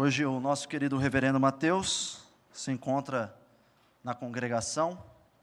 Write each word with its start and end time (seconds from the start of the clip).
Hoje 0.00 0.24
o 0.24 0.38
nosso 0.38 0.68
querido 0.68 0.96
reverendo 0.96 1.40
Mateus 1.40 2.24
se 2.52 2.70
encontra 2.70 3.36
na 4.04 4.14
congregação 4.14 4.96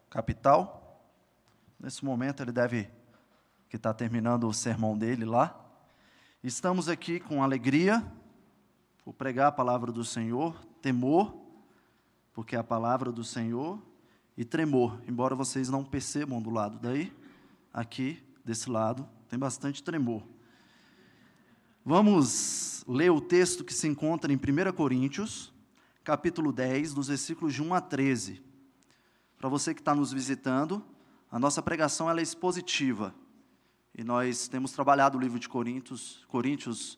capital. 0.10 0.98
Nesse 1.78 2.06
momento 2.06 2.42
ele 2.42 2.54
deve 2.54 2.90
que 3.68 3.76
está 3.76 3.94
terminando 3.94 4.48
o 4.48 4.54
sermão 4.54 4.98
dele 4.98 5.26
lá. 5.26 5.54
Estamos 6.42 6.88
aqui 6.88 7.20
com 7.20 7.44
alegria 7.44 8.02
por 9.04 9.12
pregar 9.14 9.48
a 9.48 9.52
palavra 9.52 9.92
do 9.92 10.06
Senhor, 10.06 10.56
temor, 10.82 11.36
porque 12.32 12.56
é 12.56 12.60
a 12.60 12.64
palavra 12.64 13.12
do 13.12 13.26
Senhor, 13.26 13.78
e 14.38 14.46
tremor, 14.46 15.02
embora 15.06 15.36
vocês 15.36 15.68
não 15.68 15.84
percebam 15.84 16.42
do 16.42 16.50
lado 16.50 16.80
daí, 16.80 17.12
aqui 17.74 18.24
desse 18.46 18.70
lado 18.70 19.06
tem 19.28 19.38
bastante 19.38 19.84
tremor. 19.84 20.24
Vamos 21.88 22.84
ler 22.88 23.12
o 23.12 23.22
texto 23.22 23.64
que 23.64 23.72
se 23.72 23.88
encontra 23.88 24.34
em 24.34 24.36
1 24.36 24.74
Coríntios, 24.74 25.54
capítulo 26.04 26.52
10, 26.52 26.96
dos 26.96 27.10
versículos 27.10 27.54
de 27.54 27.62
1 27.62 27.76
a 27.76 27.80
13. 27.80 28.42
Para 29.38 29.48
você 29.48 29.72
que 29.72 29.82
está 29.82 29.94
nos 29.94 30.12
visitando, 30.12 30.84
a 31.32 31.38
nossa 31.38 31.62
pregação 31.62 32.10
é 32.10 32.20
expositiva. 32.20 33.14
E 33.94 34.04
nós 34.04 34.48
temos 34.48 34.72
trabalhado 34.72 35.16
o 35.16 35.22
livro 35.22 35.38
de 35.38 35.48
Coríntios, 35.48 36.26
Coríntios 36.28 36.98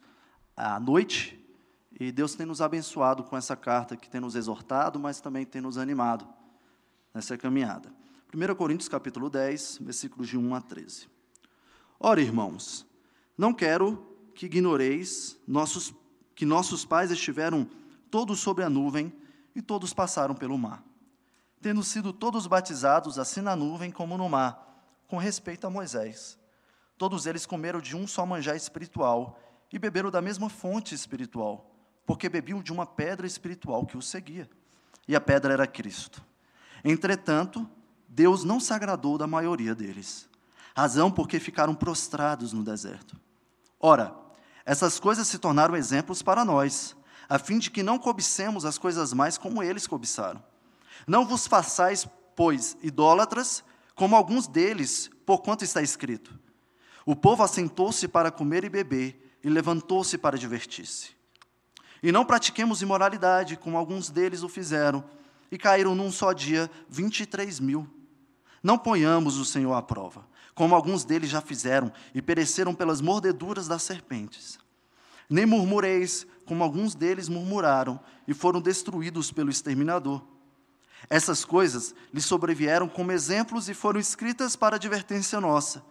à 0.55 0.79
noite, 0.79 1.37
e 1.99 2.09
Deus 2.09 2.35
tem 2.35 2.45
nos 2.45 2.61
abençoado 2.61 3.25
com 3.25 3.35
essa 3.35 3.57
carta 3.57 3.97
que 3.97 4.09
tem 4.09 4.21
nos 4.21 4.35
exortado, 4.35 4.97
mas 4.97 5.19
também 5.19 5.45
tem 5.45 5.59
nos 5.59 5.77
animado 5.77 6.25
nessa 7.13 7.37
caminhada. 7.37 7.91
1 8.33 8.55
Coríntios 8.55 8.87
capítulo 8.87 9.29
10, 9.29 9.79
versículos 9.81 10.29
de 10.29 10.37
1 10.37 10.55
a 10.55 10.61
13. 10.61 11.09
Ora, 11.99 12.21
irmãos, 12.21 12.87
não 13.37 13.53
quero 13.53 14.15
que 14.37 14.45
ignoreis 14.45 15.35
nossos, 15.47 15.91
que 16.35 16.45
nossos 16.45 16.85
pais 16.85 17.09
estiveram 17.09 17.67
todos 18.11 18.39
sobre 18.39 18.63
a 18.63 18.69
nuvem 18.69 19.11
e 19.55 19.63
todos 19.63 19.95
passaram 19.95 20.35
pelo 20.35 20.55
mar, 20.59 20.83
tendo 21.59 21.83
sido 21.83 22.13
todos 22.13 22.45
batizados 22.45 23.17
assim 23.17 23.41
na 23.41 23.55
nuvem 23.55 23.89
como 23.89 24.15
no 24.15 24.29
mar, 24.29 24.93
com 25.07 25.17
respeito 25.17 25.65
a 25.65 25.71
Moisés. 25.71 26.37
Todos 26.99 27.25
eles 27.25 27.47
comeram 27.47 27.81
de 27.81 27.95
um 27.95 28.05
só 28.05 28.27
manjar 28.27 28.55
espiritual 28.55 29.39
e 29.73 29.79
beberam 29.79 30.11
da 30.11 30.21
mesma 30.21 30.49
fonte 30.49 30.93
espiritual, 30.93 31.75
porque 32.05 32.29
bebiam 32.29 32.61
de 32.61 32.71
uma 32.71 32.85
pedra 32.85 33.25
espiritual 33.25 33.87
que 33.87 33.97
os 33.97 34.07
seguia, 34.07 34.47
e 35.07 35.15
a 35.15 35.19
pedra 35.19 35.51
era 35.51 35.65
Cristo. 35.65 36.23
Entretanto, 36.83 37.67
Deus 38.07 38.43
não 38.43 38.59
se 38.59 38.71
agradou 38.71 39.17
da 39.17 39.25
maioria 39.25 39.73
deles, 39.73 40.29
razão 40.75 41.09
porque 41.09 41.39
ficaram 41.39 41.73
prostrados 41.73 42.53
no 42.53 42.63
deserto. 42.63 43.19
Ora, 43.79 44.26
essas 44.67 44.99
coisas 44.99 45.25
se 45.29 45.39
tornaram 45.39 45.77
exemplos 45.77 46.21
para 46.21 46.43
nós, 46.43 46.93
a 47.29 47.39
fim 47.39 47.57
de 47.57 47.71
que 47.71 47.81
não 47.81 47.97
cobicemos 47.97 48.65
as 48.65 48.77
coisas 48.77 49.13
mais 49.13 49.37
como 49.37 49.63
eles 49.63 49.87
cobiçaram. 49.87 50.43
Não 51.07 51.25
vos 51.25 51.47
façais, 51.47 52.05
pois, 52.35 52.75
idólatras, 52.83 53.63
como 53.95 54.13
alguns 54.13 54.45
deles, 54.45 55.09
por 55.25 55.37
quanto 55.37 55.63
está 55.63 55.81
escrito. 55.81 56.37
O 57.05 57.15
povo 57.15 57.43
assentou-se 57.43 58.09
para 58.09 58.29
comer 58.29 58.65
e 58.65 58.69
beber, 58.69 59.37
e 59.41 59.49
levantou-se 59.49 60.17
para 60.17 60.37
divertir-se. 60.37 61.11
E 62.03 62.11
não 62.11 62.25
pratiquemos 62.25 62.81
imoralidade, 62.81 63.55
como 63.55 63.77
alguns 63.77 64.09
deles 64.09 64.43
o 64.43 64.49
fizeram, 64.49 65.01
e 65.49 65.57
caíram 65.57 65.95
num 65.95 66.11
só 66.11 66.33
dia 66.33 66.69
vinte 66.89 67.21
e 67.21 67.25
três 67.25 67.57
mil. 67.57 67.87
Não 68.61 68.77
ponhamos 68.77 69.37
o 69.37 69.45
Senhor 69.45 69.73
à 69.73 69.81
prova 69.81 70.27
como 70.57 70.73
alguns 70.73 71.05
deles 71.05 71.29
já 71.29 71.39
fizeram, 71.39 71.93
e 72.15 72.19
pereceram 72.19 72.73
pelas 72.73 72.99
mordeduras 72.99 73.67
das 73.67 73.83
serpentes. 73.83 74.57
Nem 75.29 75.45
murmureis, 75.45 76.25
como 76.47 76.63
alguns 76.63 76.95
deles 76.95 77.29
murmuraram, 77.29 77.99
e 78.27 78.33
foram 78.33 78.59
destruídos 78.59 79.31
pelo 79.31 79.51
exterminador. 79.51 80.19
Essas 81.11 81.45
coisas 81.45 81.93
lhes 82.11 82.25
sobrevieram 82.25 82.89
como 82.89 83.11
exemplos 83.11 83.69
e 83.69 83.75
foram 83.75 83.99
escritas 83.99 84.55
para 84.55 84.77
advertência 84.77 85.39
nossa, 85.39 85.85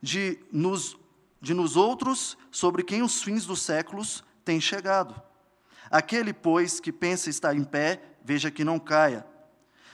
de 0.00 0.38
nos, 0.50 0.96
de 1.38 1.52
nos 1.52 1.76
outros 1.76 2.38
sobre 2.50 2.82
quem 2.82 3.02
os 3.02 3.22
fins 3.22 3.44
dos 3.44 3.60
séculos 3.60 4.24
têm 4.42 4.58
chegado. 4.58 5.20
Aquele, 5.90 6.32
pois, 6.32 6.80
que 6.80 6.90
pensa 6.90 7.28
estar 7.28 7.54
em 7.54 7.62
pé, 7.62 8.00
veja 8.24 8.50
que 8.50 8.64
não 8.64 8.78
caia. 8.78 9.26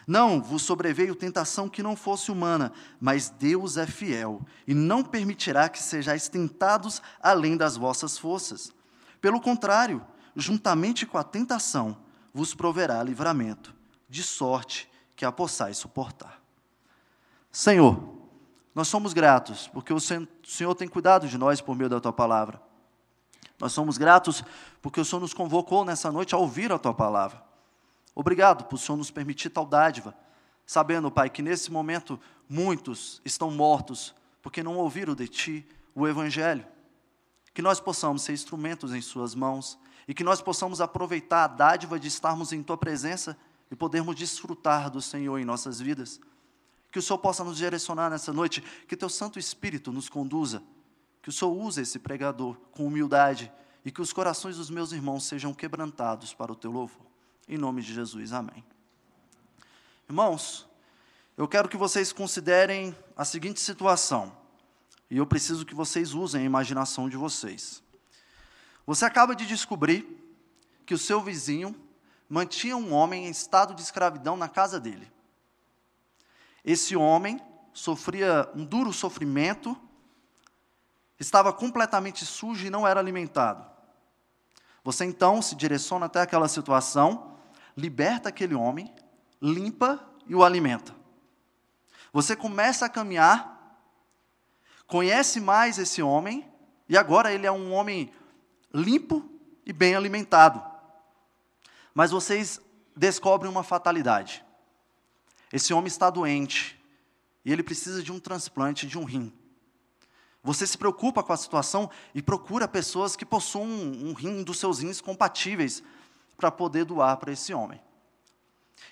Não 0.09 0.41
vos 0.41 0.63
sobreveio 0.63 1.15
tentação 1.15 1.69
que 1.69 1.83
não 1.83 1.95
fosse 1.95 2.33
humana, 2.33 2.73
mas 2.99 3.29
Deus 3.29 3.77
é 3.77 3.87
fiel 3.87 4.41
e 4.67 4.73
não 4.73 5.05
permitirá 5.05 5.69
que 5.69 5.83
sejais 5.83 6.31
tentados 6.31 7.03
além 7.23 7.59
das 7.59 7.77
vossas 7.77 8.17
forças. 8.17 8.73
Pelo 9.21 9.39
contrário, 9.39 10.03
juntamente 10.35 11.05
com 11.05 11.19
a 11.19 11.23
tentação, 11.23 11.95
vos 12.33 12.55
proverá 12.55 13.03
livramento, 13.03 13.75
de 14.09 14.23
sorte 14.23 14.91
que 15.15 15.27
a 15.27 15.31
possais 15.31 15.77
suportar. 15.77 16.41
Senhor, 17.53 18.17
nós 18.75 18.89
somos 18.89 19.13
gratos, 19.13 19.69
porque 19.69 19.93
o 19.93 20.01
Senhor 20.01 20.75
tem 20.75 20.89
cuidado 20.89 21.29
de 21.29 21.37
nós 21.37 21.61
por 21.61 21.77
meio 21.77 21.91
da 21.91 22.01
tua 22.01 22.15
palavra. 22.15 22.63
Nós 23.61 23.73
somos 23.73 23.99
gratos 23.99 24.43
porque 24.81 25.01
o 25.03 25.05
Senhor 25.05 25.21
nos 25.21 25.35
convocou 25.35 25.85
nessa 25.85 26.11
noite 26.11 26.35
a 26.35 26.39
ouvir 26.39 26.73
a 26.73 26.79
tua 26.79 26.95
palavra. 26.95 27.48
Obrigado 28.19 28.65
por 28.65 28.75
o 28.75 28.79
Senhor 28.79 28.99
nos 28.99 29.13
permitir 29.13 29.49
tal 29.49 29.65
dádiva, 29.65 30.13
sabendo, 30.67 31.09
Pai, 31.09 31.31
que 31.31 31.41
nesse 31.41 31.71
momento 31.71 32.19
muitos 32.49 33.23
estão 33.25 33.49
mortos 33.49 34.13
porque 34.43 34.61
não 34.61 34.77
ouviram 34.77 35.15
de 35.15 35.29
Ti 35.29 35.69
o 35.95 36.05
Evangelho. 36.05 36.67
Que 37.55 37.63
nós 37.63 37.79
possamos 37.79 38.23
ser 38.23 38.33
instrumentos 38.33 38.93
em 38.93 39.01
Suas 39.01 39.37
mãos 39.37 39.79
e 40.09 40.13
que 40.13 40.25
nós 40.25 40.43
possamos 40.43 40.81
aproveitar 40.81 41.45
a 41.45 41.47
dádiva 41.47 41.97
de 41.97 42.09
estarmos 42.09 42.53
em 42.53 42.61
Tua 42.61 42.77
presença 42.77 43.39
e 43.71 43.77
podermos 43.77 44.17
desfrutar 44.17 44.91
do 44.91 45.01
Senhor 45.01 45.39
em 45.39 45.45
nossas 45.45 45.79
vidas. 45.79 46.21
Que 46.91 46.99
o 46.99 47.03
Senhor 47.03 47.21
possa 47.21 47.45
nos 47.45 47.57
direcionar 47.57 48.11
nessa 48.11 48.33
noite, 48.33 48.65
que 48.89 48.97
Teu 48.97 49.09
Santo 49.09 49.39
Espírito 49.39 49.93
nos 49.93 50.09
conduza, 50.09 50.61
que 51.23 51.29
o 51.29 51.33
Senhor 51.33 51.53
use 51.53 51.83
esse 51.83 52.01
pregador 52.01 52.57
com 52.73 52.85
humildade 52.85 53.53
e 53.85 53.93
que 53.93 54.03
os 54.03 54.13
corações 54.13 54.57
dos 54.57 54.71
meus 54.71 54.91
irmãos 54.91 55.23
sejam 55.23 55.55
quebrantados 55.55 56.35
para 56.35 56.51
o 56.51 56.57
Teu 56.57 56.73
louvor. 56.73 57.08
Em 57.51 57.57
nome 57.57 57.81
de 57.81 57.95
Jesus, 57.95 58.35
amém. 58.35 58.63
Irmãos, 60.07 60.69
eu 61.35 61.49
quero 61.49 61.67
que 61.67 61.79
vocês 61.79 62.13
considerem 62.13 62.95
a 63.17 63.25
seguinte 63.25 63.59
situação, 63.59 64.37
e 65.11 65.17
eu 65.17 65.27
preciso 65.27 65.65
que 65.65 65.75
vocês 65.75 66.13
usem 66.13 66.43
a 66.43 66.45
imaginação 66.45 67.09
de 67.09 67.17
vocês. 67.17 67.83
Você 68.87 69.07
acaba 69.07 69.35
de 69.35 69.47
descobrir 69.47 70.07
que 70.85 70.93
o 70.93 70.99
seu 70.99 71.23
vizinho 71.23 71.75
mantinha 72.29 72.77
um 72.77 72.93
homem 72.93 73.27
em 73.27 73.31
estado 73.31 73.75
de 73.75 73.81
escravidão 73.81 74.37
na 74.37 74.51
casa 74.51 74.79
dele. 74.79 75.11
Esse 76.63 76.97
homem 76.97 77.41
sofria 77.73 78.47
um 78.55 78.63
duro 78.63 78.93
sofrimento, 78.93 79.75
estava 81.19 81.51
completamente 81.51 82.27
sujo 82.27 82.67
e 82.67 82.71
não 82.71 82.87
era 82.87 83.01
alimentado. 83.01 83.65
Você 84.85 85.07
então 85.07 85.41
se 85.41 85.55
direciona 85.55 86.05
até 86.05 86.21
aquela 86.21 86.47
situação 86.47 87.38
liberta 87.79 88.29
aquele 88.29 88.57
homem, 88.57 88.93
limpa 89.41 90.05
e 90.27 90.35
o 90.35 90.43
alimenta. 90.43 90.93
Você 92.13 92.35
começa 92.35 92.87
a 92.87 92.89
caminhar, 92.89 93.79
conhece 94.89 95.39
mais 95.39 95.79
esse 95.79 96.03
homem, 96.03 96.45
e 96.89 96.97
agora 96.97 97.33
ele 97.33 97.47
é 97.47 97.53
um 97.53 97.73
homem 97.73 98.13
limpo 98.75 99.31
e 99.65 99.73
bem 99.73 99.95
alimentado. 99.95 100.61
Mas 101.95 102.11
vocês 102.11 102.61
descobrem 102.97 103.51
uma 103.51 103.63
fatalidade. 103.63 104.45
Esse 105.53 105.73
homem 105.73 105.87
está 105.87 106.11
doente 106.11 106.83
e 107.45 107.53
ele 107.53 107.63
precisa 107.63 108.03
de 108.03 108.11
um 108.11 108.19
transplante 108.19 108.89
de 108.89 108.99
um 108.99 109.05
rim. 109.05 109.33
Você 110.43 110.67
se 110.67 110.77
preocupa 110.77 111.23
com 111.23 111.33
a 111.33 111.37
situação 111.37 111.89
e 112.13 112.21
procura 112.21 112.67
pessoas 112.67 113.15
que 113.15 113.25
possuam 113.25 113.67
um, 113.67 114.15
rim 114.15 114.43
dos 114.43 114.59
seus 114.59 114.81
rins 114.81 115.01
compatíveis 115.01 115.83
para 116.39 116.53
poder 116.53 116.85
doar 116.85 117.17
para 117.17 117.33
esse 117.33 117.53
homem. 117.53 117.83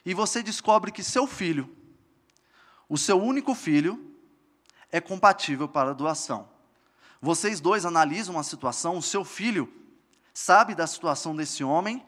E 0.05 0.13
você 0.13 0.43
descobre 0.43 0.91
que 0.91 1.03
seu 1.03 1.29
filho, 1.29 1.75
o 2.89 2.99
seu 2.99 3.23
único 3.23 3.55
filho, 3.55 4.15
é 4.91 5.01
compatível 5.01 5.69
para 5.69 5.91
a 5.91 5.95
doação. 5.95 6.49
Vocês 7.23 7.61
dois 7.61 7.87
analisam 7.87 8.39
a 8.39 8.43
situação, 8.43 8.99
o 8.99 9.03
seu 9.03 9.25
filho 9.25 9.73
sabe 10.35 10.75
da 10.75 10.87
situação 10.87 11.35
desse 11.35 11.63
homem, 11.63 12.05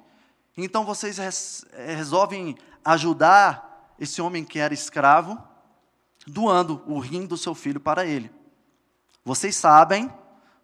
então 0.56 0.84
vocês 0.84 1.18
res, 1.18 1.64
eh, 1.72 1.94
resolvem 1.94 2.58
ajudar 2.84 3.94
esse 3.98 4.20
homem 4.20 4.44
que 4.44 4.58
era 4.58 4.74
escravo, 4.74 5.40
doando 6.26 6.82
o 6.86 6.98
rim 6.98 7.26
do 7.26 7.36
seu 7.36 7.54
filho 7.54 7.80
para 7.80 8.04
ele. 8.04 8.30
Vocês 9.24 9.54
sabem 9.56 10.12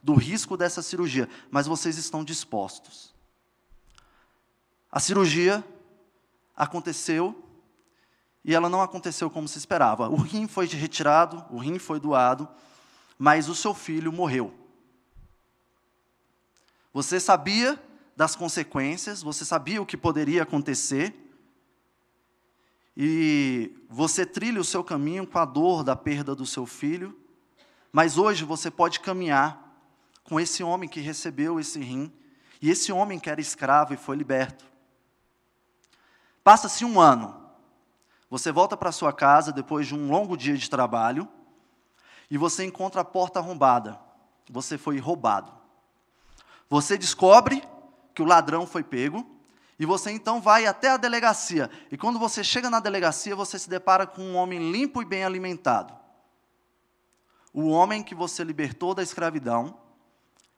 do 0.03 0.15
risco 0.15 0.57
dessa 0.57 0.83
cirurgia, 0.83 1.29
mas 1.51 1.67
vocês 1.67 1.97
estão 1.97 2.25
dispostos. 2.25 3.14
A 4.95 5.01
cirurgia 5.01 5.65
aconteceu 6.55 7.45
e 8.45 8.55
ela 8.55 8.69
não 8.69 8.81
aconteceu 8.81 9.29
como 9.29 9.49
se 9.49 9.59
esperava. 9.59 10.09
O 10.09 10.15
rim 10.15 10.47
foi 10.47 10.67
retirado, 10.67 11.45
o 11.51 11.59
rim 11.59 11.81
foi 11.81 11.99
doado, 11.99 12.49
mas 13.19 13.49
o 13.49 13.57
seu 13.57 13.75
filho 13.75 14.13
morreu. 14.13 14.55
Você 16.93 17.19
sabia 17.19 17.77
das 18.15 18.37
consequências, 18.37 19.21
você 19.21 19.45
sabia 19.45 19.83
o 19.83 19.87
que 19.87 19.97
poderia 19.97 20.45
acontecer, 20.45 21.13
e 22.97 23.77
você 23.91 24.25
trilha 24.25 24.61
o 24.61 24.65
seu 24.65 24.85
caminho 24.85 25.27
com 25.27 25.41
a 25.41 25.45
dor 25.45 25.83
da 25.83 25.97
perda 25.97 26.37
do 26.37 26.47
seu 26.47 26.67
filho, 26.67 27.19
mas 27.91 28.17
hoje 28.17 28.45
você 28.45 28.71
pode 28.71 29.01
caminhar 29.01 29.61
com 30.23 30.39
esse 30.39 30.63
homem 30.63 30.89
que 30.89 31.01
recebeu 31.01 31.59
esse 31.59 31.81
rim, 31.81 32.13
e 32.63 32.71
esse 32.71 32.93
homem 32.93 33.19
que 33.19 33.29
era 33.29 33.41
escravo 33.41 33.93
e 33.93 33.97
foi 33.97 34.17
liberto. 34.17 34.73
Passa-se 36.45 36.85
um 36.85 37.01
ano, 37.01 37.35
você 38.29 38.53
volta 38.53 38.77
para 38.77 38.93
sua 38.93 39.15
casa 39.15 39.51
depois 39.51 39.87
de 39.87 39.95
um 39.95 40.11
longo 40.11 40.37
dia 40.37 40.55
de 40.59 40.69
trabalho, 40.69 41.27
e 42.31 42.37
você 42.37 42.65
encontra 42.65 43.01
a 43.01 43.05
porta 43.05 43.39
arrombada, 43.39 43.99
você 44.51 44.77
foi 44.77 44.99
roubado. 44.99 45.51
Você 46.69 46.99
descobre 46.99 47.67
que 48.15 48.21
o 48.21 48.27
ladrão 48.27 48.67
foi 48.67 48.85
pego, 48.85 49.27
e 49.79 49.87
você 49.87 50.11
então 50.11 50.39
vai 50.41 50.67
até 50.67 50.91
a 50.91 50.99
delegacia. 50.99 51.71
E 51.91 51.97
quando 51.97 52.19
você 52.19 52.45
chega 52.45 52.69
na 52.69 52.79
delegacia, 52.79 53.35
você 53.35 53.59
se 53.59 53.69
depara 53.69 54.07
com 54.07 54.23
um 54.23 54.37
homem 54.37 54.71
limpo 54.71 55.01
e 55.01 55.05
bem 55.05 55.25
alimentado. 55.25 55.95
O 57.53 57.69
homem 57.69 58.03
que 58.03 58.15
você 58.15 58.45
libertou 58.45 58.95
da 58.95 59.03
escravidão 59.03 59.79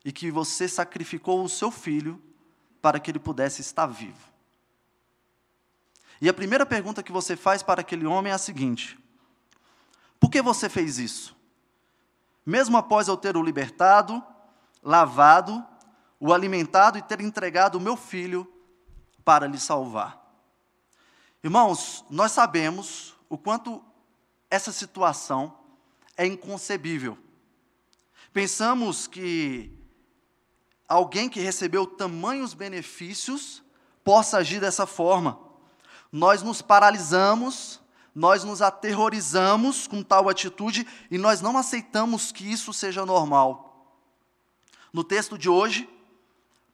e 0.05 0.11
que 0.11 0.31
você 0.31 0.67
sacrificou 0.67 1.44
o 1.44 1.49
seu 1.49 1.71
filho 1.71 2.21
para 2.82 2.99
que 2.99 3.11
ele 3.11 3.19
pudesse 3.19 3.61
estar 3.61 3.87
vivo. 3.87 4.36
E 6.21 6.29
a 6.29 6.35
primeira 6.35 6.65
pergunta 6.65 7.03
que 7.03 7.13
você 7.13 7.37
faz 7.37 7.63
para 7.63 7.81
aquele 7.81 8.07
homem 8.07 8.33
é 8.33 8.35
a 8.35 8.39
seguinte: 8.39 8.99
Por 10.19 10.31
que 10.31 10.41
você 10.41 10.69
fez 10.69 10.99
isso? 10.99 11.37
Mesmo 12.45 12.77
após 12.77 13.09
eu 13.09 13.17
ter 13.17 13.37
o 13.37 13.43
libertado, 13.43 14.23
lavado, 14.83 15.65
o 16.21 16.33
alimentado 16.33 16.97
e 16.97 17.03
ter 17.03 17.21
entregado 17.21 17.77
o 17.77 17.81
meu 17.81 17.97
filho 17.97 18.51
para 19.25 19.47
lhe 19.47 19.59
salvar. 19.59 20.25
Irmãos, 21.43 22.05
nós 22.09 22.33
sabemos 22.33 23.15
o 23.29 23.37
quanto 23.37 23.85
essa 24.51 24.73
situação 24.73 25.59
é 26.17 26.25
inconcebível. 26.25 27.19
Pensamos 28.33 29.07
que 29.07 29.73
alguém 30.89 31.29
que 31.29 31.41
recebeu 31.41 31.87
tamanhos 31.87 32.55
benefícios 32.55 33.63
possa 34.05 34.39
agir 34.39 34.61
dessa 34.61 34.87
forma. 34.87 35.45
Nós 36.11 36.43
nos 36.43 36.62
paralisamos, 36.62 37.81
nós 38.14 38.44
nos 38.44 38.62
aterrorizamos 38.62 39.87
com 39.87 40.03
tal 40.03 40.29
atitude 40.29 40.87
e 41.11 41.19
nós 41.19 41.41
não 41.41 41.58
aceitamos 41.58 42.32
que 42.32 42.50
isso 42.50 42.73
seja 42.73 43.05
normal. 43.05 43.94
No 44.93 45.05
texto 45.05 45.37
de 45.37 45.49
hoje, 45.49 45.88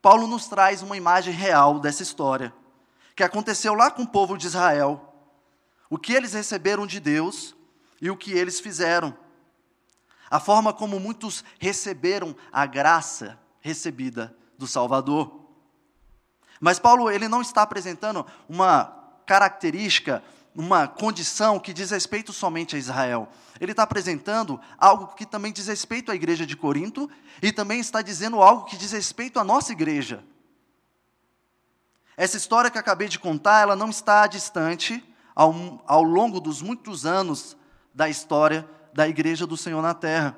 Paulo 0.01 0.27
nos 0.27 0.47
traz 0.47 0.81
uma 0.81 0.97
imagem 0.97 1.33
real 1.33 1.79
dessa 1.79 2.03
história, 2.03 2.53
que 3.15 3.23
aconteceu 3.23 3.73
lá 3.73 3.91
com 3.91 4.03
o 4.03 4.07
povo 4.07 4.37
de 4.37 4.47
Israel, 4.47 5.13
o 5.89 5.97
que 5.97 6.13
eles 6.13 6.33
receberam 6.33 6.87
de 6.87 6.99
Deus 6.99 7.55
e 8.01 8.09
o 8.09 8.17
que 8.17 8.31
eles 8.31 8.59
fizeram, 8.59 9.15
a 10.29 10.39
forma 10.39 10.73
como 10.73 10.99
muitos 10.99 11.43
receberam 11.59 12.35
a 12.51 12.65
graça 12.65 13.39
recebida 13.61 14.35
do 14.57 14.65
Salvador. 14.65 15.41
Mas 16.59 16.79
Paulo 16.79 17.11
ele 17.11 17.27
não 17.27 17.41
está 17.41 17.61
apresentando 17.61 18.25
uma 18.49 19.02
característica 19.25 20.23
uma 20.55 20.87
condição 20.87 21.59
que 21.59 21.73
diz 21.73 21.89
respeito 21.91 22.31
somente 22.31 22.75
a 22.75 22.79
Israel. 22.79 23.27
Ele 23.59 23.71
está 23.71 23.83
apresentando 23.83 24.59
algo 24.77 25.07
que 25.15 25.25
também 25.25 25.51
diz 25.51 25.67
respeito 25.67 26.11
à 26.11 26.15
igreja 26.15 26.45
de 26.45 26.55
Corinto 26.55 27.09
e 27.41 27.51
também 27.51 27.79
está 27.79 28.01
dizendo 28.01 28.41
algo 28.41 28.65
que 28.65 28.77
diz 28.77 28.91
respeito 28.91 29.39
à 29.39 29.43
nossa 29.43 29.71
igreja. 29.71 30.23
Essa 32.15 32.37
história 32.37 32.69
que 32.69 32.77
acabei 32.77 33.07
de 33.07 33.17
contar, 33.17 33.61
ela 33.61 33.75
não 33.75 33.89
está 33.89 34.27
distante 34.27 35.03
ao, 35.35 35.83
ao 35.87 36.03
longo 36.03 36.39
dos 36.39 36.61
muitos 36.61 37.05
anos 37.05 37.57
da 37.93 38.07
história 38.07 38.67
da 38.93 39.07
igreja 39.07 39.47
do 39.47 39.57
Senhor 39.57 39.81
na 39.81 39.95
terra. 39.95 40.37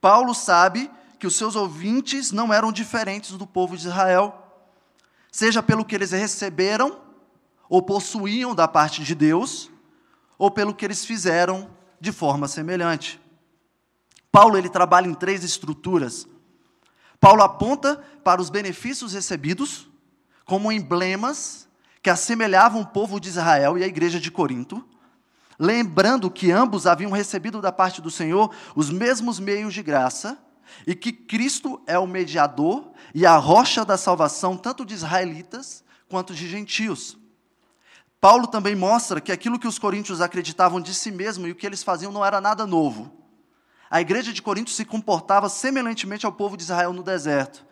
Paulo 0.00 0.34
sabe 0.34 0.90
que 1.18 1.26
os 1.26 1.36
seus 1.36 1.56
ouvintes 1.56 2.32
não 2.32 2.52
eram 2.52 2.70
diferentes 2.70 3.30
do 3.32 3.46
povo 3.46 3.76
de 3.76 3.86
Israel, 3.86 4.36
seja 5.30 5.62
pelo 5.62 5.84
que 5.84 5.94
eles 5.94 6.10
receberam 6.10 7.00
ou 7.72 7.80
possuíam 7.80 8.54
da 8.54 8.68
parte 8.68 9.02
de 9.02 9.14
Deus, 9.14 9.70
ou 10.36 10.50
pelo 10.50 10.74
que 10.74 10.84
eles 10.84 11.06
fizeram 11.06 11.70
de 11.98 12.12
forma 12.12 12.46
semelhante. 12.46 13.18
Paulo 14.30 14.58
ele 14.58 14.68
trabalha 14.68 15.08
em 15.08 15.14
três 15.14 15.42
estruturas. 15.42 16.28
Paulo 17.18 17.42
aponta 17.42 17.96
para 18.22 18.42
os 18.42 18.50
benefícios 18.50 19.14
recebidos 19.14 19.88
como 20.44 20.70
emblemas 20.70 21.66
que 22.02 22.10
assemelhavam 22.10 22.82
o 22.82 22.86
povo 22.86 23.18
de 23.18 23.30
Israel 23.30 23.78
e 23.78 23.82
a 23.82 23.86
igreja 23.86 24.20
de 24.20 24.30
Corinto, 24.30 24.86
lembrando 25.58 26.30
que 26.30 26.52
ambos 26.52 26.86
haviam 26.86 27.10
recebido 27.10 27.58
da 27.58 27.72
parte 27.72 28.02
do 28.02 28.10
Senhor 28.10 28.54
os 28.76 28.90
mesmos 28.90 29.40
meios 29.40 29.72
de 29.72 29.82
graça 29.82 30.36
e 30.86 30.94
que 30.94 31.10
Cristo 31.10 31.80
é 31.86 31.98
o 31.98 32.06
mediador 32.06 32.92
e 33.14 33.24
a 33.24 33.38
rocha 33.38 33.82
da 33.82 33.96
salvação 33.96 34.58
tanto 34.58 34.84
de 34.84 34.92
israelitas 34.92 35.82
quanto 36.06 36.34
de 36.34 36.46
gentios. 36.46 37.21
Paulo 38.22 38.46
também 38.46 38.76
mostra 38.76 39.20
que 39.20 39.32
aquilo 39.32 39.58
que 39.58 39.66
os 39.66 39.80
coríntios 39.80 40.20
acreditavam 40.20 40.80
de 40.80 40.94
si 40.94 41.10
mesmo 41.10 41.44
e 41.44 41.50
o 41.50 41.56
que 41.56 41.66
eles 41.66 41.82
faziam 41.82 42.12
não 42.12 42.24
era 42.24 42.40
nada 42.40 42.64
novo. 42.64 43.12
A 43.90 44.00
igreja 44.00 44.32
de 44.32 44.40
Corinto 44.40 44.70
se 44.70 44.84
comportava 44.84 45.48
semelhantemente 45.48 46.24
ao 46.24 46.30
povo 46.30 46.56
de 46.56 46.62
Israel 46.62 46.92
no 46.92 47.02
deserto. 47.02 47.66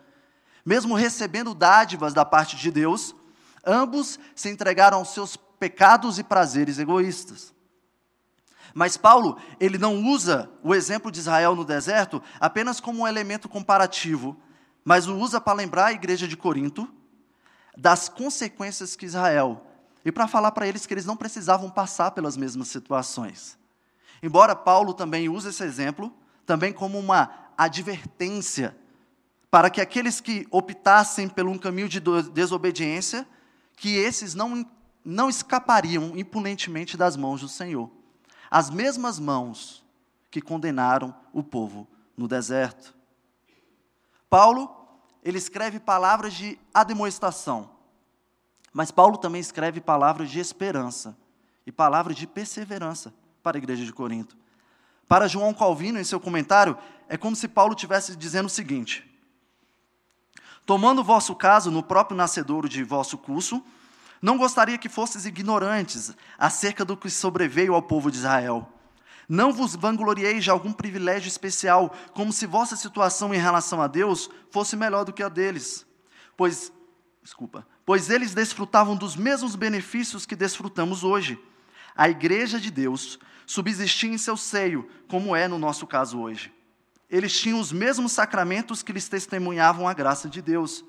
Mesmo 0.65 0.93
recebendo 0.93 1.55
dádivas 1.55 2.13
da 2.13 2.25
parte 2.25 2.57
de 2.57 2.69
Deus, 2.69 3.15
ambos 3.65 4.19
se 4.35 4.49
entregaram 4.49 4.97
aos 4.97 5.13
seus 5.13 5.37
pecados 5.37 6.19
e 6.19 6.23
prazeres 6.23 6.79
egoístas. 6.79 7.53
Mas 8.73 8.97
Paulo, 8.97 9.37
ele 9.57 9.77
não 9.77 10.03
usa 10.03 10.51
o 10.61 10.75
exemplo 10.75 11.09
de 11.09 11.19
Israel 11.19 11.55
no 11.55 11.63
deserto 11.63 12.21
apenas 12.41 12.81
como 12.81 13.03
um 13.03 13.07
elemento 13.07 13.47
comparativo, 13.47 14.35
mas 14.83 15.07
o 15.07 15.15
usa 15.15 15.39
para 15.39 15.53
lembrar 15.53 15.85
a 15.85 15.93
igreja 15.93 16.27
de 16.27 16.35
Corinto 16.35 16.93
das 17.77 18.09
consequências 18.09 18.97
que 18.97 19.05
Israel 19.05 19.70
e 20.03 20.11
para 20.11 20.27
falar 20.27 20.51
para 20.51 20.67
eles 20.67 20.85
que 20.85 20.93
eles 20.93 21.05
não 21.05 21.15
precisavam 21.15 21.69
passar 21.69 22.11
pelas 22.11 22.35
mesmas 22.35 22.67
situações. 22.67 23.57
Embora 24.21 24.55
Paulo 24.55 24.93
também 24.93 25.29
use 25.29 25.49
esse 25.49 25.63
exemplo, 25.63 26.13
também 26.45 26.71
como 26.71 26.99
uma 26.99 27.31
advertência 27.57 28.75
para 29.51 29.69
que 29.69 29.81
aqueles 29.81 30.21
que 30.21 30.47
optassem 30.49 31.27
por 31.27 31.45
um 31.45 31.57
caminho 31.57 31.89
de 31.89 31.99
desobediência, 31.99 33.27
que 33.75 33.97
esses 33.97 34.33
não, 34.33 34.65
não 35.03 35.29
escapariam 35.29 36.13
impunentemente 36.15 36.95
das 36.95 37.17
mãos 37.17 37.41
do 37.41 37.49
Senhor. 37.49 37.91
As 38.49 38.69
mesmas 38.69 39.19
mãos 39.19 39.83
que 40.29 40.41
condenaram 40.41 41.13
o 41.33 41.43
povo 41.43 41.85
no 42.15 42.29
deserto. 42.29 42.95
Paulo, 44.29 44.73
ele 45.21 45.37
escreve 45.37 45.79
palavras 45.79 46.33
de 46.33 46.57
ademoestação, 46.73 47.69
mas 48.73 48.91
Paulo 48.91 49.17
também 49.17 49.41
escreve 49.41 49.81
palavras 49.81 50.29
de 50.29 50.39
esperança 50.39 51.17
e 51.65 51.71
palavras 51.71 52.15
de 52.15 52.25
perseverança 52.25 53.13
para 53.43 53.57
a 53.57 53.59
igreja 53.59 53.85
de 53.85 53.93
Corinto. 53.93 54.37
Para 55.07 55.27
João 55.27 55.53
Calvino, 55.53 55.99
em 55.99 56.03
seu 56.03 56.19
comentário, 56.19 56.77
é 57.09 57.17
como 57.17 57.35
se 57.35 57.47
Paulo 57.47 57.73
estivesse 57.73 58.15
dizendo 58.15 58.45
o 58.45 58.49
seguinte: 58.49 59.09
Tomando 60.65 61.03
vosso 61.03 61.35
caso 61.35 61.69
no 61.69 61.83
próprio 61.83 62.15
nascedouro 62.15 62.69
de 62.69 62.83
vosso 62.83 63.17
curso, 63.17 63.63
não 64.21 64.37
gostaria 64.37 64.77
que 64.77 64.87
fosses 64.87 65.25
ignorantes 65.25 66.15
acerca 66.37 66.85
do 66.85 66.95
que 66.95 67.09
sobreveio 67.09 67.73
ao 67.73 67.81
povo 67.81 68.09
de 68.09 68.17
Israel. 68.17 68.71
Não 69.27 69.51
vos 69.51 69.75
vanglorieis 69.75 70.43
de 70.43 70.51
algum 70.51 70.71
privilégio 70.71 71.27
especial, 71.27 71.93
como 72.13 72.31
se 72.31 72.45
vossa 72.45 72.75
situação 72.75 73.33
em 73.33 73.37
relação 73.37 73.81
a 73.81 73.87
Deus 73.87 74.29
fosse 74.49 74.75
melhor 74.75 75.03
do 75.03 75.13
que 75.13 75.23
a 75.23 75.29
deles. 75.29 75.85
Pois, 76.37 76.71
desculpa, 77.23 77.65
pois 77.85 78.09
eles 78.09 78.33
desfrutavam 78.33 78.95
dos 78.95 79.15
mesmos 79.15 79.55
benefícios 79.55 80.25
que 80.25 80.35
desfrutamos 80.35 81.03
hoje. 81.03 81.39
A 81.95 82.09
igreja 82.09 82.59
de 82.59 82.71
Deus 82.71 83.19
subsistia 83.45 84.09
em 84.09 84.17
seu 84.17 84.37
seio, 84.37 84.87
como 85.07 85.35
é 85.35 85.47
no 85.47 85.59
nosso 85.59 85.85
caso 85.85 86.19
hoje. 86.19 86.53
Eles 87.09 87.37
tinham 87.37 87.59
os 87.59 87.71
mesmos 87.71 88.13
sacramentos 88.13 88.81
que 88.81 88.93
lhes 88.93 89.09
testemunhavam 89.09 89.87
a 89.87 89.93
graça 89.93 90.29
de 90.29 90.41
Deus, 90.41 90.85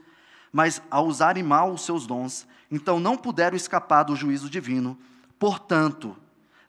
mas 0.52 0.80
ao 0.90 1.06
usarem 1.06 1.42
mal 1.42 1.72
os 1.72 1.84
seus 1.84 2.06
dons, 2.06 2.46
então 2.70 3.00
não 3.00 3.16
puderam 3.16 3.56
escapar 3.56 4.04
do 4.04 4.14
juízo 4.14 4.49
divino. 4.49 4.96
Portanto, 5.38 6.16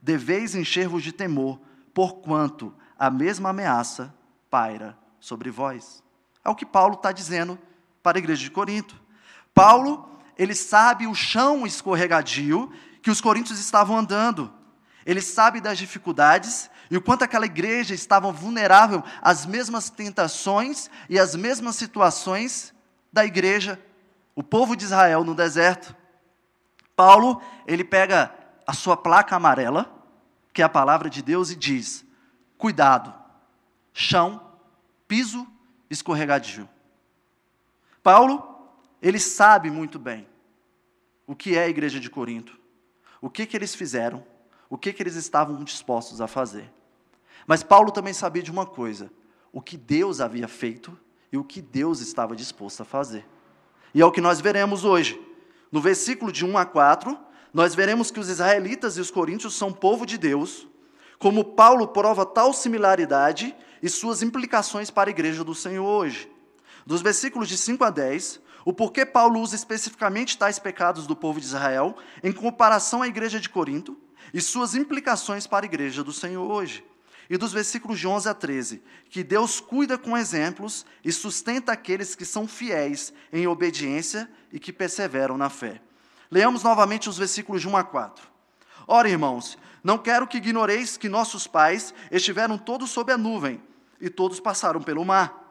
deveis 0.01 0.55
encher-vos 0.55 1.03
de 1.03 1.11
temor, 1.11 1.59
porquanto 1.93 2.73
a 2.97 3.09
mesma 3.11 3.49
ameaça 3.49 4.13
paira 4.49 4.97
sobre 5.19 5.51
vós. 5.51 6.03
É 6.43 6.49
o 6.49 6.55
que 6.55 6.65
Paulo 6.65 6.95
está 6.95 7.11
dizendo 7.11 7.59
para 8.01 8.17
a 8.17 8.19
igreja 8.19 8.41
de 8.41 8.51
Corinto. 8.51 8.99
Paulo 9.53 10.09
ele 10.37 10.55
sabe 10.55 11.07
o 11.07 11.13
chão 11.13 11.65
escorregadio 11.65 12.71
que 13.01 13.11
os 13.11 13.21
coríntios 13.21 13.59
estavam 13.59 13.97
andando. 13.97 14.51
Ele 15.05 15.21
sabe 15.21 15.59
das 15.59 15.77
dificuldades 15.77 16.69
e 16.89 16.97
o 16.97 17.01
quanto 17.01 17.23
aquela 17.23 17.45
igreja 17.45 17.93
estava 17.93 18.31
vulnerável 18.31 19.03
às 19.21 19.45
mesmas 19.45 19.89
tentações 19.89 20.89
e 21.09 21.19
às 21.19 21.35
mesmas 21.35 21.75
situações 21.75 22.73
da 23.11 23.25
igreja 23.25 23.79
o 24.35 24.41
povo 24.41 24.75
de 24.75 24.85
Israel 24.85 25.23
no 25.23 25.35
deserto. 25.35 25.95
Paulo, 26.95 27.41
ele 27.67 27.83
pega 27.83 28.33
a 28.65 28.73
sua 28.73 28.95
placa 28.95 29.35
amarela, 29.35 29.91
que 30.53 30.61
é 30.61 30.65
a 30.65 30.69
palavra 30.69 31.09
de 31.09 31.21
Deus, 31.21 31.51
e 31.51 31.55
diz: 31.55 32.05
cuidado, 32.57 33.13
chão, 33.93 34.41
piso 35.07 35.45
escorregadio. 35.89 36.69
Paulo, 38.01 38.52
ele 39.03 39.19
sabe 39.19 39.69
muito 39.69 39.99
bem 39.99 40.25
o 41.27 41.35
que 41.35 41.57
é 41.57 41.65
a 41.65 41.69
igreja 41.69 41.99
de 41.99 42.09
Corinto, 42.09 42.57
o 43.21 43.29
que, 43.29 43.45
que 43.45 43.57
eles 43.57 43.75
fizeram, 43.75 44.23
o 44.69 44.77
que, 44.77 44.93
que 44.93 45.03
eles 45.03 45.15
estavam 45.15 45.61
dispostos 45.61 46.21
a 46.21 46.27
fazer. 46.27 46.71
Mas 47.45 47.61
Paulo 47.61 47.91
também 47.91 48.13
sabia 48.13 48.41
de 48.41 48.49
uma 48.49 48.65
coisa: 48.65 49.11
o 49.51 49.61
que 49.61 49.75
Deus 49.75 50.21
havia 50.21 50.47
feito 50.47 50.97
e 51.33 51.37
o 51.37 51.43
que 51.43 51.61
Deus 51.61 51.99
estava 51.99 52.33
disposto 52.33 52.81
a 52.81 52.85
fazer. 52.85 53.25
E 53.93 54.01
é 54.01 54.05
o 54.05 54.11
que 54.11 54.21
nós 54.21 54.39
veremos 54.39 54.85
hoje. 54.85 55.21
No 55.69 55.81
versículo 55.81 56.31
de 56.31 56.45
1 56.45 56.57
a 56.57 56.65
4, 56.65 57.17
nós 57.53 57.75
veremos 57.75 58.09
que 58.09 58.19
os 58.19 58.29
israelitas 58.29 58.95
e 58.95 59.01
os 59.01 59.11
coríntios 59.11 59.53
são 59.55 59.73
povo 59.73 60.05
de 60.05 60.17
Deus, 60.17 60.65
como 61.19 61.43
Paulo 61.43 61.89
prova 61.89 62.25
tal 62.25 62.53
similaridade 62.53 63.53
e 63.81 63.89
suas 63.89 64.21
implicações 64.21 64.89
para 64.89 65.09
a 65.09 65.11
igreja 65.11 65.43
do 65.43 65.53
Senhor 65.53 65.85
hoje. 65.85 66.31
Dos 66.85 67.01
versículos 67.01 67.49
de 67.49 67.57
5 67.57 67.83
a 67.83 67.89
10, 67.89 68.41
o 68.65 68.73
porquê 68.73 69.05
Paulo 69.05 69.39
usa 69.39 69.55
especificamente 69.55 70.37
tais 70.37 70.59
pecados 70.59 71.05
do 71.05 71.15
povo 71.15 71.39
de 71.39 71.45
Israel 71.45 71.95
em 72.23 72.31
comparação 72.31 73.01
à 73.01 73.07
igreja 73.07 73.39
de 73.39 73.49
Corinto 73.49 73.97
e 74.33 74.39
suas 74.41 74.75
implicações 74.75 75.45
para 75.45 75.65
a 75.65 75.67
igreja 75.67 76.03
do 76.03 76.13
Senhor 76.13 76.49
hoje. 76.49 76.85
E 77.29 77.37
dos 77.37 77.53
versículos 77.53 77.99
de 77.99 78.07
11 78.07 78.29
a 78.29 78.33
13, 78.33 78.83
que 79.09 79.23
Deus 79.23 79.59
cuida 79.59 79.97
com 79.97 80.17
exemplos 80.17 80.85
e 81.03 81.11
sustenta 81.11 81.71
aqueles 81.71 82.15
que 82.15 82.25
são 82.25 82.47
fiéis 82.47 83.13
em 83.31 83.47
obediência 83.47 84.29
e 84.51 84.59
que 84.59 84.73
perseveram 84.73 85.37
na 85.37 85.49
fé. 85.49 85.81
Leamos 86.29 86.63
novamente 86.63 87.09
os 87.09 87.17
versículos 87.17 87.61
de 87.61 87.67
1 87.67 87.77
a 87.77 87.83
4. 87.83 88.27
Ora, 88.87 89.09
irmãos, 89.09 89.57
não 89.83 89.97
quero 89.97 90.27
que 90.27 90.37
ignoreis 90.37 90.97
que 90.97 91.09
nossos 91.09 91.47
pais 91.47 91.93
estiveram 92.11 92.57
todos 92.57 92.89
sob 92.89 93.11
a 93.11 93.17
nuvem 93.17 93.61
e 93.99 94.09
todos 94.09 94.39
passaram 94.39 94.81
pelo 94.81 95.05
mar. 95.05 95.42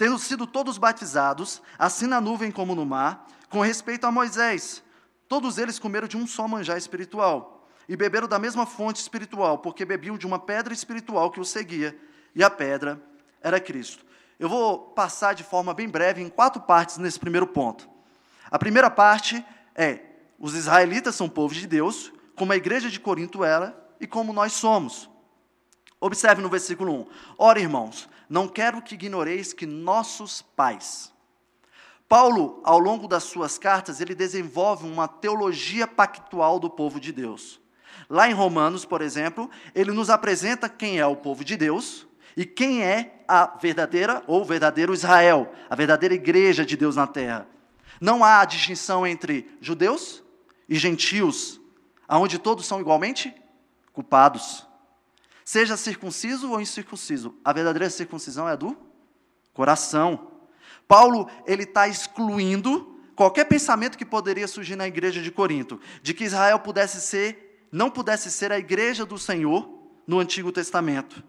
Tendo 0.00 0.18
sido 0.18 0.46
todos 0.46 0.78
batizados, 0.78 1.60
assim 1.78 2.06
na 2.06 2.22
nuvem 2.22 2.50
como 2.50 2.74
no 2.74 2.86
mar, 2.86 3.26
com 3.50 3.60
respeito 3.60 4.06
a 4.06 4.10
Moisés, 4.10 4.82
todos 5.28 5.58
eles 5.58 5.78
comeram 5.78 6.08
de 6.08 6.16
um 6.16 6.26
só 6.26 6.48
manjar 6.48 6.78
espiritual 6.78 7.68
e 7.86 7.94
beberam 7.94 8.26
da 8.26 8.38
mesma 8.38 8.64
fonte 8.64 8.98
espiritual, 8.98 9.58
porque 9.58 9.84
bebiam 9.84 10.16
de 10.16 10.26
uma 10.26 10.38
pedra 10.38 10.72
espiritual 10.72 11.30
que 11.30 11.38
os 11.38 11.50
seguia, 11.50 11.94
e 12.34 12.42
a 12.42 12.48
pedra 12.48 12.98
era 13.42 13.60
Cristo. 13.60 14.02
Eu 14.38 14.48
vou 14.48 14.78
passar 14.78 15.34
de 15.34 15.44
forma 15.44 15.74
bem 15.74 15.86
breve 15.86 16.22
em 16.22 16.30
quatro 16.30 16.62
partes 16.62 16.96
nesse 16.96 17.20
primeiro 17.20 17.46
ponto. 17.46 17.86
A 18.50 18.58
primeira 18.58 18.88
parte 18.90 19.44
é: 19.74 20.00
os 20.38 20.54
israelitas 20.54 21.14
são 21.14 21.28
povo 21.28 21.52
de 21.52 21.66
Deus, 21.66 22.10
como 22.34 22.54
a 22.54 22.56
igreja 22.56 22.88
de 22.88 22.98
Corinto 22.98 23.44
era 23.44 23.78
e 24.00 24.06
como 24.06 24.32
nós 24.32 24.54
somos. 24.54 25.09
Observe 26.00 26.40
no 26.40 26.48
versículo 26.48 26.92
1. 27.02 27.06
Ora, 27.36 27.60
irmãos, 27.60 28.08
não 28.28 28.48
quero 28.48 28.80
que 28.80 28.94
ignoreis 28.94 29.52
que 29.52 29.66
nossos 29.66 30.40
pais. 30.40 31.12
Paulo, 32.08 32.60
ao 32.64 32.78
longo 32.78 33.06
das 33.06 33.24
suas 33.24 33.58
cartas, 33.58 34.00
ele 34.00 34.14
desenvolve 34.14 34.86
uma 34.86 35.06
teologia 35.06 35.86
pactual 35.86 36.58
do 36.58 36.70
povo 36.70 36.98
de 36.98 37.12
Deus. 37.12 37.60
Lá 38.08 38.28
em 38.28 38.32
Romanos, 38.32 38.84
por 38.84 39.02
exemplo, 39.02 39.48
ele 39.74 39.92
nos 39.92 40.10
apresenta 40.10 40.68
quem 40.68 40.98
é 40.98 41.06
o 41.06 41.14
povo 41.14 41.44
de 41.44 41.56
Deus 41.56 42.08
e 42.36 42.44
quem 42.44 42.82
é 42.82 43.22
a 43.28 43.46
verdadeira 43.46 44.24
ou 44.26 44.44
verdadeiro 44.44 44.94
Israel, 44.94 45.52
a 45.68 45.76
verdadeira 45.76 46.14
igreja 46.14 46.64
de 46.64 46.76
Deus 46.76 46.96
na 46.96 47.06
terra. 47.06 47.46
Não 48.00 48.24
há 48.24 48.44
distinção 48.44 49.06
entre 49.06 49.48
judeus 49.60 50.22
e 50.68 50.76
gentios, 50.76 51.60
aonde 52.08 52.38
todos 52.38 52.66
são 52.66 52.80
igualmente 52.80 53.32
culpados. 53.92 54.66
Seja 55.44 55.76
circunciso 55.76 56.50
ou 56.50 56.60
incircunciso, 56.60 57.34
a 57.44 57.52
verdadeira 57.52 57.90
circuncisão 57.90 58.48
é 58.48 58.52
a 58.52 58.56
do 58.56 58.76
coração. 59.52 60.30
Paulo 60.86 61.28
ele 61.46 61.64
está 61.64 61.88
excluindo 61.88 62.98
qualquer 63.14 63.44
pensamento 63.44 63.98
que 63.98 64.04
poderia 64.04 64.48
surgir 64.48 64.76
na 64.76 64.86
igreja 64.86 65.20
de 65.20 65.30
Corinto, 65.30 65.80
de 66.02 66.14
que 66.14 66.24
Israel 66.24 66.58
pudesse 66.60 67.00
ser, 67.00 67.66
não 67.70 67.90
pudesse 67.90 68.30
ser 68.30 68.50
a 68.52 68.58
igreja 68.58 69.04
do 69.04 69.18
Senhor 69.18 69.68
no 70.06 70.18
Antigo 70.18 70.50
Testamento, 70.50 71.22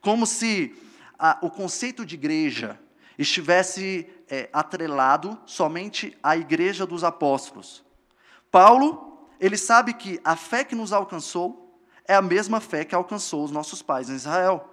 como 0.00 0.26
se 0.26 0.74
a, 1.18 1.38
o 1.42 1.50
conceito 1.50 2.06
de 2.06 2.14
igreja 2.14 2.78
estivesse 3.18 4.08
é, 4.28 4.48
atrelado 4.52 5.38
somente 5.44 6.16
à 6.22 6.36
igreja 6.36 6.86
dos 6.86 7.04
apóstolos. 7.04 7.84
Paulo, 8.50 9.26
ele 9.40 9.56
sabe 9.56 9.94
que 9.94 10.20
a 10.24 10.36
fé 10.36 10.64
que 10.64 10.74
nos 10.74 10.92
alcançou 10.92 11.61
é 12.06 12.14
a 12.14 12.22
mesma 12.22 12.60
fé 12.60 12.84
que 12.84 12.94
alcançou 12.94 13.44
os 13.44 13.50
nossos 13.50 13.82
pais 13.82 14.08
em 14.08 14.14
Israel. 14.14 14.68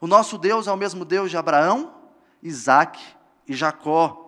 O 0.00 0.06
nosso 0.06 0.38
Deus 0.38 0.66
é 0.66 0.72
o 0.72 0.76
mesmo 0.76 1.04
Deus 1.04 1.30
de 1.30 1.36
Abraão, 1.36 1.94
Isaac 2.42 3.00
e 3.46 3.54
Jacó. 3.54 4.26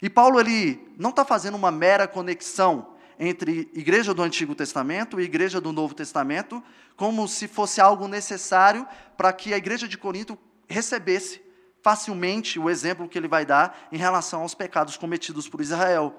E 0.00 0.08
Paulo 0.08 0.38
ele 0.38 0.92
não 0.96 1.10
está 1.10 1.24
fazendo 1.24 1.56
uma 1.56 1.70
mera 1.70 2.06
conexão 2.06 2.94
entre 3.18 3.70
igreja 3.74 4.12
do 4.12 4.22
Antigo 4.22 4.54
Testamento 4.54 5.18
e 5.18 5.24
igreja 5.24 5.60
do 5.60 5.72
Novo 5.72 5.94
Testamento, 5.94 6.62
como 6.96 7.26
se 7.26 7.48
fosse 7.48 7.80
algo 7.80 8.06
necessário 8.06 8.86
para 9.16 9.32
que 9.32 9.54
a 9.54 9.56
igreja 9.56 9.88
de 9.88 9.96
Corinto 9.96 10.38
recebesse 10.68 11.42
facilmente 11.82 12.58
o 12.58 12.68
exemplo 12.68 13.08
que 13.08 13.16
ele 13.16 13.28
vai 13.28 13.46
dar 13.46 13.88
em 13.90 13.96
relação 13.96 14.42
aos 14.42 14.54
pecados 14.54 14.96
cometidos 14.96 15.48
por 15.48 15.60
Israel. 15.60 16.14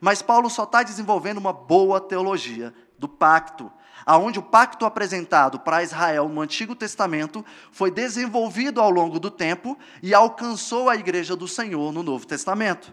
Mas 0.00 0.20
Paulo 0.20 0.50
só 0.50 0.64
está 0.64 0.82
desenvolvendo 0.82 1.38
uma 1.38 1.52
boa 1.52 2.00
teologia 2.00 2.74
do 2.98 3.08
pacto, 3.08 3.72
aonde 4.04 4.38
o 4.38 4.42
pacto 4.42 4.84
apresentado 4.84 5.58
para 5.58 5.82
Israel 5.82 6.28
no 6.28 6.40
Antigo 6.40 6.74
Testamento 6.74 7.44
foi 7.70 7.90
desenvolvido 7.90 8.80
ao 8.80 8.90
longo 8.90 9.18
do 9.18 9.30
tempo 9.30 9.78
e 10.02 10.14
alcançou 10.14 10.88
a 10.88 10.96
igreja 10.96 11.36
do 11.36 11.46
Senhor 11.46 11.92
no 11.92 12.02
Novo 12.02 12.26
Testamento. 12.26 12.92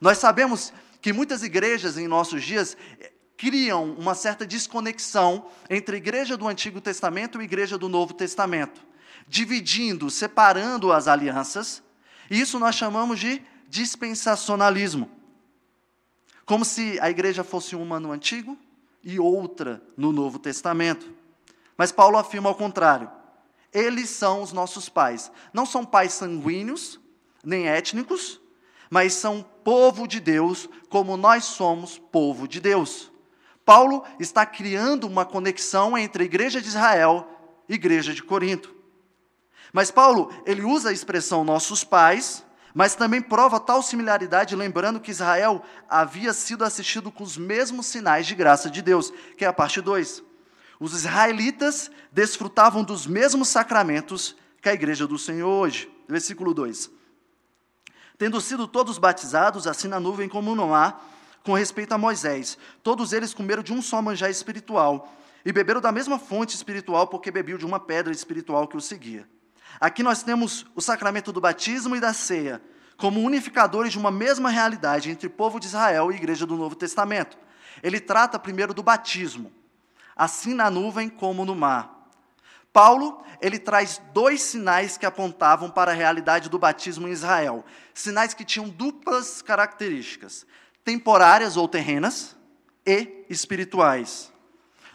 Nós 0.00 0.18
sabemos 0.18 0.72
que 1.00 1.12
muitas 1.12 1.42
igrejas 1.42 1.96
em 1.96 2.08
nossos 2.08 2.42
dias 2.42 2.76
eh, 3.00 3.12
criam 3.36 3.92
uma 3.92 4.14
certa 4.14 4.46
desconexão 4.46 5.46
entre 5.68 5.96
a 5.96 5.98
igreja 5.98 6.36
do 6.36 6.48
Antigo 6.48 6.80
Testamento 6.80 7.38
e 7.38 7.42
a 7.42 7.44
igreja 7.44 7.78
do 7.78 7.88
Novo 7.88 8.14
Testamento, 8.14 8.80
dividindo, 9.28 10.10
separando 10.10 10.92
as 10.92 11.06
alianças, 11.06 11.82
e 12.30 12.40
isso 12.40 12.58
nós 12.58 12.74
chamamos 12.74 13.20
de 13.20 13.42
dispensacionalismo. 13.68 15.10
Como 16.44 16.64
se 16.64 16.98
a 17.00 17.10
igreja 17.10 17.42
fosse 17.42 17.74
uma 17.74 17.98
no 17.98 18.12
Antigo 18.12 18.56
e 19.06 19.20
outra 19.20 19.80
no 19.96 20.10
Novo 20.10 20.36
Testamento. 20.36 21.08
Mas 21.78 21.92
Paulo 21.92 22.18
afirma 22.18 22.48
ao 22.48 22.56
contrário. 22.56 23.08
Eles 23.72 24.10
são 24.10 24.42
os 24.42 24.52
nossos 24.52 24.88
pais. 24.88 25.30
Não 25.52 25.64
são 25.64 25.84
pais 25.84 26.12
sanguíneos, 26.12 26.98
nem 27.44 27.68
étnicos, 27.68 28.40
mas 28.90 29.14
são 29.14 29.46
povo 29.62 30.08
de 30.08 30.18
Deus, 30.18 30.68
como 30.88 31.16
nós 31.16 31.44
somos 31.44 31.98
povo 31.98 32.48
de 32.48 32.60
Deus. 32.60 33.12
Paulo 33.64 34.02
está 34.18 34.44
criando 34.44 35.06
uma 35.06 35.24
conexão 35.24 35.96
entre 35.96 36.24
a 36.24 36.26
igreja 36.26 36.60
de 36.60 36.66
Israel 36.66 37.28
e 37.68 37.74
a 37.74 37.76
igreja 37.76 38.12
de 38.12 38.24
Corinto. 38.24 38.74
Mas 39.72 39.90
Paulo, 39.90 40.32
ele 40.44 40.62
usa 40.62 40.88
a 40.88 40.92
expressão 40.92 41.44
nossos 41.44 41.84
pais 41.84 42.44
mas 42.76 42.94
também 42.94 43.22
prova 43.22 43.58
tal 43.58 43.82
similaridade, 43.82 44.54
lembrando 44.54 45.00
que 45.00 45.10
Israel 45.10 45.64
havia 45.88 46.34
sido 46.34 46.62
assistido 46.62 47.10
com 47.10 47.24
os 47.24 47.38
mesmos 47.38 47.86
sinais 47.86 48.26
de 48.26 48.34
graça 48.34 48.68
de 48.68 48.82
Deus, 48.82 49.10
que 49.34 49.46
é 49.46 49.48
a 49.48 49.52
parte 49.52 49.80
2. 49.80 50.22
Os 50.78 50.92
israelitas 50.92 51.90
desfrutavam 52.12 52.84
dos 52.84 53.06
mesmos 53.06 53.48
sacramentos 53.48 54.36
que 54.60 54.68
a 54.68 54.74
igreja 54.74 55.06
do 55.06 55.18
Senhor 55.18 55.48
hoje. 55.48 55.90
Versículo 56.06 56.52
2. 56.52 56.90
Tendo 58.18 58.38
sido 58.42 58.68
todos 58.68 58.98
batizados, 58.98 59.66
assim 59.66 59.88
na 59.88 59.98
nuvem 59.98 60.28
como 60.28 60.54
no 60.54 60.68
mar, 60.68 61.02
com 61.42 61.54
respeito 61.54 61.92
a 61.92 61.98
Moisés, 61.98 62.58
todos 62.82 63.14
eles 63.14 63.32
comeram 63.32 63.62
de 63.62 63.72
um 63.72 63.80
só 63.80 64.02
manjar 64.02 64.30
espiritual 64.30 65.10
e 65.46 65.50
beberam 65.50 65.80
da 65.80 65.90
mesma 65.90 66.18
fonte 66.18 66.54
espiritual, 66.54 67.06
porque 67.06 67.30
bebiam 67.30 67.56
de 67.56 67.64
uma 67.64 67.80
pedra 67.80 68.12
espiritual 68.12 68.68
que 68.68 68.76
os 68.76 68.84
seguia. 68.84 69.26
Aqui 69.80 70.02
nós 70.02 70.22
temos 70.22 70.66
o 70.74 70.80
sacramento 70.80 71.32
do 71.32 71.40
batismo 71.40 71.96
e 71.96 72.00
da 72.00 72.12
ceia, 72.12 72.62
como 72.96 73.20
unificadores 73.20 73.92
de 73.92 73.98
uma 73.98 74.10
mesma 74.10 74.50
realidade 74.50 75.10
entre 75.10 75.26
o 75.26 75.30
povo 75.30 75.60
de 75.60 75.66
Israel 75.66 76.10
e 76.10 76.14
a 76.14 76.16
igreja 76.16 76.46
do 76.46 76.56
Novo 76.56 76.74
Testamento. 76.74 77.36
Ele 77.82 78.00
trata 78.00 78.38
primeiro 78.38 78.72
do 78.72 78.82
batismo, 78.82 79.52
assim 80.14 80.54
na 80.54 80.70
nuvem 80.70 81.08
como 81.08 81.44
no 81.44 81.54
mar. 81.54 82.08
Paulo, 82.72 83.22
ele 83.40 83.58
traz 83.58 84.00
dois 84.12 84.42
sinais 84.42 84.96
que 84.96 85.06
apontavam 85.06 85.70
para 85.70 85.92
a 85.92 85.94
realidade 85.94 86.48
do 86.48 86.58
batismo 86.58 87.08
em 87.08 87.10
Israel. 87.10 87.64
Sinais 87.94 88.34
que 88.34 88.44
tinham 88.44 88.68
duplas 88.68 89.40
características: 89.40 90.46
temporárias 90.84 91.56
ou 91.56 91.68
terrenas 91.68 92.36
e 92.86 93.24
espirituais. 93.28 94.32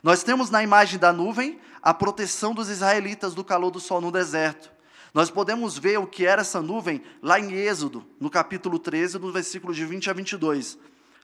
Nós 0.03 0.23
temos 0.23 0.49
na 0.49 0.63
imagem 0.63 0.99
da 0.99 1.13
nuvem 1.13 1.59
a 1.81 1.93
proteção 1.93 2.53
dos 2.53 2.69
israelitas 2.69 3.33
do 3.33 3.43
calor 3.43 3.71
do 3.71 3.79
sol 3.79 3.99
no 3.99 4.11
deserto. 4.11 4.71
Nós 5.13 5.29
podemos 5.29 5.77
ver 5.77 5.97
o 5.99 6.07
que 6.07 6.25
era 6.25 6.41
essa 6.41 6.61
nuvem 6.61 7.01
lá 7.21 7.39
em 7.39 7.51
Êxodo, 7.53 8.05
no 8.19 8.29
capítulo 8.29 8.79
13, 8.79 9.19
no 9.19 9.31
versículo 9.31 9.73
de 9.73 9.85
20 9.85 10.09
a 10.09 10.13
22. 10.13 10.77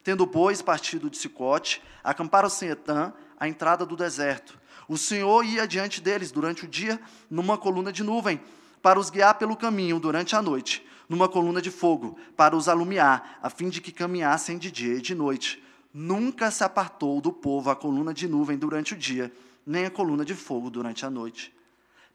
Tendo, 0.04 0.28
pois, 0.28 0.62
partido 0.62 1.10
de 1.10 1.18
Sicote, 1.18 1.82
acamparam-se 2.04 2.66
em 2.66 2.70
Etã, 2.70 3.14
à 3.40 3.48
entrada 3.48 3.86
do 3.86 3.96
deserto. 3.96 4.60
O 4.88 4.98
Senhor 4.98 5.44
ia 5.44 5.68
diante 5.68 6.02
deles 6.02 6.32
durante 6.32 6.66
o 6.66 6.68
dia 6.68 7.00
numa 7.30 7.58
coluna 7.58 7.92
de 7.92 8.04
nuvem, 8.04 8.42
para 8.82 9.00
os 9.00 9.10
guiar 9.10 9.36
pelo 9.36 9.56
caminho 9.56 10.00
durante 10.00 10.36
a 10.36 10.42
noite, 10.42 10.86
numa 11.08 11.28
coluna 11.28 11.62
de 11.62 11.72
fogo, 11.72 12.18
para 12.36 12.56
os 12.56 12.68
alumiar, 12.68 13.40
a 13.42 13.50
fim 13.50 13.70
de 13.70 13.82
que 13.82 13.92
caminhassem 13.92 14.58
de 14.58 14.72
dia 14.72 14.96
e 14.96 15.02
de 15.02 15.16
noite. 15.16 15.64
Nunca 15.94 16.52
se 16.52 16.64
apartou 16.64 17.20
do 17.22 17.32
povo 17.32 17.70
a 17.70 17.76
coluna 17.76 18.14
de 18.14 18.28
nuvem 18.28 18.58
durante 18.58 18.94
o 18.94 18.98
dia, 18.98 19.32
nem 19.68 19.86
a 19.86 19.92
coluna 19.92 20.24
de 20.24 20.34
fogo 20.34 20.70
durante 20.70 21.06
a 21.06 21.10
noite. 21.10 21.54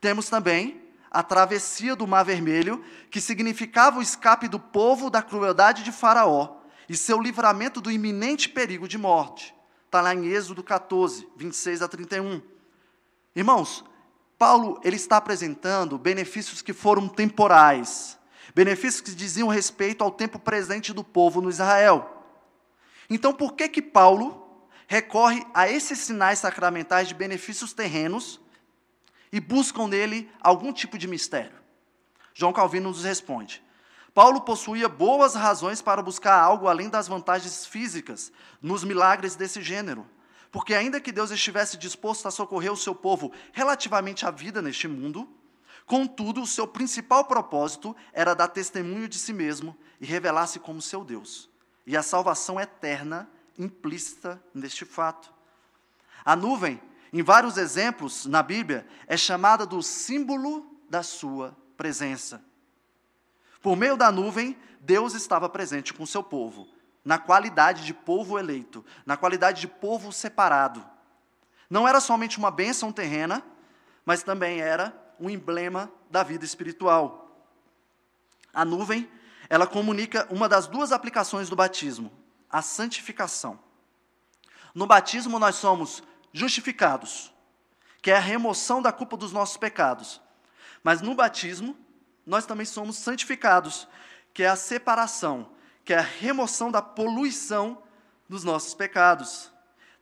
Temos 0.00 0.30
também 0.30 0.82
a 1.10 1.22
travessia 1.22 1.94
do 1.94 2.06
Mar 2.06 2.24
Vermelho, 2.24 2.82
que 3.10 3.20
significava 3.20 3.98
o 3.98 4.02
escape 4.02 4.48
do 4.48 4.58
povo 4.58 5.10
da 5.10 5.20
crueldade 5.20 5.84
de 5.84 5.92
Faraó 5.92 6.56
e 6.88 6.96
seu 6.96 7.20
livramento 7.20 7.82
do 7.82 7.90
iminente 7.90 8.48
perigo 8.48 8.88
de 8.88 8.96
morte. 8.96 9.54
Está 9.84 10.00
lá 10.00 10.14
em 10.14 10.26
Êxodo 10.26 10.62
14, 10.62 11.28
26 11.36 11.82
a 11.82 11.88
31. 11.88 12.40
Irmãos, 13.36 13.84
Paulo 14.38 14.80
ele 14.82 14.96
está 14.96 15.18
apresentando 15.18 15.98
benefícios 15.98 16.62
que 16.62 16.72
foram 16.72 17.06
temporais, 17.06 18.18
benefícios 18.54 19.02
que 19.02 19.14
diziam 19.14 19.48
respeito 19.48 20.02
ao 20.02 20.10
tempo 20.10 20.38
presente 20.38 20.94
do 20.94 21.04
povo 21.04 21.42
no 21.42 21.50
Israel. 21.50 22.24
Então, 23.10 23.34
por 23.34 23.52
que 23.52 23.68
que 23.68 23.82
Paulo 23.82 24.41
recorre 24.92 25.42
a 25.54 25.70
esses 25.70 26.00
sinais 26.00 26.40
sacramentais 26.40 27.08
de 27.08 27.14
benefícios 27.14 27.72
terrenos 27.72 28.38
e 29.32 29.40
buscam 29.40 29.88
nele 29.88 30.30
algum 30.38 30.70
tipo 30.70 30.98
de 30.98 31.08
mistério. 31.08 31.58
João 32.34 32.52
Calvino 32.52 32.90
nos 32.90 33.02
responde: 33.02 33.64
Paulo 34.12 34.42
possuía 34.42 34.90
boas 34.90 35.34
razões 35.34 35.80
para 35.80 36.02
buscar 36.02 36.38
algo 36.38 36.68
além 36.68 36.90
das 36.90 37.08
vantagens 37.08 37.64
físicas 37.64 38.30
nos 38.60 38.84
milagres 38.84 39.34
desse 39.34 39.62
gênero. 39.62 40.06
Porque, 40.50 40.74
ainda 40.74 41.00
que 41.00 41.10
Deus 41.10 41.30
estivesse 41.30 41.78
disposto 41.78 42.28
a 42.28 42.30
socorrer 42.30 42.70
o 42.70 42.76
seu 42.76 42.94
povo 42.94 43.32
relativamente 43.50 44.26
à 44.26 44.30
vida 44.30 44.60
neste 44.60 44.86
mundo, 44.86 45.26
contudo, 45.86 46.42
o 46.42 46.46
seu 46.46 46.68
principal 46.68 47.24
propósito 47.24 47.96
era 48.12 48.34
dar 48.34 48.48
testemunho 48.48 49.08
de 49.08 49.18
si 49.18 49.32
mesmo 49.32 49.74
e 49.98 50.04
revelar-se 50.04 50.58
como 50.58 50.82
seu 50.82 51.02
Deus. 51.02 51.48
E 51.86 51.96
a 51.96 52.02
salvação 52.02 52.60
eterna 52.60 53.26
implícita 53.58 54.42
neste 54.54 54.84
fato. 54.84 55.32
A 56.24 56.36
nuvem 56.36 56.80
em 57.12 57.22
vários 57.22 57.58
exemplos 57.58 58.24
na 58.24 58.42
Bíblia, 58.42 58.86
é 59.06 59.16
chamada 59.16 59.66
do 59.66 59.82
símbolo 59.82 60.66
da 60.88 61.02
sua 61.02 61.54
presença. 61.76 62.42
Por 63.60 63.76
meio 63.76 63.96
da 63.96 64.10
nuvem, 64.10 64.58
Deus 64.80 65.12
estava 65.14 65.48
presente 65.48 65.92
com 65.92 66.06
seu 66.06 66.22
povo, 66.22 66.66
na 67.04 67.18
qualidade 67.18 67.84
de 67.84 67.92
povo 67.92 68.38
eleito, 68.38 68.84
na 69.04 69.16
qualidade 69.16 69.60
de 69.60 69.68
povo 69.68 70.10
separado. 70.10 70.84
Não 71.68 71.86
era 71.86 72.00
somente 72.00 72.38
uma 72.38 72.50
bênção 72.50 72.90
terrena, 72.90 73.44
mas 74.06 74.22
também 74.22 74.60
era 74.60 74.96
um 75.20 75.28
emblema 75.28 75.92
da 76.10 76.22
vida 76.22 76.44
espiritual. 76.44 77.46
A 78.54 78.64
nuvem, 78.64 79.08
ela 79.50 79.66
comunica 79.66 80.26
uma 80.30 80.48
das 80.48 80.66
duas 80.66 80.92
aplicações 80.92 81.48
do 81.50 81.56
batismo, 81.56 82.10
a 82.52 82.60
santificação. 82.60 83.58
No 84.74 84.86
batismo, 84.86 85.38
nós 85.38 85.56
somos 85.56 86.02
justificados, 86.32 87.32
que 88.02 88.10
é 88.10 88.16
a 88.16 88.20
remoção 88.20 88.82
da 88.82 88.92
culpa 88.92 89.16
dos 89.16 89.32
nossos 89.32 89.56
pecados. 89.56 90.20
Mas 90.84 91.00
no 91.00 91.14
batismo, 91.14 91.76
nós 92.26 92.46
também 92.46 92.66
somos 92.66 92.96
santificados, 92.96 93.88
que 94.34 94.42
é 94.42 94.48
a 94.48 94.56
separação, 94.56 95.50
que 95.84 95.92
é 95.92 95.98
a 95.98 96.02
remoção 96.02 96.70
da 96.70 96.82
poluição 96.82 97.82
dos 98.28 98.44
nossos 98.44 98.74
pecados. 98.74 99.50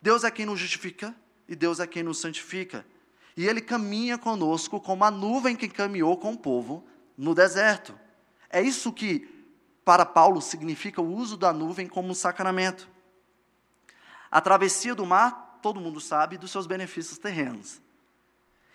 Deus 0.03 0.25
é 0.25 0.31
quem 0.31 0.47
nos 0.47 0.59
justifica 0.59 1.15
e 1.49 1.55
Deus 1.57 1.81
é 1.81 1.87
quem 1.87 2.03
nos 2.03 2.19
santifica. 2.19 2.87
E 3.37 3.47
Ele 3.47 3.61
caminha 3.61 4.19
conosco 4.19 4.81
como 4.81 5.05
a 5.05 5.11
nuvem 5.11 5.57
que 5.57 5.69
caminhou 5.69 6.17
com 6.17 6.33
o 6.33 6.39
povo 6.39 6.87
no 7.17 7.35
deserto. 7.35 7.99
É 8.49 8.61
isso 8.61 8.93
que, 8.93 9.40
para 9.91 10.07
Paulo, 10.07 10.41
significa 10.41 11.03
o 11.03 11.13
uso 11.13 11.37
da 11.37 11.53
nuvem 11.53 11.89
como 11.89 12.11
um 12.11 12.15
sacramento. 12.15 12.89
A 14.31 14.41
travessia 14.41 14.95
do 14.95 15.05
mar 15.05 15.59
todo 15.61 15.81
mundo 15.81 16.01
sabe, 16.01 16.39
dos 16.39 16.53
seus 16.53 16.65
benefícios 16.65 17.19
terrenos. 17.19 17.83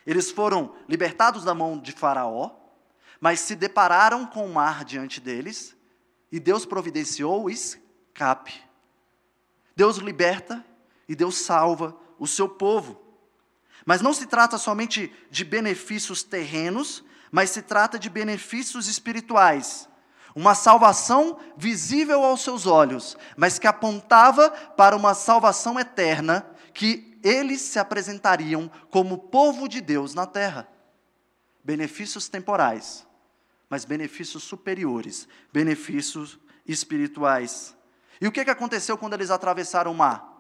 Eles 0.06 0.30
foram 0.30 0.76
libertados 0.90 1.46
da 1.46 1.56
mão 1.56 1.80
de 1.80 1.94
Faraó, 1.94 2.52
mas 3.18 3.40
se 3.40 3.56
depararam 3.56 4.26
com 4.26 4.46
o 4.46 4.54
mar 4.54 4.84
diante 4.84 5.22
deles, 5.22 5.74
e 6.30 6.38
Deus 6.38 6.66
providenciou 6.66 7.46
o 7.46 7.50
escape. 7.50 8.62
Deus 9.74 9.96
liberta 9.96 10.66
e 11.08 11.16
Deus 11.16 11.38
salva 11.38 11.96
o 12.20 12.28
seu 12.28 12.50
povo. 12.50 13.02
Mas 13.86 14.02
não 14.02 14.14
se 14.14 14.26
trata 14.26 14.58
somente 14.58 15.16
de 15.32 15.46
benefícios 15.46 16.24
terrenos, 16.24 17.06
mas 17.32 17.52
se 17.52 17.62
trata 17.62 17.98
de 17.98 18.10
benefícios 18.10 18.90
espirituais. 18.90 19.88
Uma 20.36 20.54
salvação 20.54 21.40
visível 21.56 22.24
aos 22.24 22.42
seus 22.42 22.68
olhos, 22.68 23.18
mas 23.38 23.58
que 23.58 23.68
apontava 23.68 24.52
para 24.52 24.96
uma 24.96 25.14
salvação 25.14 25.80
eterna 25.80 26.46
que 26.74 27.18
eles 27.24 27.62
se 27.62 27.80
apresentariam 27.80 28.70
como 28.92 29.18
povo 29.18 29.68
de 29.68 29.80
Deus 29.80 30.14
na 30.14 30.28
terra. 30.28 30.70
Benefícios 31.64 32.28
temporais, 32.28 33.08
mas 33.70 33.86
benefícios 33.86 34.44
superiores, 34.44 35.28
benefícios 35.52 36.38
espirituais. 36.68 37.76
E 38.20 38.28
o 38.28 38.32
que, 38.32 38.44
que 38.44 38.52
aconteceu 38.52 38.98
quando 38.98 39.14
eles 39.14 39.32
atravessaram 39.32 39.92
o 39.92 39.96
mar? 39.96 40.34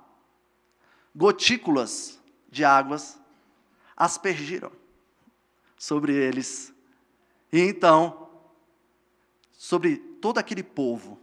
Gotículas 1.15 2.19
de 2.51 2.65
águas 2.65 3.17
aspergiram 3.95 4.71
sobre 5.77 6.13
eles. 6.13 6.73
E 7.51 7.59
então, 7.61 8.24
sobre 9.57 9.97
todo 9.97 10.37
aquele 10.37 10.63
povo, 10.63 11.19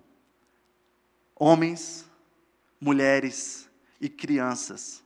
homens, 1.34 2.04
mulheres 2.80 3.68
e 4.00 4.08
crianças, 4.08 5.02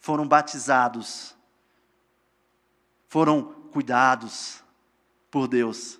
foram 0.00 0.26
batizados, 0.26 1.34
foram 3.08 3.44
cuidados 3.72 4.62
por 5.30 5.48
Deus. 5.48 5.98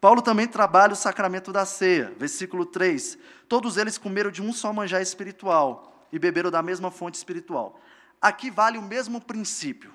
Paulo 0.00 0.22
também 0.22 0.46
trabalha 0.46 0.94
o 0.94 0.96
sacramento 0.96 1.52
da 1.52 1.66
ceia, 1.66 2.14
versículo 2.16 2.64
3. 2.64 3.18
Todos 3.48 3.76
eles 3.76 3.98
comeram 3.98 4.30
de 4.30 4.40
um 4.40 4.52
só 4.52 4.72
manjar 4.72 5.02
espiritual 5.02 6.06
e 6.10 6.18
beberam 6.18 6.50
da 6.50 6.62
mesma 6.62 6.90
fonte 6.90 7.16
espiritual. 7.16 7.78
Aqui 8.20 8.50
vale 8.50 8.78
o 8.78 8.82
mesmo 8.82 9.20
princípio: 9.20 9.92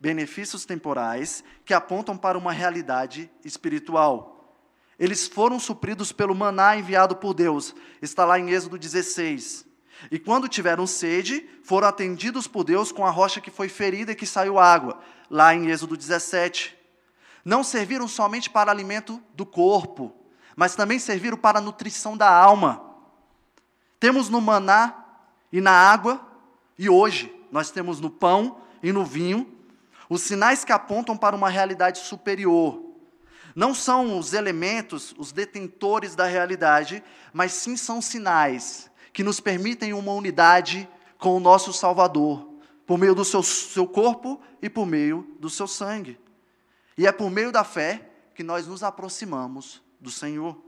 benefícios 0.00 0.64
temporais 0.64 1.42
que 1.64 1.72
apontam 1.72 2.16
para 2.16 2.36
uma 2.36 2.52
realidade 2.52 3.30
espiritual. 3.44 4.35
Eles 4.98 5.28
foram 5.28 5.58
supridos 5.58 6.10
pelo 6.12 6.34
maná 6.34 6.76
enviado 6.76 7.16
por 7.16 7.34
Deus, 7.34 7.74
está 8.00 8.24
lá 8.24 8.38
em 8.38 8.50
Êxodo 8.50 8.78
16. 8.78 9.66
E 10.10 10.18
quando 10.18 10.48
tiveram 10.48 10.86
sede, 10.86 11.48
foram 11.62 11.88
atendidos 11.88 12.46
por 12.46 12.64
Deus 12.64 12.92
com 12.92 13.04
a 13.04 13.10
rocha 13.10 13.40
que 13.40 13.50
foi 13.50 13.68
ferida 13.68 14.12
e 14.12 14.16
que 14.16 14.26
saiu 14.26 14.58
água, 14.58 15.00
lá 15.30 15.54
em 15.54 15.68
Êxodo 15.68 15.96
17. 15.96 16.76
Não 17.44 17.62
serviram 17.62 18.08
somente 18.08 18.48
para 18.48 18.70
alimento 18.70 19.22
do 19.34 19.44
corpo, 19.44 20.14
mas 20.54 20.74
também 20.74 20.98
serviram 20.98 21.36
para 21.36 21.58
a 21.58 21.62
nutrição 21.62 22.16
da 22.16 22.30
alma. 22.30 22.82
Temos 24.00 24.28
no 24.28 24.40
maná 24.40 24.94
e 25.52 25.60
na 25.60 25.72
água, 25.72 26.20
e 26.78 26.88
hoje 26.88 27.34
nós 27.50 27.70
temos 27.70 28.00
no 28.00 28.10
pão 28.10 28.60
e 28.82 28.92
no 28.92 29.04
vinho, 29.04 29.52
os 30.08 30.22
sinais 30.22 30.64
que 30.64 30.72
apontam 30.72 31.16
para 31.16 31.36
uma 31.36 31.48
realidade 31.48 31.98
superior. 31.98 32.85
Não 33.56 33.74
são 33.74 34.18
os 34.18 34.34
elementos, 34.34 35.14
os 35.16 35.32
detentores 35.32 36.14
da 36.14 36.26
realidade, 36.26 37.02
mas 37.32 37.52
sim 37.52 37.74
são 37.74 38.02
sinais 38.02 38.90
que 39.14 39.24
nos 39.24 39.40
permitem 39.40 39.94
uma 39.94 40.12
unidade 40.12 40.86
com 41.16 41.34
o 41.34 41.40
nosso 41.40 41.72
Salvador, 41.72 42.52
por 42.84 42.98
meio 42.98 43.14
do 43.14 43.24
seu, 43.24 43.42
seu 43.42 43.86
corpo 43.86 44.38
e 44.60 44.68
por 44.68 44.84
meio 44.84 45.26
do 45.40 45.48
seu 45.48 45.66
sangue. 45.66 46.20
E 46.98 47.06
é 47.06 47.12
por 47.12 47.30
meio 47.30 47.50
da 47.50 47.64
fé 47.64 48.10
que 48.34 48.42
nós 48.42 48.66
nos 48.66 48.82
aproximamos 48.82 49.82
do 49.98 50.10
Senhor. 50.10 50.62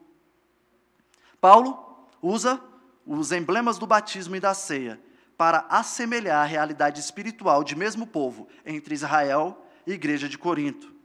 Paulo 1.39 2.09
usa 2.23 2.59
os 3.07 3.33
emblemas 3.33 3.77
do 3.77 3.87
batismo 3.87 4.35
e 4.35 4.41
da 4.41 4.55
ceia 4.55 4.99
para 5.37 5.67
assemelhar 5.69 6.43
a 6.43 6.49
realidade 6.49 7.01
espiritual 7.01 7.63
de 7.63 7.77
mesmo 7.77 8.07
povo 8.07 8.49
entre 8.65 8.95
Israel 8.95 9.67
e 9.87 9.93
igreja 9.93 10.27
de 10.27 10.39
Corinto. 10.39 10.98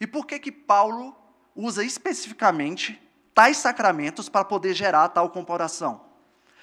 E 0.00 0.06
por 0.06 0.26
que 0.26 0.38
que 0.38 0.52
Paulo 0.52 1.14
usa 1.54 1.84
especificamente 1.84 3.00
tais 3.34 3.56
sacramentos 3.56 4.28
para 4.28 4.44
poder 4.44 4.74
gerar 4.74 5.08
tal 5.08 5.30
comparação? 5.30 6.04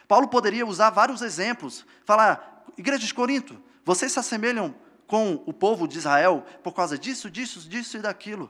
Paulo 0.08 0.28
poderia 0.28 0.65
usar 0.65 0.89
vários 0.89 1.22
exemplos, 1.22 1.86
falar, 2.06 2.65
igreja 2.78 3.06
de 3.06 3.13
Corinto, 3.13 3.62
vocês 3.84 4.12
se 4.12 4.19
assemelham 4.19 4.76
com 5.08 5.41
o 5.46 5.54
povo 5.54 5.88
de 5.88 5.98
Israel 5.98 6.46
por 6.63 6.74
causa 6.74 6.98
disso, 6.98 7.30
disso, 7.30 7.67
disso 7.67 7.98
e 7.98 8.02
daquilo. 8.02 8.50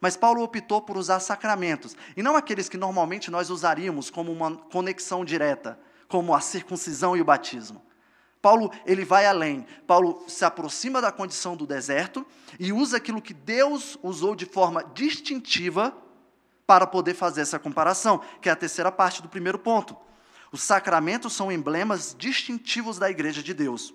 Mas 0.00 0.16
Paulo 0.16 0.42
optou 0.42 0.82
por 0.82 0.96
usar 0.96 1.20
sacramentos, 1.20 1.96
e 2.16 2.22
não 2.22 2.36
aqueles 2.36 2.68
que 2.68 2.76
normalmente 2.76 3.30
nós 3.30 3.50
usaríamos 3.50 4.10
como 4.10 4.32
uma 4.32 4.56
conexão 4.56 5.24
direta, 5.24 5.78
como 6.08 6.34
a 6.34 6.40
circuncisão 6.40 7.16
e 7.16 7.20
o 7.20 7.24
batismo. 7.24 7.80
Paulo, 8.42 8.72
ele 8.84 9.04
vai 9.04 9.24
além. 9.24 9.64
Paulo 9.86 10.24
se 10.26 10.44
aproxima 10.44 11.00
da 11.00 11.12
condição 11.12 11.56
do 11.56 11.64
deserto 11.64 12.26
e 12.58 12.72
usa 12.72 12.96
aquilo 12.96 13.22
que 13.22 13.32
Deus 13.32 13.96
usou 14.02 14.34
de 14.34 14.44
forma 14.44 14.82
distintiva 14.92 15.96
para 16.66 16.84
poder 16.84 17.14
fazer 17.14 17.42
essa 17.42 17.58
comparação, 17.58 18.20
que 18.40 18.48
é 18.48 18.52
a 18.52 18.56
terceira 18.56 18.90
parte 18.90 19.22
do 19.22 19.28
primeiro 19.28 19.60
ponto. 19.60 19.96
Os 20.50 20.62
sacramentos 20.62 21.32
são 21.32 21.52
emblemas 21.52 22.16
distintivos 22.18 22.98
da 22.98 23.08
igreja 23.08 23.42
de 23.42 23.54
Deus. 23.54 23.94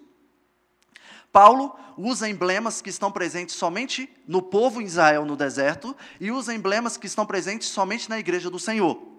Paulo 1.31 1.77
usa 1.97 2.29
emblemas 2.29 2.81
que 2.81 2.89
estão 2.89 3.11
presentes 3.11 3.55
somente 3.55 4.09
no 4.25 4.41
povo 4.41 4.81
Israel 4.81 5.25
no 5.25 5.35
deserto 5.35 5.95
e 6.21 6.31
usa 6.31 6.53
emblemas 6.53 6.95
que 6.95 7.05
estão 7.05 7.25
presentes 7.25 7.67
somente 7.67 8.09
na 8.09 8.17
igreja 8.17 8.49
do 8.49 8.57
Senhor. 8.57 9.16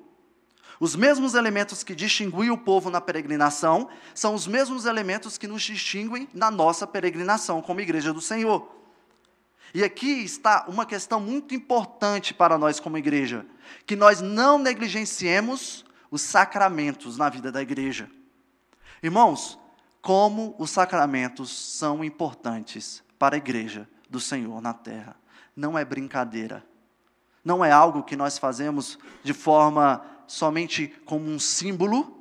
Os 0.81 0.95
mesmos 0.95 1.35
elementos 1.35 1.83
que 1.83 1.95
distinguiam 1.95 2.55
o 2.55 2.59
povo 2.59 2.91
na 2.91 3.01
peregrinação 3.01 3.89
são 4.15 4.35
os 4.35 4.47
mesmos 4.47 4.85
elementos 4.85 5.37
que 5.37 5.49
nos 5.49 5.63
distinguem 5.63 6.29
na 6.33 6.51
nossa 6.51 6.87
peregrinação 6.87 7.61
como 7.61 7.81
igreja 7.81 8.13
do 8.13 8.21
Senhor. 8.21 8.77
E 9.75 9.83
aqui 9.83 10.23
está 10.23 10.65
uma 10.69 10.87
questão 10.87 11.21
muito 11.21 11.55
importante 11.55 12.33
para 12.33 12.57
nós 12.57 12.81
como 12.81 12.97
igreja, 12.97 13.45
que 13.85 13.97
nós 13.97 14.21
não 14.21 14.59
negligenciemos 14.59 15.85
os 16.11 16.23
sacramentos 16.23 17.19
na 17.19 17.29
vida 17.29 17.53
da 17.53 17.61
igreja. 17.61 18.09
Irmãos, 19.03 19.59
como 20.01 20.55
os 20.59 20.71
sacramentos 20.71 21.51
são 21.51 22.03
importantes 22.03 23.03
para 23.19 23.37
a 23.37 23.39
igreja 23.39 23.89
do 24.09 24.21
Senhor 24.21 24.61
na 24.63 24.73
terra. 24.73 25.17
Não 25.55 25.77
é 25.77 25.85
brincadeira. 25.85 26.65
Não 27.45 27.65
é 27.65 27.71
algo 27.71 28.03
que 28.03 28.17
nós 28.17 28.39
fazemos 28.39 28.99
de 29.23 29.33
forma 29.33 30.03
somente 30.29 30.95
como 31.05 31.29
um 31.29 31.39
símbolo, 31.39 32.17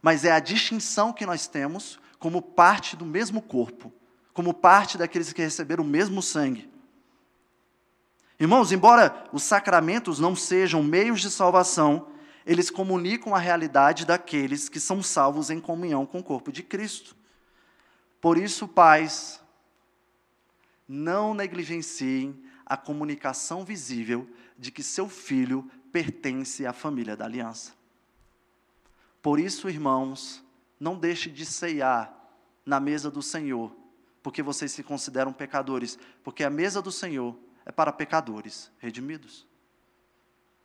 mas 0.00 0.24
é 0.24 0.32
a 0.32 0.40
distinção 0.40 1.12
que 1.12 1.26
nós 1.26 1.46
temos 1.46 2.00
como 2.18 2.40
parte 2.40 2.96
do 2.96 3.04
mesmo 3.04 3.42
corpo, 3.42 3.92
como 4.32 4.54
parte 4.54 4.96
daqueles 4.96 5.32
que 5.32 5.42
receberam 5.42 5.84
o 5.84 5.86
mesmo 5.86 6.22
sangue. 6.22 6.70
Irmãos, 8.38 8.72
embora 8.72 9.28
os 9.32 9.42
sacramentos 9.42 10.18
não 10.18 10.34
sejam 10.34 10.82
meios 10.82 11.20
de 11.20 11.30
salvação, 11.30 12.08
eles 12.46 12.70
comunicam 12.70 13.34
a 13.34 13.38
realidade 13.38 14.04
daqueles 14.04 14.68
que 14.68 14.80
são 14.80 15.02
salvos 15.02 15.50
em 15.50 15.60
comunhão 15.60 16.06
com 16.06 16.20
o 16.20 16.24
corpo 16.24 16.52
de 16.52 16.62
Cristo. 16.62 17.16
Por 18.20 18.38
isso, 18.38 18.66
pais, 18.66 19.40
não 20.88 21.34
negligenciem 21.34 22.42
a 22.66 22.76
comunicação 22.76 23.64
visível 23.64 24.28
de 24.58 24.70
que 24.70 24.82
seu 24.82 25.08
filho 25.08 25.70
pertence 25.94 26.66
à 26.66 26.72
família 26.72 27.16
da 27.16 27.24
aliança. 27.24 27.72
Por 29.22 29.38
isso, 29.38 29.68
irmãos, 29.68 30.42
não 30.80 30.98
deixe 30.98 31.30
de 31.30 31.46
ceiar 31.46 32.12
na 32.66 32.80
mesa 32.80 33.12
do 33.12 33.22
Senhor, 33.22 33.72
porque 34.20 34.42
vocês 34.42 34.72
se 34.72 34.82
consideram 34.82 35.32
pecadores, 35.32 35.96
porque 36.24 36.42
a 36.42 36.50
mesa 36.50 36.82
do 36.82 36.90
Senhor 36.90 37.38
é 37.64 37.70
para 37.70 37.92
pecadores 37.92 38.72
redimidos. 38.78 39.46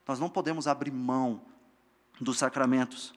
Nós 0.07 0.19
não 0.19 0.31
podemos 0.31 0.65
abrir 0.65 0.89
mão 0.89 1.43
dos 2.19 2.39
sacramentos. 2.39 3.13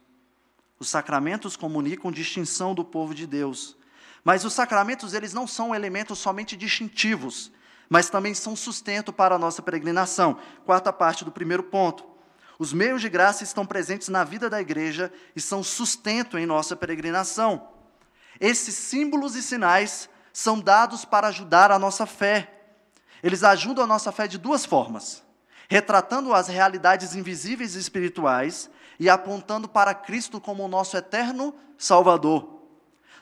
Os 0.78 0.90
sacramentos 0.90 1.56
comunicam 1.56 2.12
distinção 2.12 2.74
do 2.74 2.84
povo 2.84 3.14
de 3.14 3.26
Deus. 3.26 3.74
Mas 4.22 4.44
os 4.44 4.52
sacramentos, 4.52 5.14
eles 5.14 5.32
não 5.32 5.46
são 5.46 5.74
elementos 5.74 6.18
somente 6.18 6.58
distintivos, 6.58 7.50
mas 7.92 8.08
também 8.08 8.32
são 8.32 8.56
sustento 8.56 9.12
para 9.12 9.34
a 9.34 9.38
nossa 9.38 9.60
peregrinação. 9.60 10.38
Quarta 10.64 10.90
parte 10.90 11.26
do 11.26 11.30
primeiro 11.30 11.62
ponto. 11.62 12.06
Os 12.58 12.72
meios 12.72 13.02
de 13.02 13.08
graça 13.10 13.44
estão 13.44 13.66
presentes 13.66 14.08
na 14.08 14.24
vida 14.24 14.48
da 14.48 14.62
igreja 14.62 15.12
e 15.36 15.40
são 15.42 15.62
sustento 15.62 16.38
em 16.38 16.46
nossa 16.46 16.74
peregrinação. 16.74 17.68
Esses 18.40 18.74
símbolos 18.74 19.36
e 19.36 19.42
sinais 19.42 20.08
são 20.32 20.58
dados 20.58 21.04
para 21.04 21.28
ajudar 21.28 21.70
a 21.70 21.78
nossa 21.78 22.06
fé. 22.06 22.62
Eles 23.22 23.44
ajudam 23.44 23.84
a 23.84 23.86
nossa 23.86 24.10
fé 24.10 24.26
de 24.26 24.38
duas 24.38 24.64
formas: 24.64 25.22
retratando 25.68 26.32
as 26.32 26.48
realidades 26.48 27.14
invisíveis 27.14 27.76
e 27.76 27.78
espirituais 27.78 28.70
e 28.98 29.10
apontando 29.10 29.68
para 29.68 29.92
Cristo 29.92 30.40
como 30.40 30.64
o 30.64 30.68
nosso 30.68 30.96
eterno 30.96 31.54
Salvador. 31.76 32.61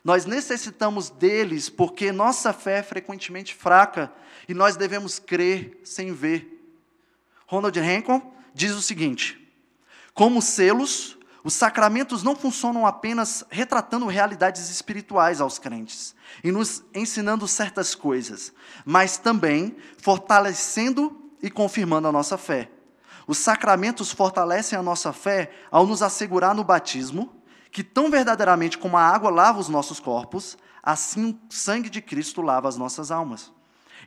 Nós 0.02 0.24
necessitamos 0.24 1.10
deles 1.10 1.68
porque 1.68 2.10
nossa 2.10 2.52
fé 2.52 2.78
é 2.78 2.82
frequentemente 2.82 3.54
fraca 3.54 4.12
e 4.48 4.54
nós 4.54 4.76
devemos 4.76 5.18
crer 5.18 5.80
sem 5.84 6.12
ver. 6.12 6.58
Ronald 7.46 7.78
Reagan 7.78 8.22
diz 8.54 8.72
o 8.72 8.82
seguinte: 8.82 9.40
como 10.14 10.40
selos, 10.40 11.18
os 11.42 11.54
sacramentos 11.54 12.22
não 12.22 12.36
funcionam 12.36 12.86
apenas 12.86 13.44
retratando 13.50 14.06
realidades 14.06 14.68
espirituais 14.70 15.40
aos 15.40 15.58
crentes 15.58 16.14
e 16.44 16.52
nos 16.52 16.82
ensinando 16.94 17.48
certas 17.48 17.94
coisas, 17.94 18.52
mas 18.84 19.16
também 19.16 19.76
fortalecendo 19.98 21.30
e 21.42 21.50
confirmando 21.50 22.08
a 22.08 22.12
nossa 22.12 22.36
fé. 22.36 22.70
Os 23.26 23.38
sacramentos 23.38 24.12
fortalecem 24.12 24.78
a 24.78 24.82
nossa 24.82 25.12
fé 25.12 25.50
ao 25.70 25.86
nos 25.86 26.02
assegurar 26.02 26.54
no 26.54 26.64
batismo 26.64 27.39
que, 27.70 27.82
tão 27.82 28.10
verdadeiramente 28.10 28.78
como 28.78 28.96
a 28.96 29.02
água 29.02 29.30
lava 29.30 29.58
os 29.58 29.68
nossos 29.68 30.00
corpos, 30.00 30.56
assim 30.82 31.30
o 31.30 31.52
sangue 31.52 31.90
de 31.90 32.00
Cristo 32.00 32.42
lava 32.42 32.68
as 32.68 32.76
nossas 32.76 33.10
almas. 33.10 33.52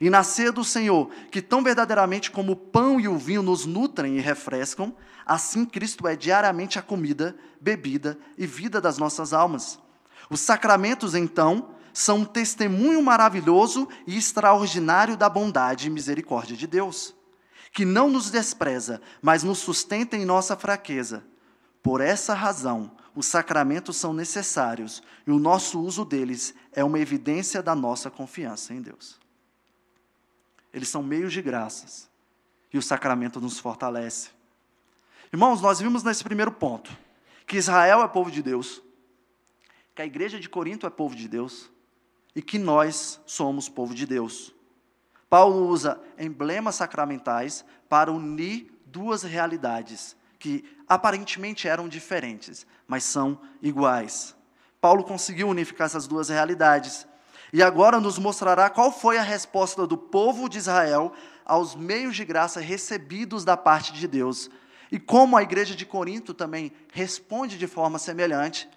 E 0.02 0.10
nascer 0.10 0.52
do 0.52 0.64
Senhor, 0.64 1.10
que 1.32 1.42
tão 1.42 1.64
verdadeiramente 1.64 2.32
como 2.32 2.54
o 2.54 2.56
pão 2.56 3.00
e 3.00 3.08
o 3.08 3.18
vinho 3.18 3.44
nos 3.44 3.66
nutrem 3.66 4.18
e 4.18 4.22
refrescam, 4.22 4.94
assim 5.26 5.66
Cristo 5.66 6.08
é 6.08 6.16
diariamente 6.16 6.80
a 6.80 6.82
comida, 6.82 7.36
bebida 7.62 8.18
e 8.38 8.46
vida 8.46 8.82
das 8.82 8.98
nossas 8.98 9.34
almas. 9.34 9.80
Os 10.30 10.40
sacramentos, 10.40 11.14
então, 11.14 11.70
são 11.94 12.20
um 12.20 12.26
testemunho 12.26 13.02
maravilhoso 13.04 13.88
e 14.08 14.18
extraordinário 14.18 15.16
da 15.16 15.30
bondade 15.30 15.88
e 15.88 15.92
misericórdia 15.92 16.58
de 16.58 16.66
Deus 16.66 17.14
que 17.74 17.84
não 17.84 18.08
nos 18.08 18.30
despreza, 18.30 19.02
mas 19.20 19.44
nos 19.44 19.58
sustenta 19.58 20.16
em 20.16 20.24
nossa 20.24 20.56
fraqueza. 20.56 21.24
Por 21.82 22.00
essa 22.00 22.36
razão, 22.36 22.92
os 23.16 23.28
sacramentos 23.28 23.98
são 23.98 24.14
necessários 24.14 25.04
e 25.26 25.32
o 25.32 25.40
nosso 25.40 25.80
uso 25.80 26.04
deles 26.04 26.54
é 26.72 26.84
uma 26.84 27.00
evidência 27.00 27.62
da 27.62 27.76
nossa 27.76 28.10
confiança 28.10 28.74
em 28.74 28.82
Deus. 28.82 29.20
Eles 30.74 30.90
são 30.90 31.04
meios 31.04 31.32
de 31.32 31.42
graças 31.42 32.10
e 32.74 32.78
o 32.78 32.82
sacramento 32.82 33.40
nos 33.40 33.60
fortalece. 33.60 34.30
Irmãos, 35.32 35.62
nós 35.62 35.80
vimos 35.80 36.04
nesse 36.04 36.24
primeiro 36.24 36.52
ponto 36.52 36.96
que 37.46 37.58
Israel 37.58 38.02
é 38.02 38.08
povo 38.08 38.32
de 38.32 38.42
Deus, 38.42 38.82
que 39.94 40.02
a 40.02 40.06
igreja 40.06 40.40
de 40.40 40.50
Corinto 40.50 40.88
é 40.88 40.90
povo 40.90 41.16
de 41.16 41.28
Deus 41.28 41.70
e 42.36 42.42
que 42.42 42.58
nós 42.58 43.22
somos 43.26 43.70
povo 43.70 43.94
de 43.94 44.08
Deus. 44.08 44.54
Paulo 45.30 45.68
usa 45.68 46.02
emblemas 46.18 46.76
sacramentais 46.76 47.64
para 47.88 48.12
unir 48.12 48.72
duas 48.86 49.22
realidades 49.24 50.16
que 50.44 50.66
aparentemente 50.90 51.70
eram 51.70 51.88
diferentes, 51.88 52.68
mas 52.86 53.06
são 53.06 53.40
iguais. 53.62 54.36
Paulo 54.82 55.06
conseguiu 55.06 55.48
unificar 55.48 55.86
essas 55.86 56.06
duas 56.06 56.28
realidades. 56.28 57.08
E 57.54 57.64
agora 57.64 57.98
nos 57.98 58.20
mostrará 58.20 58.70
qual 58.70 58.92
foi 58.92 59.18
a 59.18 59.22
resposta 59.22 59.88
do 59.88 59.98
povo 59.98 60.50
de 60.50 60.58
Israel 60.58 61.14
aos 61.46 61.76
meios 61.76 62.18
de 62.18 62.26
graça 62.26 62.60
recebidos 62.60 63.46
da 63.46 63.56
parte 63.56 63.94
de 63.94 64.06
Deus. 64.06 64.50
E 64.92 65.00
como 65.00 65.38
a 65.38 65.44
igreja 65.44 65.74
de 65.74 65.86
Corinto 65.86 66.34
também 66.34 66.74
responde 66.92 67.58
de 67.58 67.66
forma 67.66 67.98
semelhante, 67.98 68.70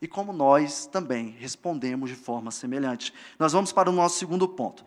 e 0.00 0.06
como 0.06 0.32
nós 0.32 0.86
também 0.86 1.30
respondemos 1.40 2.10
de 2.10 2.14
forma 2.14 2.52
semelhante. 2.52 3.12
Nós 3.40 3.52
vamos 3.52 3.72
para 3.72 3.90
o 3.90 3.92
nosso 3.92 4.20
segundo 4.20 4.46
ponto. 4.46 4.84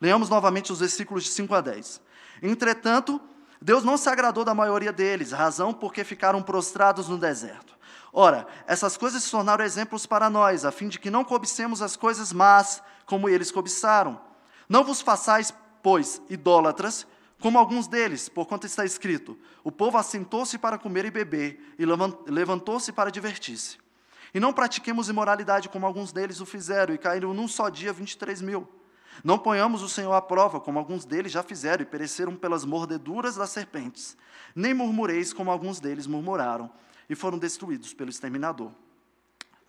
Leamos 0.00 0.30
novamente 0.30 0.72
os 0.72 0.80
versículos 0.80 1.24
de 1.24 1.30
5 1.30 1.54
a 1.54 1.60
10. 1.60 2.00
Entretanto, 2.42 3.20
Deus 3.64 3.82
não 3.82 3.96
se 3.96 4.10
agradou 4.10 4.44
da 4.44 4.54
maioria 4.54 4.92
deles, 4.92 5.32
razão 5.32 5.72
porque 5.72 6.04
ficaram 6.04 6.42
prostrados 6.42 7.08
no 7.08 7.16
deserto. 7.16 7.74
Ora, 8.12 8.46
essas 8.66 8.94
coisas 8.94 9.24
se 9.24 9.30
tornaram 9.30 9.64
exemplos 9.64 10.04
para 10.04 10.28
nós, 10.28 10.66
a 10.66 10.70
fim 10.70 10.86
de 10.86 10.98
que 10.98 11.08
não 11.08 11.24
cobicemos 11.24 11.80
as 11.80 11.96
coisas 11.96 12.30
más, 12.30 12.82
como 13.06 13.26
eles 13.26 13.50
cobiçaram. 13.50 14.20
Não 14.68 14.84
vos 14.84 15.00
façais, 15.00 15.50
pois, 15.82 16.20
idólatras, 16.28 17.06
como 17.40 17.58
alguns 17.58 17.86
deles, 17.86 18.28
por 18.28 18.44
quanto 18.44 18.66
está 18.66 18.84
escrito: 18.84 19.34
O 19.64 19.72
povo 19.72 19.96
assentou-se 19.96 20.58
para 20.58 20.76
comer 20.76 21.06
e 21.06 21.10
beber, 21.10 21.74
e 21.78 21.86
levantou-se 22.30 22.92
para 22.92 23.10
divertir-se. 23.10 23.78
E 24.34 24.38
não 24.38 24.52
pratiquemos 24.52 25.08
imoralidade, 25.08 25.70
como 25.70 25.86
alguns 25.86 26.12
deles 26.12 26.38
o 26.38 26.44
fizeram, 26.44 26.92
e 26.94 26.98
caíram 26.98 27.32
num 27.32 27.48
só 27.48 27.70
dia 27.70 27.94
23 27.94 28.42
mil. 28.42 28.68
Não 29.22 29.38
ponhamos 29.38 29.82
o 29.82 29.88
Senhor 29.88 30.12
à 30.12 30.20
prova, 30.20 30.60
como 30.60 30.78
alguns 30.78 31.04
deles 31.04 31.30
já 31.30 31.42
fizeram 31.42 31.82
e 31.82 31.86
pereceram 31.86 32.34
pelas 32.34 32.64
mordeduras 32.64 33.36
das 33.36 33.50
serpentes. 33.50 34.16
Nem 34.54 34.74
murmureis, 34.74 35.32
como 35.32 35.50
alguns 35.50 35.78
deles 35.78 36.06
murmuraram 36.06 36.70
e 37.08 37.14
foram 37.14 37.38
destruídos 37.38 37.92
pelo 37.94 38.10
exterminador. 38.10 38.70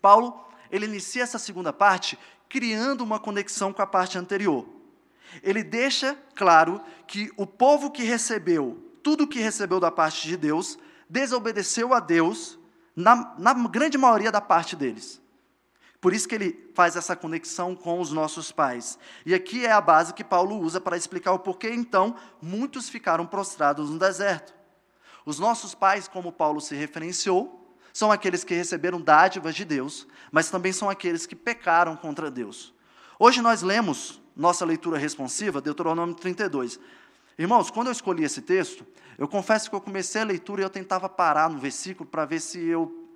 Paulo, 0.01 0.45
ele 0.71 0.85
inicia 0.85 1.23
essa 1.23 1.37
segunda 1.37 1.71
parte 1.71 2.17
criando 2.49 3.03
uma 3.03 3.19
conexão 3.19 3.73
com 3.73 3.81
a 3.81 3.87
parte 3.87 4.17
anterior. 4.17 4.67
ele 5.43 5.63
deixa 5.63 6.17
claro 6.35 6.81
que 7.07 7.31
o 7.35 7.45
povo 7.45 7.91
que 7.91 8.03
recebeu 8.03 8.85
tudo 9.05 9.27
que 9.27 9.37
recebeu 9.37 9.79
da 9.79 9.91
parte 9.91 10.27
de 10.27 10.35
Deus, 10.35 10.79
desobedeceu 11.07 11.93
a 11.93 11.99
Deus 11.99 12.57
na, 12.95 13.35
na 13.37 13.53
grande 13.67 13.99
maioria 13.99 14.31
da 14.31 14.41
parte 14.41 14.75
deles. 14.75 15.21
Por 16.05 16.13
isso 16.13 16.27
que 16.27 16.35
ele 16.35 16.69
faz 16.75 16.95
essa 16.95 17.15
conexão 17.15 17.75
com 17.75 17.99
os 17.99 18.11
nossos 18.11 18.51
pais. 18.51 18.99
E 19.25 19.33
aqui 19.33 19.65
é 19.65 19.71
a 19.71 19.81
base 19.81 20.13
que 20.13 20.23
Paulo 20.23 20.59
usa 20.59 20.79
para 20.79 20.95
explicar 20.95 21.31
o 21.31 21.39
porquê, 21.39 21.71
então, 21.71 22.15
muitos 22.39 22.87
ficaram 22.87 23.25
prostrados 23.25 23.89
no 23.89 23.97
deserto. 23.97 24.53
Os 25.25 25.39
nossos 25.39 25.73
pais, 25.73 26.07
como 26.07 26.31
Paulo 26.31 26.61
se 26.61 26.75
referenciou, 26.75 27.75
são 27.91 28.11
aqueles 28.11 28.43
que 28.43 28.53
receberam 28.53 29.01
dádivas 29.01 29.55
de 29.55 29.65
Deus, 29.65 30.07
mas 30.31 30.51
também 30.51 30.71
são 30.71 30.91
aqueles 30.91 31.25
que 31.25 31.35
pecaram 31.35 31.95
contra 31.95 32.29
Deus. 32.29 32.71
Hoje 33.17 33.41
nós 33.41 33.63
lemos 33.63 34.21
nossa 34.35 34.63
leitura 34.63 34.99
responsiva, 34.99 35.59
Deuteronômio 35.59 36.13
32. 36.13 36.79
Irmãos, 37.35 37.71
quando 37.71 37.87
eu 37.87 37.91
escolhi 37.91 38.23
esse 38.23 38.43
texto, 38.43 38.85
eu 39.17 39.27
confesso 39.27 39.71
que 39.71 39.75
eu 39.75 39.81
comecei 39.81 40.21
a 40.21 40.25
leitura 40.25 40.61
e 40.61 40.65
eu 40.65 40.69
tentava 40.69 41.09
parar 41.09 41.49
no 41.49 41.57
versículo 41.57 42.07
para 42.07 42.25
ver 42.25 42.41
se 42.41 42.63
eu 42.63 43.09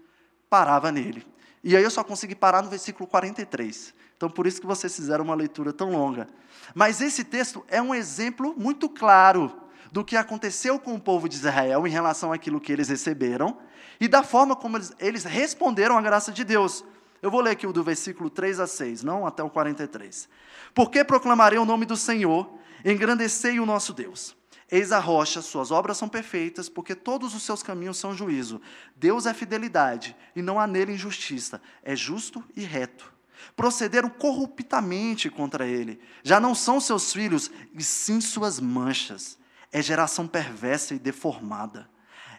parava 0.50 0.92
nele. 0.92 1.24
E 1.64 1.76
aí 1.76 1.84
eu 1.84 1.92
só 1.92 2.04
consegui 2.04 2.36
parar 2.36 2.62
no 2.62 2.70
versículo 2.70 3.08
43. 3.08 3.94
Então, 4.16 4.30
por 4.30 4.48
isso 4.48 4.60
que 4.60 4.68
vocês 4.68 4.96
fizeram 4.96 5.24
uma 5.24 5.36
leitura 5.36 5.72
tão 5.72 5.92
longa. 5.92 6.28
Mas 6.74 7.02
esse 7.02 7.24
texto 7.24 7.64
é 7.68 7.82
um 7.82 7.96
exemplo 7.96 8.54
muito 8.58 8.90
claro 8.90 9.52
do 9.92 10.04
que 10.04 10.16
aconteceu 10.16 10.78
com 10.80 10.94
o 10.94 11.00
povo 11.00 11.28
de 11.28 11.36
Israel 11.36 11.88
em 11.88 11.90
relação 11.90 12.32
àquilo 12.32 12.60
que 12.60 12.72
eles 12.72 12.90
receberam 12.90 13.58
e 14.00 14.08
da 14.08 14.24
forma 14.24 14.56
como 14.56 14.78
eles, 15.00 15.24
responderam 15.24 15.98
à 15.98 16.02
graça 16.02 16.32
de 16.32 16.44
Deus. 16.44 16.86
Eu 17.22 17.32
vou 17.32 17.42
ler 17.42 17.52
aqui 17.52 17.68
o 17.68 17.74
do 17.74 17.84
versículo 17.84 18.30
3 18.30 18.60
a 18.60 18.68
6, 18.68 19.04
não 19.04 19.26
até 19.26 19.44
o 19.44 19.50
43. 19.50 20.30
Porque 20.74 21.04
proclamarei 21.04 21.60
o 21.60 21.66
nome 21.66 21.86
do 21.86 21.98
Senhor 21.98 22.60
Engrandecei 22.84 23.60
o 23.60 23.66
nosso 23.66 23.94
Deus. 23.94 24.36
Eis 24.72 24.92
a 24.92 25.00
rocha, 25.00 25.42
suas 25.42 25.72
obras 25.72 25.98
são 25.98 26.08
perfeitas, 26.08 26.70
porque 26.70 26.94
todos 26.94 27.34
os 27.34 27.42
seus 27.42 27.64
caminhos 27.64 27.98
são 27.98 28.14
juízo. 28.14 28.62
Deus 28.96 29.26
é 29.26 29.34
fidelidade, 29.34 30.16
e 30.36 30.42
não 30.42 30.60
há 30.60 30.68
nele 30.68 30.94
injustiça. 30.94 31.60
É 31.82 31.96
justo 31.96 32.44
e 32.56 32.62
reto. 32.62 33.12
Procederam 33.56 34.10
corruptamente 34.10 35.30
contra 35.30 35.66
ele. 35.66 36.00
Já 36.22 36.40
não 36.40 36.54
são 36.54 36.80
seus 36.80 37.12
filhos, 37.12 37.50
e 37.74 37.84
sim 37.84 38.22
suas 38.22 38.60
manchas. 38.60 39.40
É 39.72 39.82
geração 39.82 40.28
perversa 40.28 40.94
e 40.94 41.00
deformada. 41.00 41.90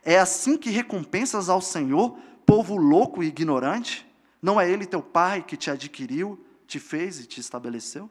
É 0.05 0.19
assim 0.19 0.57
que 0.57 0.71
recompensas 0.71 1.49
ao 1.49 1.61
Senhor, 1.61 2.17
povo 2.47 2.77
louco 2.77 3.25
e 3.25 3.27
ignorante? 3.27 4.07
Não 4.41 4.61
é 4.61 4.71
ele 4.71 4.87
teu 4.87 5.03
pai 5.03 5.43
que 5.43 5.57
te 5.57 5.71
adquiriu, 5.71 6.45
te 6.67 6.79
fez 6.79 7.19
e 7.19 7.27
te 7.27 7.41
estabeleceu? 7.41 8.09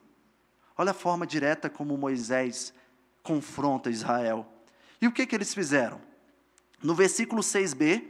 Olha 0.77 0.91
a 0.91 0.93
forma 0.93 1.25
direta 1.25 1.69
como 1.69 1.97
Moisés 1.97 2.73
confronta 3.29 3.91
Israel. 3.91 4.43
E 4.99 5.05
o 5.05 5.11
que, 5.11 5.27
que 5.27 5.35
eles 5.35 5.53
fizeram? 5.53 6.01
No 6.81 6.95
versículo 6.95 7.43
6b, 7.43 8.03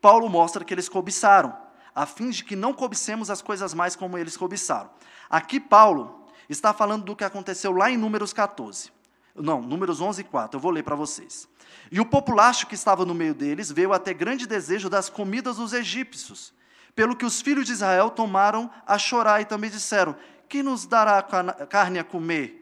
Paulo 0.00 0.30
mostra 0.30 0.64
que 0.64 0.72
eles 0.72 0.88
cobiçaram, 0.88 1.54
a 1.94 2.06
fim 2.06 2.30
de 2.30 2.42
que 2.42 2.56
não 2.56 2.72
cobicemos 2.72 3.28
as 3.28 3.42
coisas 3.42 3.74
mais 3.74 3.94
como 3.94 4.16
eles 4.16 4.34
cobiçaram. 4.34 4.88
Aqui, 5.28 5.60
Paulo 5.60 6.26
está 6.48 6.72
falando 6.72 7.04
do 7.04 7.14
que 7.14 7.22
aconteceu 7.22 7.70
lá 7.70 7.90
em 7.90 7.98
Números 7.98 8.32
14. 8.32 8.90
Não, 9.36 9.60
Números 9.60 10.00
11 10.00 10.22
e 10.22 10.24
4, 10.24 10.56
eu 10.56 10.60
vou 10.60 10.70
ler 10.70 10.82
para 10.82 10.96
vocês. 10.96 11.46
E 11.90 12.00
o 12.00 12.06
populacho 12.06 12.66
que 12.66 12.74
estava 12.74 13.04
no 13.04 13.14
meio 13.14 13.34
deles 13.34 13.70
veio 13.70 13.92
a 13.92 13.98
ter 13.98 14.14
grande 14.14 14.46
desejo 14.46 14.88
das 14.88 15.10
comidas 15.10 15.56
dos 15.56 15.74
egípcios, 15.74 16.54
pelo 16.96 17.14
que 17.14 17.26
os 17.26 17.42
filhos 17.42 17.66
de 17.66 17.72
Israel 17.72 18.08
tomaram 18.08 18.70
a 18.86 18.96
chorar 18.98 19.42
e 19.42 19.44
também 19.44 19.68
disseram: 19.68 20.16
que 20.48 20.62
nos 20.62 20.86
dará 20.86 21.22
carne 21.22 21.98
a 21.98 22.04
comer? 22.04 22.61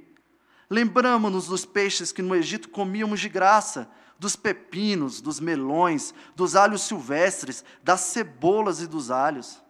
Lembramos-nos 0.71 1.49
dos 1.49 1.67
peixes 1.67 2.13
que 2.13 2.23
no 2.23 2.35
Egito 2.37 2.69
comíamos 2.69 3.19
de 3.19 3.29
graça, 3.29 3.91
dos 4.21 4.37
pepinos, 4.37 5.21
dos 5.21 5.41
melões, 5.41 6.15
dos 6.37 6.55
alhos 6.55 6.83
silvestres, 6.83 7.65
das 7.83 8.03
cebolas 8.03 8.81
e 8.81 8.87
dos 8.87 9.11
alhos. 9.11 9.61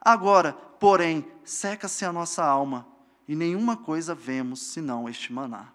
Agora, 0.00 0.52
porém, 0.52 1.30
seca-se 1.44 2.04
a 2.04 2.12
nossa 2.12 2.44
alma, 2.44 2.88
e 3.28 3.36
nenhuma 3.36 3.76
coisa 3.76 4.14
vemos 4.14 4.60
senão 4.60 5.08
este 5.08 5.32
maná. 5.32 5.68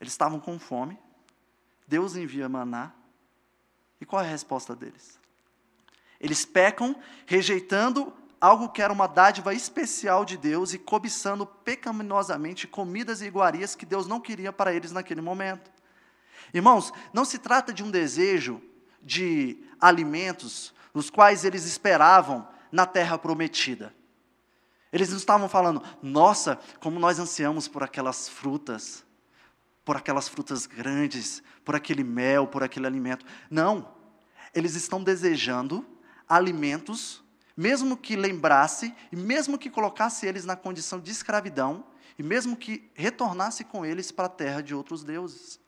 Eles 0.00 0.12
estavam 0.12 0.40
com 0.40 0.58
fome, 0.58 0.98
Deus 1.86 2.16
envia 2.16 2.48
maná, 2.48 2.92
e 4.00 4.06
qual 4.06 4.22
é 4.22 4.26
a 4.26 4.30
resposta 4.30 4.74
deles? 4.74 5.18
Eles 6.18 6.46
pecam, 6.46 6.96
rejeitando 7.26 8.12
algo 8.40 8.68
que 8.68 8.82
era 8.82 8.92
uma 8.92 9.06
dádiva 9.06 9.54
especial 9.54 10.24
de 10.24 10.36
Deus 10.36 10.72
e 10.72 10.78
cobiçando 10.78 11.46
pecaminosamente 11.46 12.66
comidas 12.66 13.20
e 13.20 13.26
iguarias 13.26 13.74
que 13.74 13.86
Deus 13.86 14.06
não 14.06 14.20
queria 14.20 14.52
para 14.52 14.72
eles 14.72 14.92
naquele 14.92 15.20
momento. 15.20 15.70
Irmãos, 16.52 16.92
não 17.12 17.24
se 17.24 17.38
trata 17.38 17.72
de 17.72 17.82
um 17.82 17.90
desejo 17.90 18.62
de 19.02 19.64
alimentos 19.80 20.74
os 20.92 21.10
quais 21.10 21.44
eles 21.44 21.64
esperavam 21.64 22.48
na 22.72 22.86
terra 22.86 23.18
prometida. 23.18 23.94
Eles 24.92 25.10
não 25.10 25.16
estavam 25.16 25.48
falando, 25.48 25.82
nossa, 26.02 26.58
como 26.80 26.98
nós 26.98 27.18
ansiamos 27.18 27.68
por 27.68 27.82
aquelas 27.82 28.28
frutas, 28.28 29.04
por 29.84 29.96
aquelas 29.96 30.26
frutas 30.28 30.64
grandes, 30.66 31.42
por 31.64 31.76
aquele 31.76 32.02
mel, 32.02 32.46
por 32.46 32.62
aquele 32.62 32.86
alimento. 32.86 33.26
Não. 33.50 33.94
Eles 34.54 34.74
estão 34.74 35.02
desejando 35.02 35.86
alimentos 36.28 37.22
mesmo 37.56 37.96
que 37.96 38.14
lembrasse, 38.14 38.94
e 39.10 39.16
mesmo 39.16 39.56
que 39.56 39.70
colocasse 39.70 40.26
eles 40.26 40.44
na 40.44 40.54
condição 40.54 41.00
de 41.00 41.10
escravidão, 41.10 41.84
e 42.18 42.22
mesmo 42.22 42.56
que 42.56 42.90
retornasse 42.94 43.64
com 43.64 43.84
eles 43.84 44.10
para 44.10 44.26
a 44.26 44.30
terra 44.30 44.62
de 44.62 44.74
outros 44.74 45.02
deuses. 45.02 45.58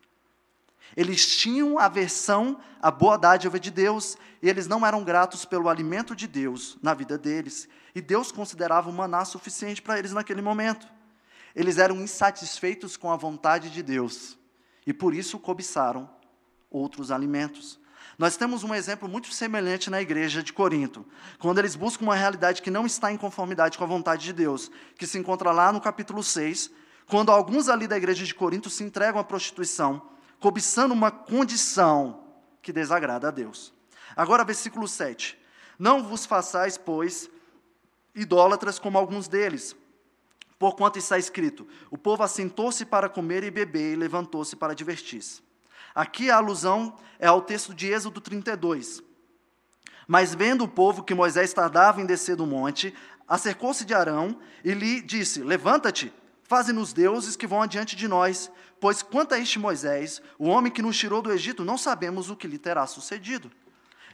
Eles 0.97 1.27
tinham 1.27 1.79
aversão 1.79 2.59
à 2.81 2.91
boa 2.91 3.17
dádiva 3.17 3.59
de 3.59 3.71
Deus, 3.71 4.17
e 4.43 4.49
eles 4.49 4.67
não 4.67 4.87
eram 4.87 5.05
gratos 5.05 5.45
pelo 5.45 5.69
alimento 5.69 6.15
de 6.15 6.27
Deus 6.27 6.79
na 6.83 6.95
vida 6.95 7.17
deles, 7.17 7.69
e 7.95 8.01
Deus 8.01 8.31
considerava 8.31 8.89
o 8.89 8.93
maná 8.93 9.25
suficiente 9.25 9.83
para 9.83 9.99
eles 9.99 10.13
naquele 10.13 10.43
momento. 10.43 10.87
Eles 11.55 11.79
eram 11.79 11.97
insatisfeitos 11.97 12.97
com 12.97 13.11
a 13.11 13.17
vontade 13.17 13.71
de 13.71 13.83
Deus, 13.83 14.39
e 14.87 14.93
por 14.93 15.15
isso 15.15 15.39
cobiçaram 15.39 16.09
outros 16.71 17.11
alimentos. 17.11 17.79
Nós 18.19 18.37
temos 18.37 18.65
um 18.65 18.75
exemplo 18.75 19.09
muito 19.09 19.33
semelhante 19.33 19.89
na 19.89 20.03
igreja 20.03 20.43
de 20.43 20.53
Corinto, 20.53 21.07
quando 21.39 21.59
eles 21.61 21.77
buscam 21.77 22.05
uma 22.05 22.17
realidade 22.17 22.61
que 22.61 22.71
não 22.71 22.85
está 22.85 23.13
em 23.13 23.17
conformidade 23.17 23.79
com 23.79 23.85
a 23.85 23.87
vontade 23.87 24.25
de 24.25 24.33
Deus, 24.33 24.73
que 24.97 25.07
se 25.07 25.17
encontra 25.17 25.53
lá 25.53 25.73
no 25.73 25.81
capítulo 25.81 26.21
6, 26.21 26.69
quando 27.07 27.31
alguns 27.31 27.69
ali 27.69 27.87
da 27.87 27.97
igreja 27.97 28.25
de 28.25 28.35
Corinto 28.35 28.69
se 28.69 28.83
entregam 28.83 29.21
à 29.21 29.25
prostituição, 29.25 30.03
cobiçando 30.41 30.93
uma 30.93 31.13
condição 31.13 32.25
que 32.61 32.73
desagrada 32.73 33.29
a 33.29 33.31
Deus. 33.31 33.73
Agora, 34.17 34.45
versículo 34.45 34.89
7. 34.89 35.39
Não 35.79 36.03
vos 36.03 36.27
façais, 36.27 36.77
pois, 36.77 37.31
idólatras 38.17 38.81
como 38.81 38.99
alguns 38.99 39.29
deles, 39.29 39.77
porquanto 40.59 40.99
está 40.99 41.17
escrito: 41.19 41.69
o 41.89 41.97
povo 41.97 42.25
assentou-se 42.25 42.85
para 42.85 43.09
comer 43.09 43.45
e 43.45 43.51
beber 43.51 43.93
e 43.93 43.97
levantou-se 43.97 44.57
para 44.57 44.75
divertir-se. 44.75 45.47
Aqui 45.99 46.31
a 46.31 46.37
alusão 46.37 46.95
é 47.19 47.27
ao 47.27 47.43
texto 47.43 47.75
de 47.75 47.89
Êxodo 47.89 48.21
32. 48.21 49.03
Mas 50.07 50.33
vendo 50.33 50.63
o 50.63 50.69
povo 50.69 51.03
que 51.03 51.13
Moisés 51.13 51.53
tardava 51.53 52.01
em 52.01 52.07
descer 52.07 52.37
do 52.37 52.47
monte, 52.47 52.95
acercou-se 53.27 53.85
de 53.85 53.93
Arão 53.93 54.39
e 54.63 54.75
lhe 54.75 55.01
disse: 55.01 55.43
Levanta-te, 55.43 56.13
faze-nos 56.45 56.93
deuses 56.93 57.35
que 57.35 57.49
vão 57.49 57.63
adiante 57.63 57.97
de 57.97 58.07
nós, 58.07 58.49
pois 58.81 59.03
quanto 59.03 59.35
a 59.35 59.41
este 59.41 59.59
Moisés, 59.59 60.23
o 60.39 60.47
homem 60.47 60.71
que 60.71 60.83
nos 60.83 60.97
tirou 60.97 61.21
do 61.21 61.33
Egito, 61.33 61.65
não 61.65 61.77
sabemos 61.77 62.31
o 62.31 62.37
que 62.37 62.47
lhe 62.47 62.59
terá 62.59 62.87
sucedido. 62.87 63.51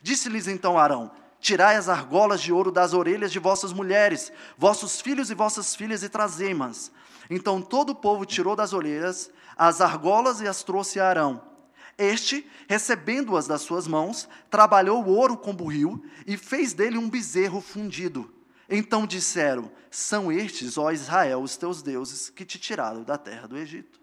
Disse-lhes 0.00 0.48
então 0.48 0.78
Arão: 0.78 1.10
Tirai 1.38 1.76
as 1.76 1.90
argolas 1.90 2.40
de 2.40 2.50
ouro 2.50 2.72
das 2.72 2.94
orelhas 2.94 3.30
de 3.30 3.38
vossas 3.38 3.74
mulheres, 3.74 4.32
vossos 4.56 5.02
filhos 5.02 5.30
e 5.30 5.34
vossas 5.34 5.76
filhas, 5.76 6.02
e 6.02 6.08
trazei-mas. 6.08 6.90
Então 7.28 7.60
todo 7.60 7.90
o 7.90 7.94
povo 7.94 8.24
tirou 8.24 8.56
das 8.56 8.72
orelhas 8.72 9.30
as 9.54 9.82
argolas 9.82 10.40
e 10.40 10.48
as 10.48 10.62
trouxe 10.62 10.98
a 10.98 11.10
Arão. 11.10 11.53
Este, 11.96 12.48
recebendo-as 12.68 13.46
das 13.46 13.62
suas 13.62 13.86
mãos, 13.86 14.28
trabalhou 14.50 15.04
o 15.04 15.08
ouro 15.08 15.36
com 15.36 15.54
burril 15.54 16.04
e 16.26 16.36
fez 16.36 16.72
dele 16.72 16.98
um 16.98 17.08
bezerro 17.08 17.60
fundido. 17.60 18.32
Então 18.68 19.06
disseram: 19.06 19.70
São 19.90 20.32
estes, 20.32 20.76
ó 20.76 20.90
Israel, 20.90 21.42
os 21.42 21.56
teus 21.56 21.82
deuses 21.82 22.30
que 22.30 22.44
te 22.44 22.58
tiraram 22.58 23.02
da 23.02 23.16
terra 23.16 23.46
do 23.46 23.56
Egito. 23.56 24.00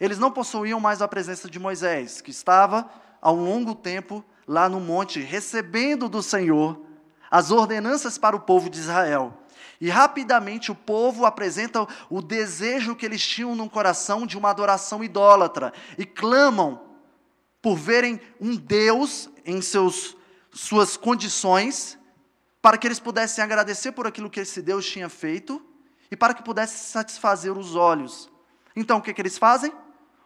Eles 0.00 0.18
não 0.18 0.30
possuíam 0.30 0.80
mais 0.80 1.02
a 1.02 1.08
presença 1.08 1.50
de 1.50 1.58
Moisés, 1.58 2.20
que 2.20 2.30
estava 2.30 2.88
há 3.20 3.32
um 3.32 3.44
longo 3.44 3.74
tempo 3.74 4.24
lá 4.46 4.68
no 4.68 4.80
monte, 4.80 5.20
recebendo 5.20 6.08
do 6.08 6.22
Senhor 6.22 6.80
as 7.30 7.50
ordenanças 7.50 8.16
para 8.16 8.36
o 8.36 8.40
povo 8.40 8.70
de 8.70 8.78
Israel. 8.78 9.36
E 9.80 9.88
rapidamente 9.88 10.72
o 10.72 10.74
povo 10.74 11.24
apresenta 11.24 11.86
o 12.10 12.20
desejo 12.20 12.96
que 12.96 13.06
eles 13.06 13.24
tinham 13.24 13.54
no 13.54 13.70
coração 13.70 14.26
de 14.26 14.36
uma 14.36 14.50
adoração 14.50 15.04
idólatra 15.04 15.72
e 15.96 16.04
clamam 16.04 16.82
por 17.62 17.76
verem 17.76 18.20
um 18.40 18.56
Deus 18.56 19.28
em 19.44 19.60
seus, 19.60 20.16
suas 20.50 20.96
condições, 20.96 21.98
para 22.60 22.76
que 22.76 22.86
eles 22.86 22.98
pudessem 22.98 23.42
agradecer 23.42 23.92
por 23.92 24.06
aquilo 24.06 24.30
que 24.30 24.40
esse 24.40 24.60
Deus 24.60 24.84
tinha 24.86 25.08
feito 25.08 25.64
e 26.10 26.16
para 26.16 26.34
que 26.34 26.42
pudesse 26.42 26.90
satisfazer 26.90 27.56
os 27.56 27.76
olhos. 27.76 28.28
Então, 28.74 28.98
o 28.98 29.02
que, 29.02 29.14
que 29.14 29.20
eles 29.20 29.38
fazem? 29.38 29.72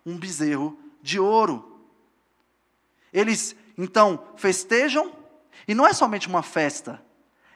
Um 0.04 0.16
bezerro 0.16 0.78
de 1.02 1.20
ouro. 1.20 1.80
Eles, 3.12 3.54
então, 3.76 4.28
festejam, 4.36 5.12
e 5.68 5.74
não 5.74 5.86
é 5.86 5.92
somente 5.92 6.26
uma 6.26 6.42
festa, 6.42 7.02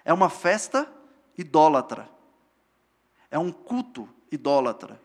é 0.04 0.12
uma 0.12 0.28
festa 0.28 0.90
idólatra. 1.36 2.08
É 3.30 3.38
um 3.38 3.52
culto 3.52 4.08
idólatra, 4.30 5.00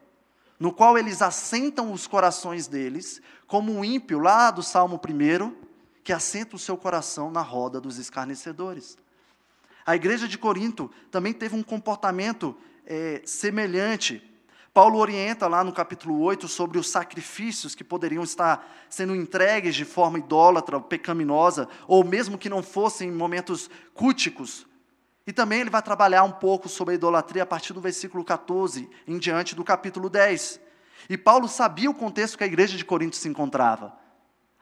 no 0.60 0.72
qual 0.72 0.98
eles 0.98 1.22
assentam 1.22 1.92
os 1.92 2.08
corações 2.08 2.68
deles, 2.68 3.22
como 3.48 3.72
um 3.72 3.84
ímpio 3.84 4.20
lá 4.20 4.52
do 4.52 4.62
Salmo 4.62 5.00
1, 5.00 5.56
que 6.04 6.14
assenta 6.14 6.56
o 6.56 6.60
seu 6.60 6.78
coração 6.78 7.32
na 7.32 7.42
roda 7.42 7.80
dos 7.82 7.98
escarnecedores. 7.98 8.98
A 9.86 9.96
igreja 9.96 10.28
de 10.28 10.38
Corinto 10.38 10.92
também 11.10 11.34
teve 11.34 11.56
um 11.56 11.64
comportamento 11.64 12.56
é, 12.86 13.22
semelhante. 13.26 14.22
Paulo 14.74 15.00
orienta 15.00 15.48
lá 15.48 15.64
no 15.64 15.74
capítulo 15.74 16.22
8 16.22 16.48
sobre 16.48 16.78
os 16.78 16.90
sacrifícios 16.90 17.76
que 17.76 17.84
poderiam 17.84 18.24
estar 18.24 18.66
sendo 18.90 19.16
entregues 19.16 19.76
de 19.76 19.84
forma 19.84 20.20
idólatra, 20.20 20.80
pecaminosa, 20.80 21.68
ou 21.88 22.04
mesmo 22.04 22.38
que 22.38 22.50
não 22.50 22.64
fossem 22.64 23.10
em 23.10 23.12
momentos 23.12 23.70
cúticos. 23.94 24.66
E 25.26 25.32
também 25.32 25.62
ele 25.62 25.70
vai 25.70 25.82
trabalhar 25.82 26.24
um 26.24 26.32
pouco 26.32 26.68
sobre 26.68 26.94
a 26.94 26.96
idolatria 26.96 27.44
a 27.44 27.46
partir 27.46 27.74
do 27.74 27.82
versículo 27.82 28.24
14 28.24 28.90
em 29.08 29.18
diante 29.18 29.56
do 29.56 29.64
capítulo 29.64 30.10
10. 30.10 30.60
E 31.10 31.18
Paulo 31.18 31.48
sabia 31.48 31.90
o 31.90 31.94
contexto 31.94 32.38
que 32.38 32.44
a 32.44 32.48
igreja 32.48 32.78
de 32.78 32.86
Corinto 32.86 33.16
se 33.16 33.28
encontrava. 33.28 33.94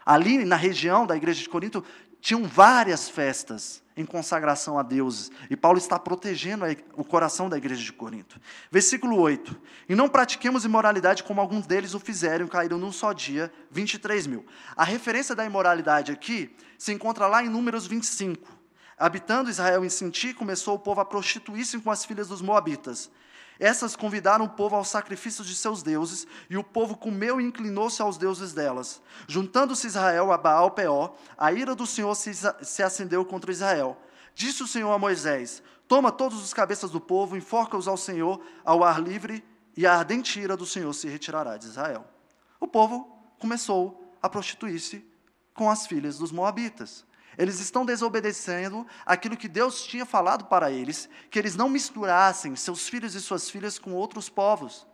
Ali 0.06 0.44
na 0.44 0.56
região 0.56 1.06
da 1.06 1.16
igreja 1.16 1.42
de 1.42 1.50
Corinto 1.50 1.84
tinham 2.22 2.44
várias 2.44 3.08
festas 3.08 3.82
em 3.96 4.06
consagração 4.06 4.80
a 4.80 4.84
deuses. 4.84 5.30
E 5.50 5.56
Paulo 5.56 5.78
está 5.78 6.00
protegendo 6.00 6.66
o 6.96 7.04
coração 7.04 7.50
da 7.50 7.58
igreja 7.58 7.84
de 7.84 7.92
Corinto. 7.92 8.40
Versículo 8.72 9.18
8. 9.18 9.60
E 9.90 9.96
não 9.96 10.08
pratiquemos 10.08 10.66
imoralidade 10.66 11.24
como 11.24 11.42
alguns 11.42 11.68
deles 11.68 11.94
o 11.94 12.00
fizeram 12.00 12.48
caíram 12.48 12.78
num 12.78 12.92
só 12.92 13.14
dia, 13.14 13.52
23 13.72 14.28
mil. 14.28 14.46
A 14.76 14.84
referência 14.84 15.36
da 15.36 15.46
imoralidade 15.46 16.12
aqui 16.12 16.56
se 16.78 16.94
encontra 16.94 17.28
lá 17.28 17.44
em 17.44 17.50
Números 17.50 17.86
25. 17.88 18.59
Habitando 19.00 19.50
Israel 19.50 19.86
em 19.86 19.90
Sinti, 19.90 20.34
começou 20.34 20.76
o 20.76 20.80
povo 20.80 21.00
a 21.00 21.06
prostituir-se 21.06 21.80
com 21.80 21.90
as 21.90 22.04
filhas 22.04 22.28
dos 22.28 22.42
moabitas. 22.42 23.10
Essas 23.58 23.96
convidaram 23.96 24.44
o 24.44 24.50
povo 24.50 24.76
aos 24.76 24.90
sacrifícios 24.90 25.48
de 25.48 25.56
seus 25.56 25.82
deuses, 25.82 26.28
e 26.50 26.58
o 26.58 26.64
povo 26.64 26.98
comeu 26.98 27.40
e 27.40 27.44
inclinou-se 27.46 28.02
aos 28.02 28.18
deuses 28.18 28.54
delas. 28.54 29.02
Juntando-se 29.26 29.88
Israel 29.88 30.34
a 30.34 30.38
Baal 30.38 30.72
Peó, 30.72 31.14
a 31.38 31.52
ira 31.54 31.74
do 31.74 31.88
Senhor 31.88 32.14
se, 32.16 32.32
se 32.62 32.84
acendeu 32.84 33.24
contra 33.24 33.52
Israel. 33.52 33.98
Disse 34.36 34.64
o 34.64 34.68
Senhor 34.68 34.92
a 34.92 35.00
Moisés: 35.00 35.64
Toma 35.88 36.12
todos 36.12 36.44
os 36.44 36.54
cabeças 36.54 36.92
do 36.92 37.00
povo, 37.00 37.38
enforca-os 37.38 37.88
ao 37.88 37.98
Senhor 37.98 38.42
ao 38.66 38.84
ar 38.84 39.02
livre, 39.02 39.44
e 39.78 39.88
a 39.88 39.96
ardente 39.96 40.40
ira 40.40 40.58
do 40.58 40.66
Senhor 40.66 40.94
se 40.94 41.08
retirará 41.08 41.56
de 41.56 41.68
Israel. 41.68 42.06
O 42.60 42.68
povo 42.68 43.18
começou 43.40 44.14
a 44.22 44.30
prostituir-se 44.30 45.06
com 45.54 45.70
as 45.70 45.88
filhas 45.88 46.18
dos 46.18 46.32
moabitas. 46.32 47.06
Eles 47.40 47.62
estão 47.62 47.86
desobedecendo 47.86 48.86
aquilo 49.06 49.38
que 49.38 49.48
Deus 49.48 49.86
tinha 49.86 50.06
falado 50.06 50.44
para 50.48 50.70
eles, 50.70 51.08
que 51.32 51.40
eles 51.40 51.56
não 51.56 51.70
misturassem 51.70 52.54
seus 52.58 52.90
filhos 52.90 53.16
e 53.16 53.22
suas 53.22 53.50
filhas 53.50 53.80
com 53.80 53.94
outros 53.94 54.28
povos. 54.28 54.86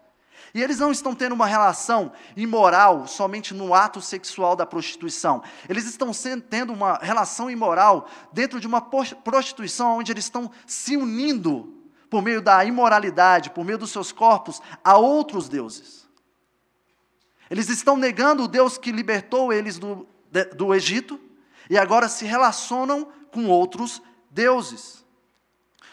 E 0.54 0.62
eles 0.62 0.78
não 0.78 0.92
estão 0.92 1.16
tendo 1.16 1.34
uma 1.34 1.48
relação 1.48 2.12
imoral 2.38 3.08
somente 3.08 3.52
no 3.52 3.74
ato 3.74 4.00
sexual 4.00 4.56
da 4.56 4.64
prostituição. 4.64 5.42
Eles 5.68 5.86
estão 5.86 6.12
tendo 6.48 6.72
uma 6.72 7.00
relação 7.00 7.50
imoral 7.50 8.08
dentro 8.32 8.60
de 8.60 8.68
uma 8.68 8.80
prostituição 8.80 9.98
onde 9.98 10.12
eles 10.12 10.26
estão 10.26 10.52
se 10.68 10.96
unindo 10.96 11.74
por 12.12 12.22
meio 12.22 12.44
da 12.44 12.64
imoralidade, 12.64 13.50
por 13.50 13.66
meio 13.66 13.80
dos 13.80 13.90
seus 13.90 14.12
corpos, 14.12 14.62
a 14.84 14.96
outros 14.96 15.50
deuses. 15.50 16.08
Eles 17.50 17.70
estão 17.70 17.98
negando 17.98 18.44
o 18.44 18.48
Deus 18.48 18.78
que 18.78 18.92
libertou 18.92 19.52
eles 19.52 19.80
do, 19.80 20.08
do 20.56 20.76
Egito, 20.76 21.25
e 21.70 21.78
agora 21.78 22.08
se 22.08 22.26
relacionam 22.26 23.12
com 23.32 23.48
outros 23.48 24.02
deuses. 24.30 25.06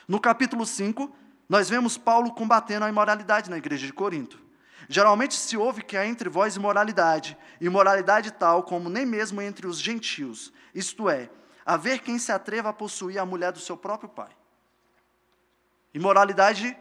No 0.07 0.21
capítulo 0.21 0.67
5, 0.67 1.11
nós 1.49 1.69
vemos 1.69 1.99
Paulo 1.99 2.33
combatendo 2.33 2.85
a 2.85 2.89
imoralidade 2.89 3.51
na 3.51 3.59
igreja 3.59 3.87
de 3.87 3.93
Corinto. 3.93 4.41
Geralmente 4.89 5.35
se 5.35 5.57
ouve 5.57 5.83
que 5.83 5.97
há 5.97 6.07
entre 6.07 6.29
vós 6.29 6.57
imoralidade, 6.57 7.37
imoralidade 7.61 8.33
tal 8.33 8.63
como 8.63 8.89
nem 8.89 9.07
mesmo 9.07 9.41
entre 9.41 9.67
os 9.67 9.79
gentios, 9.79 10.53
isto 10.75 11.09
é, 11.09 11.31
haver 11.65 12.01
quem 12.01 12.19
se 12.19 12.33
atreva 12.33 12.71
a 12.71 12.73
possuir 12.73 13.19
a 13.19 13.27
mulher 13.27 13.53
do 13.53 13.61
seu 13.61 13.77
próprio 13.77 14.09
pai. 14.09 14.31
Imoralidade 15.95 16.77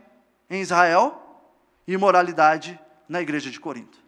em 0.49 0.61
Israel 0.61 1.43
e 1.87 1.93
imoralidade 1.93 2.79
na 3.07 3.21
igreja 3.21 3.49
de 3.49 3.59
Corinto. 3.59 3.99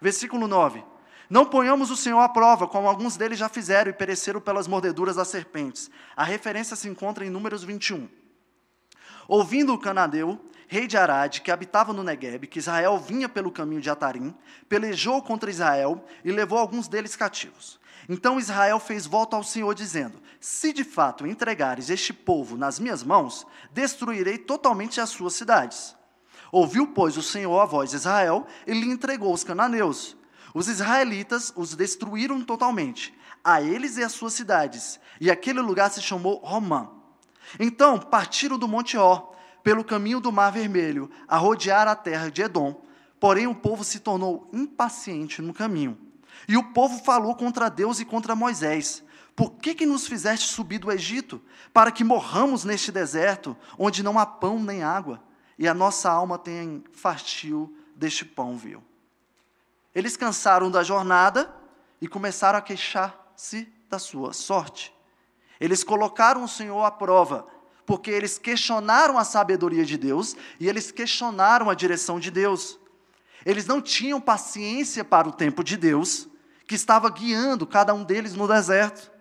Versículo 0.00 0.46
9. 0.46 0.84
Não 1.28 1.46
ponhamos 1.46 1.90
o 1.90 1.96
Senhor 1.96 2.20
à 2.20 2.28
prova, 2.28 2.66
como 2.66 2.88
alguns 2.88 3.16
deles 3.16 3.38
já 3.38 3.48
fizeram 3.48 3.90
e 3.90 3.94
pereceram 3.94 4.40
pelas 4.40 4.68
mordeduras 4.68 5.16
das 5.16 5.28
serpentes. 5.28 5.90
A 6.14 6.24
referência 6.24 6.76
se 6.76 6.88
encontra 6.88 7.24
em 7.24 7.30
Números 7.30 7.64
21. 7.64 8.08
Ouvindo 9.26 9.72
o 9.72 9.78
canadeu, 9.78 10.38
rei 10.68 10.86
de 10.86 10.96
Arade, 10.96 11.40
que 11.40 11.50
habitava 11.50 11.92
no 11.92 12.02
Negueb, 12.02 12.46
que 12.46 12.58
Israel 12.58 12.98
vinha 12.98 13.28
pelo 13.28 13.50
caminho 13.50 13.80
de 13.80 13.88
Atarim, 13.88 14.34
pelejou 14.68 15.22
contra 15.22 15.50
Israel 15.50 16.04
e 16.24 16.30
levou 16.30 16.58
alguns 16.58 16.88
deles 16.88 17.16
cativos. 17.16 17.80
Então 18.08 18.38
Israel 18.38 18.78
fez 18.78 19.06
volta 19.06 19.36
ao 19.36 19.42
Senhor, 19.42 19.74
dizendo: 19.74 20.20
Se 20.38 20.72
de 20.72 20.84
fato 20.84 21.26
entregares 21.26 21.88
este 21.88 22.12
povo 22.12 22.56
nas 22.56 22.78
minhas 22.78 23.02
mãos, 23.02 23.46
destruirei 23.72 24.36
totalmente 24.36 25.00
as 25.00 25.08
suas 25.08 25.34
cidades. 25.34 25.96
Ouviu, 26.52 26.88
pois, 26.88 27.16
o 27.16 27.22
Senhor 27.22 27.58
a 27.58 27.64
voz 27.64 27.90
de 27.90 27.96
Israel 27.96 28.46
e 28.66 28.72
lhe 28.72 28.88
entregou 28.88 29.32
os 29.32 29.42
cananeus. 29.42 30.16
Os 30.54 30.68
israelitas 30.68 31.52
os 31.56 31.74
destruíram 31.74 32.40
totalmente, 32.40 33.12
a 33.42 33.60
eles 33.60 33.96
e 33.96 34.04
as 34.04 34.12
suas 34.12 34.34
cidades, 34.34 35.00
e 35.20 35.28
aquele 35.28 35.60
lugar 35.60 35.90
se 35.90 36.00
chamou 36.00 36.36
Romã. 36.44 36.88
Então 37.58 37.98
partiram 37.98 38.56
do 38.56 38.68
Monte 38.68 38.96
Ó, 38.96 39.32
pelo 39.64 39.82
caminho 39.82 40.20
do 40.20 40.30
Mar 40.30 40.52
Vermelho, 40.52 41.10
a 41.26 41.36
rodear 41.36 41.88
a 41.88 41.96
terra 41.96 42.30
de 42.30 42.42
Edom. 42.42 42.82
Porém 43.18 43.48
o 43.48 43.54
povo 43.54 43.82
se 43.82 43.98
tornou 43.98 44.48
impaciente 44.52 45.42
no 45.42 45.52
caminho. 45.52 45.98
E 46.46 46.56
o 46.56 46.72
povo 46.72 47.02
falou 47.02 47.34
contra 47.34 47.68
Deus 47.68 47.98
e 47.98 48.04
contra 48.04 48.36
Moisés: 48.36 49.02
Por 49.34 49.52
que, 49.54 49.74
que 49.74 49.86
nos 49.86 50.06
fizeste 50.06 50.46
subir 50.46 50.78
do 50.78 50.92
Egito, 50.92 51.42
para 51.72 51.90
que 51.90 52.04
morramos 52.04 52.64
neste 52.64 52.92
deserto, 52.92 53.56
onde 53.76 54.02
não 54.02 54.18
há 54.18 54.26
pão 54.26 54.62
nem 54.62 54.84
água, 54.84 55.20
e 55.58 55.66
a 55.66 55.74
nossa 55.74 56.10
alma 56.10 56.38
tem 56.38 56.84
fastio 56.92 57.74
deste 57.96 58.24
pão 58.24 58.56
vil? 58.56 58.82
Eles 59.94 60.16
cansaram 60.16 60.70
da 60.70 60.82
jornada 60.82 61.54
e 62.00 62.08
começaram 62.08 62.58
a 62.58 62.62
queixar-se 62.62 63.72
da 63.88 63.98
sua 63.98 64.32
sorte. 64.32 64.92
Eles 65.60 65.84
colocaram 65.84 66.42
o 66.42 66.48
Senhor 66.48 66.84
à 66.84 66.90
prova, 66.90 67.46
porque 67.86 68.10
eles 68.10 68.38
questionaram 68.38 69.18
a 69.18 69.24
sabedoria 69.24 69.84
de 69.84 69.96
Deus 69.96 70.36
e 70.58 70.68
eles 70.68 70.90
questionaram 70.90 71.70
a 71.70 71.74
direção 71.74 72.18
de 72.18 72.30
Deus. 72.30 72.78
Eles 73.46 73.66
não 73.66 73.80
tinham 73.80 74.20
paciência 74.20 75.04
para 75.04 75.28
o 75.28 75.32
tempo 75.32 75.62
de 75.62 75.76
Deus, 75.76 76.28
que 76.66 76.74
estava 76.74 77.08
guiando 77.10 77.66
cada 77.66 77.94
um 77.94 78.02
deles 78.02 78.34
no 78.34 78.48
deserto. 78.48 79.12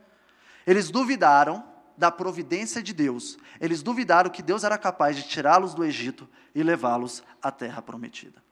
Eles 0.65 0.89
duvidaram 0.89 1.63
da 1.97 2.09
providência 2.09 2.81
de 2.81 2.93
Deus. 2.93 3.37
Eles 3.59 3.83
duvidaram 3.83 4.29
que 4.29 4.41
Deus 4.41 4.63
era 4.63 4.77
capaz 4.77 5.15
de 5.15 5.23
tirá-los 5.23 5.73
do 5.73 5.83
Egito 5.83 6.27
e 6.55 6.63
levá-los 6.63 7.23
à 7.41 7.51
terra 7.51 7.81
prometida. 7.81 8.42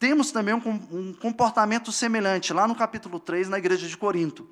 Temos 0.00 0.32
também 0.32 0.54
um, 0.54 0.60
um 0.90 1.12
comportamento 1.12 1.92
semelhante 1.92 2.54
lá 2.54 2.66
no 2.66 2.74
capítulo 2.74 3.20
3, 3.20 3.50
na 3.50 3.58
igreja 3.58 3.86
de 3.86 3.98
Corinto. 3.98 4.48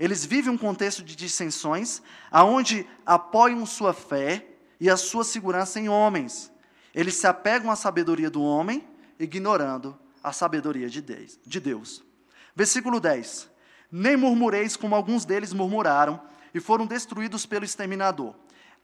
Eles 0.00 0.24
vivem 0.24 0.52
um 0.52 0.58
contexto 0.58 1.04
de 1.04 1.14
dissensões, 1.14 2.02
aonde 2.28 2.84
apoiam 3.06 3.64
sua 3.64 3.94
fé 3.94 4.44
e 4.80 4.90
a 4.90 4.96
sua 4.96 5.22
segurança 5.22 5.78
em 5.78 5.88
homens. 5.88 6.50
Eles 6.92 7.14
se 7.14 7.26
apegam 7.28 7.70
à 7.70 7.76
sabedoria 7.76 8.28
do 8.28 8.42
homem, 8.42 8.84
ignorando 9.16 9.96
a 10.24 10.32
sabedoria 10.32 10.90
de 10.90 11.60
Deus. 11.60 12.02
Versículo 12.56 12.98
10. 12.98 13.48
Nem 13.92 14.16
murmureis 14.16 14.74
como 14.76 14.96
alguns 14.96 15.24
deles 15.24 15.52
murmuraram 15.52 16.20
e 16.52 16.58
foram 16.58 16.84
destruídos 16.84 17.46
pelo 17.46 17.64
exterminador. 17.64 18.34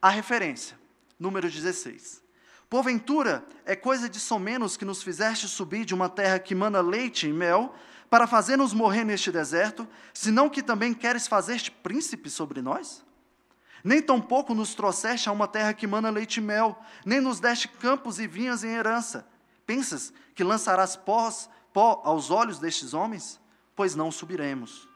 A 0.00 0.10
referência, 0.10 0.78
número 1.18 1.50
16. 1.50 2.25
Porventura, 2.68 3.46
é 3.64 3.76
coisa 3.76 4.08
de 4.08 4.18
somenos 4.18 4.76
que 4.76 4.84
nos 4.84 5.02
fizeste 5.02 5.46
subir 5.46 5.84
de 5.84 5.94
uma 5.94 6.08
terra 6.08 6.38
que 6.38 6.54
mana 6.54 6.80
leite 6.80 7.28
e 7.28 7.32
mel, 7.32 7.74
para 8.10 8.26
fazer-nos 8.26 8.72
morrer 8.72 9.04
neste 9.04 9.30
deserto, 9.30 9.86
senão 10.12 10.48
que 10.48 10.62
também 10.62 10.94
queres 10.94 11.26
fazer-te 11.26 11.70
príncipe 11.70 12.30
sobre 12.30 12.60
nós? 12.60 13.04
Nem 13.84 14.02
tampouco 14.02 14.54
nos 14.54 14.74
trouxeste 14.74 15.28
a 15.28 15.32
uma 15.32 15.46
terra 15.46 15.72
que 15.72 15.86
mana 15.86 16.10
leite 16.10 16.38
e 16.38 16.40
mel, 16.40 16.76
nem 17.04 17.20
nos 17.20 17.38
deste 17.38 17.68
campos 17.68 18.18
e 18.18 18.26
vinhas 18.26 18.64
em 18.64 18.70
herança. 18.70 19.26
Pensas 19.64 20.12
que 20.34 20.42
lançarás 20.42 20.96
pós, 20.96 21.48
pó 21.72 22.00
aos 22.04 22.30
olhos 22.30 22.58
destes 22.58 22.94
homens? 22.94 23.40
Pois 23.76 23.94
não 23.94 24.10
subiremos. 24.10 24.88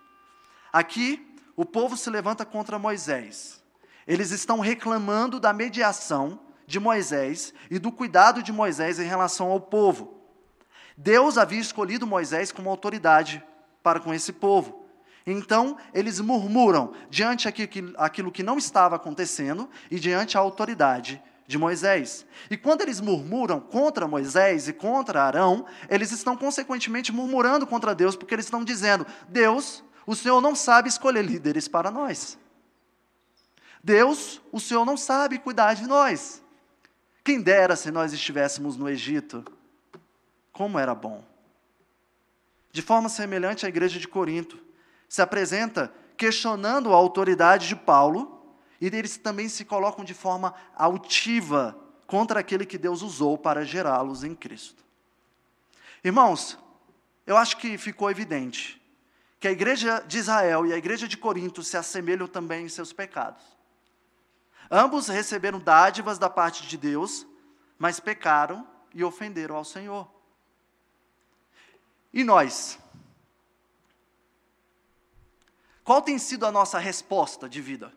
Aqui, 0.73 1.37
o 1.55 1.65
povo 1.65 1.97
se 1.97 2.11
levanta 2.11 2.45
contra 2.45 2.79
Moisés. 2.79 3.63
Eles 4.07 4.31
estão 4.31 4.59
reclamando 4.59 5.39
da 5.39 5.53
mediação 5.53 6.41
de 6.71 6.79
Moisés 6.79 7.53
e 7.69 7.81
do 7.81 7.91
cuidado 7.91 8.45
de 8.45 8.53
Moisés 8.53 9.01
em 9.01 9.05
relação 9.05 9.51
ao 9.51 9.61
povo. 9.61 10.23
Deus 10.97 11.37
havia 11.37 11.61
escolhido 11.61 12.07
Moisés 12.07 12.53
como 12.53 12.71
autoridade 12.71 13.45
para 13.83 13.99
com 13.99 14.15
esse 14.15 14.33
povo. 14.33 14.87
Então, 15.27 15.77
eles 15.93 16.21
murmuram 16.21 16.93
diante 17.11 17.49
aquilo 17.49 18.31
que 18.31 18.43
não 18.43 18.57
estava 18.57 18.97
acontecendo 18.97 19.69
e 19.91 19.99
diante 19.99 20.39
a 20.39 20.41
autoridade 20.41 21.21
de 21.45 21.59
Moisés. 21.59 22.25
E 22.49 22.57
quando 22.57 22.83
eles 22.83 23.01
murmuram 23.01 23.59
contra 23.59 24.07
Moisés 24.07 24.69
e 24.69 24.73
contra 24.73 25.25
Arão, 25.25 25.67
eles 25.89 26.13
estão 26.13 26.37
consequentemente 26.37 27.11
murmurando 27.11 27.67
contra 27.67 27.95
Deus, 27.97 28.15
porque 28.15 28.35
eles 28.35 28.47
estão 28.47 28.65
dizendo: 28.65 29.05
Deus, 29.29 29.83
o 30.07 30.15
Senhor 30.15 30.41
não 30.41 30.55
sabe 30.55 30.89
escolher 30.89 31.25
líderes 31.25 31.67
para 31.67 31.91
nós. 31.91 32.39
Deus, 33.83 34.41
o 34.53 34.61
Senhor 34.61 34.85
não 34.85 34.97
sabe 34.97 35.39
cuidar 35.39 35.75
de 35.75 35.87
nós. 35.87 36.40
Quem 37.31 37.41
dera 37.41 37.77
se 37.77 37.93
nós 37.93 38.13
estivéssemos 38.13 38.77
no 38.77 38.89
Egito. 38.89 39.45
Como 40.51 40.81
era 40.81 40.97
bom. 40.97 41.25
De 42.73 42.83
forma 42.83 43.09
semelhante 43.09 43.65
à 43.65 43.69
igreja 43.69 44.01
de 44.01 44.09
Corinto, 44.09 44.59
se 45.09 45.23
apresenta 45.23 45.95
questionando 46.17 46.93
a 46.93 46.97
autoridade 46.97 47.69
de 47.69 47.77
Paulo, 47.77 48.45
e 48.81 48.87
eles 48.87 49.17
também 49.17 49.49
se 49.49 49.65
colocam 49.65 50.05
de 50.05 50.13
forma 50.13 50.53
altiva 50.75 51.79
contra 52.05 52.41
aquele 52.41 52.67
que 52.67 52.77
Deus 52.77 53.01
usou 53.01 53.39
para 53.39 53.65
gerá-los 53.65 54.25
em 54.25 54.35
Cristo. 54.35 54.83
Irmãos, 56.03 56.59
eu 57.29 57.37
acho 57.37 57.59
que 57.59 57.79
ficou 57.79 58.11
evidente 58.11 58.83
que 59.39 59.47
a 59.47 59.53
igreja 59.53 60.01
de 60.05 60.19
Israel 60.19 60.67
e 60.67 60.73
a 60.73 60.77
igreja 60.77 61.07
de 61.07 61.17
Corinto 61.17 61.63
se 61.63 61.77
assemelham 61.77 62.27
também 62.27 62.65
em 62.65 62.69
seus 62.69 62.93
pecados. 62.93 63.60
Ambos 64.71 65.09
receberam 65.09 65.59
dádivas 65.59 66.19
da 66.19 66.31
parte 66.31 66.67
de 66.67 66.77
Deus, 66.77 67.27
mas 67.77 67.99
pecaram 67.99 68.67
e 68.95 69.03
ofenderam 69.03 69.57
ao 69.57 69.65
Senhor. 69.65 70.09
E 72.13 72.23
nós? 72.23 72.79
Qual 75.83 76.01
tem 76.01 76.19
sido 76.19 76.47
a 76.47 76.53
nossa 76.53 76.79
resposta 76.79 77.49
de 77.49 77.61
vida? 77.61 77.93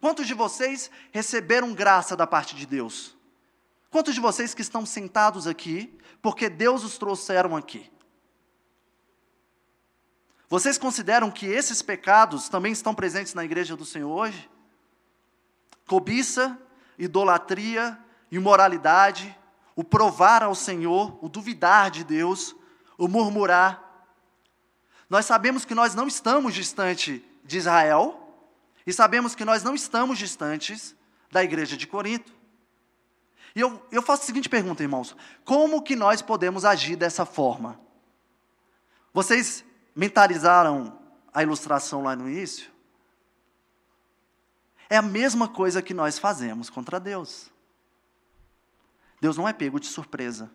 Quantos 0.00 0.26
de 0.26 0.34
vocês 0.34 0.88
receberam 1.10 1.74
graça 1.74 2.16
da 2.16 2.26
parte 2.26 2.54
de 2.54 2.64
Deus? 2.64 3.16
Quantos 3.90 4.14
de 4.14 4.20
vocês 4.20 4.54
que 4.54 4.62
estão 4.62 4.86
sentados 4.86 5.48
aqui, 5.48 5.98
porque 6.22 6.48
Deus 6.48 6.84
os 6.84 6.96
trouxeram 6.96 7.56
aqui? 7.56 7.90
Vocês 10.48 10.78
consideram 10.78 11.30
que 11.30 11.46
esses 11.46 11.82
pecados 11.82 12.48
também 12.48 12.72
estão 12.72 12.94
presentes 12.94 13.34
na 13.34 13.44
igreja 13.44 13.76
do 13.76 13.84
Senhor 13.84 14.10
hoje? 14.10 14.48
Cobiça, 15.88 16.58
idolatria, 16.98 17.98
imoralidade, 18.30 19.36
o 19.74 19.82
provar 19.82 20.42
ao 20.42 20.54
Senhor, 20.54 21.18
o 21.20 21.28
duvidar 21.28 21.90
de 21.90 22.04
Deus, 22.04 22.54
o 22.96 23.08
murmurar. 23.08 23.82
Nós 25.10 25.26
sabemos 25.26 25.64
que 25.64 25.74
nós 25.74 25.94
não 25.94 26.06
estamos 26.06 26.54
distante 26.54 27.24
de 27.44 27.58
Israel 27.58 28.22
e 28.86 28.92
sabemos 28.92 29.34
que 29.34 29.44
nós 29.44 29.62
não 29.62 29.74
estamos 29.74 30.18
distantes 30.18 30.94
da 31.30 31.42
igreja 31.42 31.76
de 31.76 31.86
Corinto. 31.86 32.32
E 33.54 33.60
eu, 33.60 33.84
eu 33.90 34.02
faço 34.02 34.22
a 34.22 34.26
seguinte 34.26 34.48
pergunta, 34.48 34.82
irmãos: 34.82 35.16
como 35.44 35.82
que 35.82 35.96
nós 35.96 36.22
podemos 36.22 36.64
agir 36.64 36.94
dessa 36.94 37.24
forma? 37.24 37.80
Vocês 39.12 39.64
mentalizaram 39.96 41.00
a 41.32 41.42
ilustração 41.42 42.02
lá 42.02 42.14
no 42.14 42.28
início? 42.28 42.70
É 44.90 44.98
a 44.98 45.02
mesma 45.02 45.48
coisa 45.48 45.80
que 45.80 45.94
nós 45.94 46.18
fazemos 46.18 46.68
contra 46.68 47.00
Deus. 47.00 47.50
Deus 49.20 49.36
não 49.36 49.48
é 49.48 49.52
pego 49.52 49.80
de 49.80 49.86
surpresa. 49.86 50.50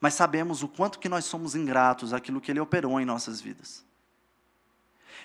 Mas 0.00 0.14
sabemos 0.14 0.62
o 0.62 0.68
quanto 0.68 0.98
que 0.98 1.08
nós 1.08 1.24
somos 1.24 1.54
ingratos 1.54 2.12
àquilo 2.12 2.40
que 2.40 2.50
Ele 2.50 2.60
operou 2.60 3.00
em 3.00 3.06
nossas 3.06 3.40
vidas. 3.40 3.86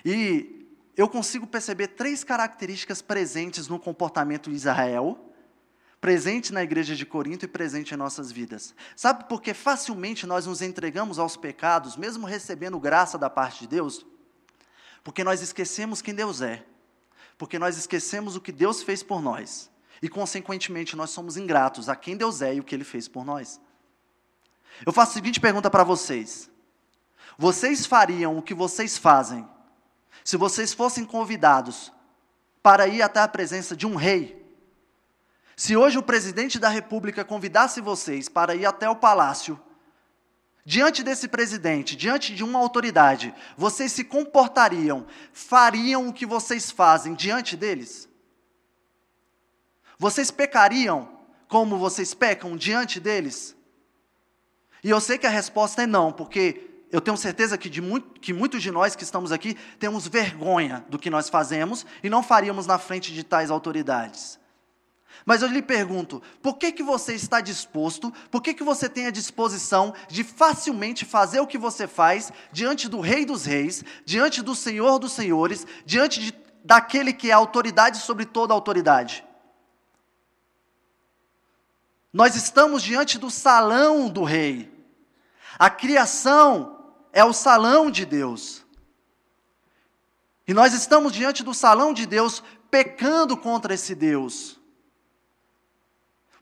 E 0.05 0.69
eu 0.95 1.09
consigo 1.09 1.45
perceber 1.47 1.89
três 1.89 2.23
características 2.23 3.01
presentes 3.01 3.67
no 3.67 3.79
comportamento 3.79 4.49
de 4.49 4.55
Israel 4.55 5.28
presente 6.01 6.53
na 6.53 6.63
igreja 6.63 6.95
de 6.95 7.05
Corinto 7.05 7.45
e 7.45 7.47
presente 7.47 7.93
em 7.93 7.97
nossas 7.97 8.31
vidas. 8.31 8.73
Sabe 8.95 9.25
por 9.25 9.41
que 9.41 9.53
facilmente 9.53 10.25
nós 10.25 10.45
nos 10.45 10.61
entregamos 10.61 11.19
aos 11.19 11.35
pecados, 11.35 11.97
mesmo 11.97 12.25
recebendo 12.25 12.79
graça 12.79 13.17
da 13.17 13.29
parte 13.29 13.61
de 13.61 13.67
Deus? 13.67 14.05
Porque 15.03 15.23
nós 15.23 15.41
esquecemos 15.41 16.01
quem 16.01 16.13
Deus 16.13 16.41
é. 16.41 16.65
Porque 17.37 17.59
nós 17.59 17.77
esquecemos 17.77 18.35
o 18.35 18.41
que 18.41 18.51
Deus 18.51 18.81
fez 18.81 19.03
por 19.03 19.21
nós. 19.21 19.69
E, 20.01 20.07
consequentemente, 20.07 20.95
nós 20.95 21.09
somos 21.09 21.35
ingratos 21.35 21.89
a 21.89 21.95
quem 21.95 22.15
Deus 22.15 22.41
é 22.41 22.55
e 22.55 22.59
o 22.59 22.63
que 22.63 22.75
Ele 22.75 22.83
fez 22.83 23.07
por 23.07 23.25
nós. 23.25 23.59
Eu 24.85 24.93
faço 24.93 25.11
a 25.11 25.13
seguinte 25.15 25.39
pergunta 25.39 25.69
para 25.69 25.83
vocês: 25.83 26.49
Vocês 27.37 27.85
fariam 27.85 28.37
o 28.37 28.41
que 28.41 28.53
vocês 28.53 28.97
fazem 28.97 29.47
se 30.23 30.37
vocês 30.37 30.73
fossem 30.73 31.05
convidados 31.05 31.91
para 32.61 32.87
ir 32.87 33.01
até 33.01 33.19
a 33.19 33.27
presença 33.27 33.75
de 33.75 33.87
um 33.87 33.95
rei 33.95 34.38
se 35.59 35.75
hoje 35.75 35.97
o 35.97 36.01
presidente 36.01 36.57
da 36.57 36.69
República 36.69 37.25
convidasse 37.25 37.81
vocês 37.81 38.29
para 38.29 38.55
ir 38.55 38.65
até 38.65 38.89
o 38.89 38.95
palácio, 38.95 39.59
diante 40.63 41.03
desse 41.03 41.27
presidente, 41.27 41.97
diante 41.97 42.33
de 42.33 42.45
uma 42.45 42.57
autoridade, 42.57 43.35
vocês 43.57 43.91
se 43.91 44.05
comportariam, 44.05 45.05
fariam 45.33 46.07
o 46.07 46.13
que 46.13 46.25
vocês 46.25 46.71
fazem 46.71 47.13
diante 47.13 47.57
deles? 47.57 48.07
Vocês 49.97 50.31
pecariam 50.31 51.09
como 51.49 51.77
vocês 51.77 52.13
pecam 52.13 52.55
diante 52.55 52.97
deles? 52.97 53.53
E 54.81 54.89
eu 54.89 55.01
sei 55.01 55.17
que 55.17 55.27
a 55.27 55.29
resposta 55.29 55.83
é 55.83 55.85
não, 55.85 56.09
porque 56.13 56.85
eu 56.89 57.01
tenho 57.01 57.17
certeza 57.17 57.57
que, 57.57 57.69
de 57.69 57.81
muito, 57.81 58.17
que 58.21 58.31
muitos 58.31 58.63
de 58.63 58.71
nós 58.71 58.95
que 58.95 59.03
estamos 59.03 59.29
aqui 59.29 59.57
temos 59.77 60.07
vergonha 60.07 60.85
do 60.87 60.97
que 60.97 61.09
nós 61.09 61.27
fazemos 61.27 61.85
e 62.01 62.09
não 62.09 62.23
faríamos 62.23 62.65
na 62.65 62.79
frente 62.79 63.13
de 63.13 63.25
tais 63.25 63.51
autoridades. 63.51 64.39
Mas 65.25 65.41
eu 65.41 65.47
lhe 65.47 65.61
pergunto, 65.61 66.21
por 66.41 66.57
que, 66.57 66.71
que 66.71 66.83
você 66.83 67.13
está 67.13 67.41
disposto, 67.41 68.11
por 68.31 68.41
que, 68.41 68.53
que 68.53 68.63
você 68.63 68.87
tem 68.87 69.05
a 69.05 69.11
disposição 69.11 69.93
de 70.07 70.23
facilmente 70.23 71.05
fazer 71.05 71.39
o 71.39 71.47
que 71.47 71.57
você 71.57 71.87
faz 71.87 72.31
diante 72.51 72.87
do 72.87 72.99
Rei 72.99 73.25
dos 73.25 73.45
Reis, 73.45 73.83
diante 74.05 74.41
do 74.41 74.55
Senhor 74.55 74.97
dos 74.99 75.11
Senhores, 75.11 75.67
diante 75.85 76.19
de, 76.19 76.33
daquele 76.63 77.13
que 77.13 77.29
é 77.29 77.33
autoridade 77.33 77.99
sobre 77.99 78.25
toda 78.25 78.53
autoridade? 78.53 79.25
Nós 82.11 82.35
estamos 82.35 82.81
diante 82.81 83.19
do 83.19 83.29
salão 83.29 84.09
do 84.09 84.23
Rei. 84.23 84.71
A 85.59 85.69
criação 85.69 86.93
é 87.13 87.23
o 87.23 87.33
salão 87.33 87.91
de 87.91 88.05
Deus. 88.05 88.65
E 90.47 90.53
nós 90.53 90.73
estamos 90.73 91.13
diante 91.13 91.43
do 91.43 91.53
salão 91.53 91.93
de 91.93 92.07
Deus, 92.07 92.41
pecando 92.71 93.37
contra 93.37 93.75
esse 93.75 93.93
Deus. 93.93 94.58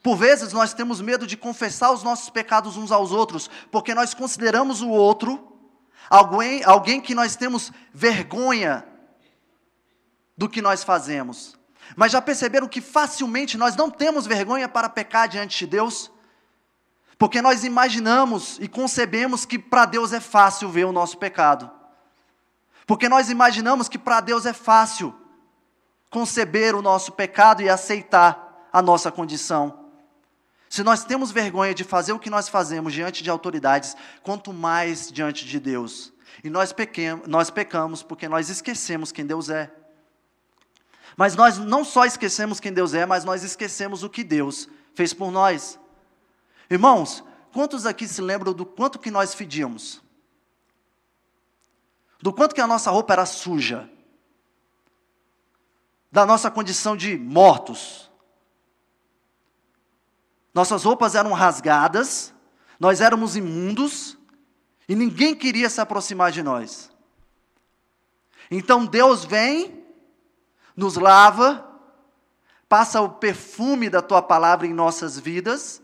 Por 0.07 0.15
vezes 0.15 0.53
nós 0.53 0.73
temos 0.73 1.01
medo 1.01 1.27
de 1.27 1.35
confessar 1.35 1.91
os 1.91 2.01
nossos 2.01 2.29
pecados 2.29 2.77
uns 2.77 2.93
aos 2.93 3.11
outros, 3.11 3.49
porque 3.69 3.93
nós 3.93 4.13
consideramos 4.13 4.81
o 4.81 4.87
outro 4.87 5.59
alguém, 6.09 6.63
alguém 6.63 7.01
que 7.01 7.13
nós 7.13 7.35
temos 7.35 7.73
vergonha 7.93 8.87
do 10.37 10.47
que 10.47 10.61
nós 10.61 10.81
fazemos. 10.81 11.59
Mas 11.93 12.13
já 12.13 12.21
perceberam 12.21 12.69
que 12.69 12.79
facilmente 12.79 13.57
nós 13.57 13.75
não 13.75 13.91
temos 13.91 14.25
vergonha 14.25 14.69
para 14.69 14.87
pecar 14.87 15.27
diante 15.27 15.65
de 15.65 15.71
Deus? 15.71 16.09
Porque 17.17 17.41
nós 17.41 17.65
imaginamos 17.65 18.57
e 18.61 18.67
concebemos 18.69 19.43
que 19.43 19.59
para 19.59 19.83
Deus 19.83 20.13
é 20.13 20.21
fácil 20.21 20.69
ver 20.69 20.85
o 20.85 20.93
nosso 20.93 21.17
pecado. 21.17 21.69
Porque 22.85 23.09
nós 23.09 23.29
imaginamos 23.29 23.89
que 23.89 23.97
para 23.97 24.21
Deus 24.21 24.45
é 24.45 24.53
fácil 24.53 25.13
conceber 26.09 26.75
o 26.75 26.81
nosso 26.81 27.11
pecado 27.11 27.61
e 27.61 27.67
aceitar 27.67 28.69
a 28.71 28.81
nossa 28.81 29.11
condição. 29.11 29.85
Se 30.69 30.83
nós 30.83 31.03
temos 31.03 31.31
vergonha 31.31 31.73
de 31.73 31.83
fazer 31.83 32.11
o 32.11 32.19
que 32.19 32.29
nós 32.29 32.49
fazemos 32.49 32.93
diante 32.93 33.23
de 33.23 33.29
autoridades, 33.29 33.95
quanto 34.21 34.51
mais 34.51 35.11
diante 35.11 35.45
de 35.45 35.59
Deus. 35.59 36.13
E 36.43 36.49
nós, 36.49 36.71
pequemos, 36.73 37.27
nós 37.27 37.49
pecamos 37.49 38.03
porque 38.03 38.27
nós 38.27 38.49
esquecemos 38.49 39.11
quem 39.11 39.25
Deus 39.25 39.49
é. 39.49 39.71
Mas 41.15 41.35
nós 41.35 41.57
não 41.57 41.83
só 41.83 42.05
esquecemos 42.05 42.59
quem 42.59 42.71
Deus 42.71 42.93
é, 42.93 43.05
mas 43.05 43.23
nós 43.23 43.43
esquecemos 43.43 44.03
o 44.03 44.09
que 44.09 44.23
Deus 44.23 44.69
fez 44.93 45.13
por 45.13 45.31
nós. 45.31 45.79
Irmãos, 46.69 47.23
quantos 47.51 47.85
aqui 47.85 48.07
se 48.07 48.21
lembram 48.21 48.53
do 48.53 48.65
quanto 48.65 48.99
que 48.99 49.09
nós 49.09 49.33
fedíamos? 49.33 50.01
Do 52.21 52.33
quanto 52.33 52.53
que 52.53 52.61
a 52.61 52.67
nossa 52.67 52.91
roupa 52.91 53.13
era 53.13 53.25
suja? 53.25 53.89
Da 56.11 56.25
nossa 56.25 56.51
condição 56.51 56.95
de 56.95 57.17
mortos? 57.17 58.06
Nossas 60.57 60.85
roupas 60.85 61.13
eram 61.13 61.33
rasgadas, 61.33 62.33
nós 62.79 62.99
éramos 62.99 63.35
imundos 63.35 64.17
e 64.89 64.95
ninguém 64.95 65.35
queria 65.35 65.69
se 65.69 65.79
aproximar 65.79 66.31
de 66.31 66.41
nós. 66.41 66.89
Então 68.49 68.83
Deus 68.83 69.23
vem, 69.23 69.85
nos 70.75 70.95
lava, 70.95 71.63
passa 72.67 72.99
o 73.01 73.07
perfume 73.07 73.87
da 73.87 74.01
tua 74.01 74.19
palavra 74.19 74.65
em 74.65 74.73
nossas 74.73 75.19
vidas. 75.19 75.79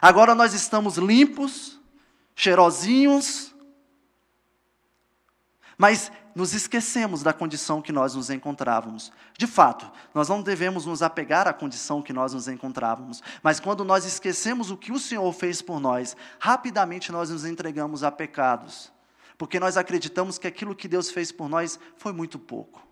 Agora 0.00 0.32
nós 0.32 0.54
estamos 0.54 0.96
limpos, 0.96 1.80
cheirosinhos, 2.36 3.52
mas 5.76 6.12
nos 6.38 6.54
esquecemos 6.54 7.20
da 7.20 7.32
condição 7.32 7.82
que 7.82 7.90
nós 7.90 8.14
nos 8.14 8.30
encontrávamos. 8.30 9.10
De 9.36 9.44
fato, 9.44 9.90
nós 10.14 10.28
não 10.28 10.40
devemos 10.40 10.86
nos 10.86 11.02
apegar 11.02 11.48
à 11.48 11.52
condição 11.52 12.00
que 12.00 12.12
nós 12.12 12.32
nos 12.32 12.46
encontrávamos, 12.46 13.20
mas 13.42 13.58
quando 13.58 13.84
nós 13.84 14.04
esquecemos 14.04 14.70
o 14.70 14.76
que 14.76 14.92
o 14.92 15.00
Senhor 15.00 15.32
fez 15.32 15.60
por 15.60 15.80
nós, 15.80 16.16
rapidamente 16.38 17.10
nós 17.10 17.28
nos 17.28 17.44
entregamos 17.44 18.04
a 18.04 18.12
pecados, 18.12 18.92
porque 19.36 19.58
nós 19.58 19.76
acreditamos 19.76 20.38
que 20.38 20.46
aquilo 20.46 20.76
que 20.76 20.86
Deus 20.86 21.10
fez 21.10 21.32
por 21.32 21.48
nós 21.48 21.76
foi 21.96 22.12
muito 22.12 22.38
pouco. 22.38 22.86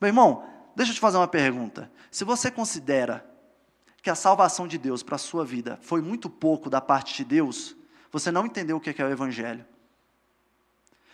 Meu 0.00 0.08
irmão, 0.08 0.42
deixa 0.74 0.90
eu 0.90 0.96
te 0.96 1.00
fazer 1.00 1.16
uma 1.16 1.28
pergunta. 1.28 1.88
Se 2.10 2.24
você 2.24 2.50
considera 2.50 3.24
que 4.02 4.10
a 4.10 4.16
salvação 4.16 4.66
de 4.66 4.78
Deus 4.78 5.00
para 5.00 5.14
a 5.14 5.18
sua 5.18 5.44
vida 5.44 5.78
foi 5.80 6.02
muito 6.02 6.28
pouco 6.28 6.68
da 6.68 6.80
parte 6.80 7.14
de 7.14 7.24
Deus, 7.24 7.76
você 8.10 8.32
não 8.32 8.46
entendeu 8.46 8.78
o 8.78 8.80
que 8.80 9.00
é 9.00 9.04
o 9.04 9.12
Evangelho. 9.12 9.64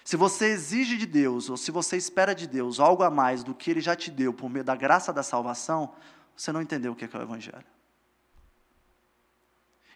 Se 0.05 0.17
você 0.17 0.47
exige 0.47 0.97
de 0.97 1.07
Deus, 1.07 1.49
ou 1.49 1.57
se 1.57 1.71
você 1.71 1.97
espera 1.97 2.35
de 2.35 2.47
Deus 2.47 2.81
algo 2.81 3.03
a 3.03 3.11
mais 3.11 3.45
do 3.45 3.55
que 3.55 3.71
Ele 3.71 3.81
já 3.81 3.95
te 3.95 4.11
deu 4.11 4.33
por 4.33 4.51
meio 4.51 4.65
da 4.65 4.75
graça 4.75 5.13
da 5.13 5.23
salvação, 5.23 5.95
você 6.37 6.51
não 6.51 6.61
entendeu 6.61 6.93
o 6.93 6.97
que 6.97 7.05
é, 7.05 7.09
o 7.19 7.23
Evangelho. 7.23 7.65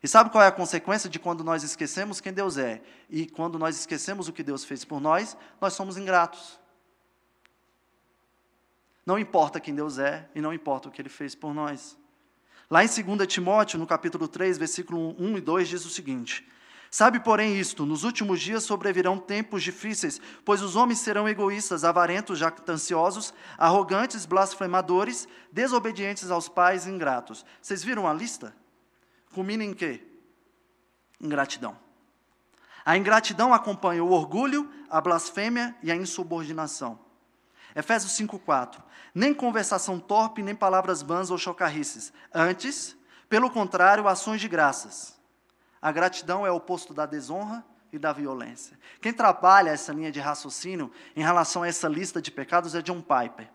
E 0.03 0.07
sabe 0.09 0.31
qual 0.31 0.45
é 0.45 0.47
a 0.47 0.53
consequência 0.53 1.11
de 1.11 1.19
quando 1.19 1.43
nós 1.43 1.65
esquecemos 1.65 2.21
quem 2.21 2.33
Deus 2.33 2.57
é? 2.57 2.83
E 3.11 3.27
quando 3.27 3.59
nós 3.59 3.77
esquecemos 3.77 4.29
o 4.29 4.33
que 4.33 4.43
Deus 4.43 4.65
fez 4.65 4.85
por 4.85 5.01
nós, 5.01 5.37
nós 5.61 5.73
somos 5.73 5.97
ingratos. 5.97 6.61
Não 9.05 9.19
importa 9.19 9.59
quem 9.59 9.75
Deus 9.75 9.99
é 9.99 10.29
e 10.35 10.41
não 10.41 10.53
importa 10.53 10.89
o 10.89 10.93
que 10.93 11.03
Ele 11.03 11.09
fez 11.09 11.35
por 11.35 11.53
nós. 11.53 11.99
Lá 12.71 12.85
em 12.85 12.89
2 12.89 13.27
Timóteo, 13.27 13.79
no 13.79 13.87
capítulo 13.87 14.29
3, 14.29 14.59
versículo 14.59 15.17
1 15.21 15.39
e 15.39 15.41
2, 15.41 15.69
diz 15.69 15.85
o 15.85 15.91
seguinte: 15.91 16.47
Sabe, 16.91 17.21
porém, 17.21 17.59
isto: 17.59 17.85
nos 17.85 18.05
últimos 18.05 18.41
dias 18.41 18.65
sobrevirão 18.65 19.19
tempos 19.19 19.63
difíceis, 19.63 20.21
pois 20.45 20.63
os 20.63 20.77
homens 20.77 21.01
serão 21.01 21.29
egoístas, 21.29 21.85
avarentos, 21.85 22.39
jactanciosos, 22.39 23.35
arrogantes, 23.59 24.25
blasfemadores, 24.25 25.29
desobedientes 25.51 26.31
aos 26.31 26.49
pais 26.49 26.87
e 26.87 26.91
ingratos. 26.91 27.45
Vocês 27.61 27.83
viram 27.83 28.07
a 28.07 28.13
lista? 28.13 28.55
Culmina 29.35 29.65
em 29.65 29.75
quê? 29.75 30.03
Ingratidão. 31.21 31.77
A 32.85 32.97
ingratidão 32.97 33.53
acompanha 33.53 34.05
o 34.05 34.13
orgulho, 34.13 34.71
a 34.89 35.01
blasfêmia 35.01 35.75
e 35.83 35.91
a 35.91 35.97
insubordinação. 35.97 37.01
Efésios 37.75 38.13
5,4. 38.13 38.81
Nem 39.13 39.35
conversação 39.35 39.99
torpe, 39.99 40.43
nem 40.43 40.55
palavras 40.55 41.03
vãs 41.03 41.31
ou 41.31 41.37
chocarrices. 41.37 42.13
Antes, 42.33 42.97
pelo 43.29 43.51
contrário, 43.51 44.07
ações 44.07 44.41
de 44.41 44.49
graças 44.49 45.16
a 45.81 45.93
gratidão 45.93 46.47
é 46.47 46.51
o 46.51 46.57
oposto 46.57 46.95
da 46.95 47.07
desonra 47.07 47.65
e 47.93 47.99
da 47.99 48.13
violência. 48.13 48.79
Quem 49.01 49.13
trabalha 49.13 49.71
essa 49.71 49.93
linha 49.93 50.11
de 50.11 50.21
raciocínio 50.21 50.91
em 51.15 51.23
relação 51.23 51.63
a 51.63 51.69
essa 51.69 51.89
lista 51.89 52.21
de 52.21 52.31
pecados 52.31 52.75
é 52.75 52.83
John 52.83 53.01
Piper. 53.01 53.51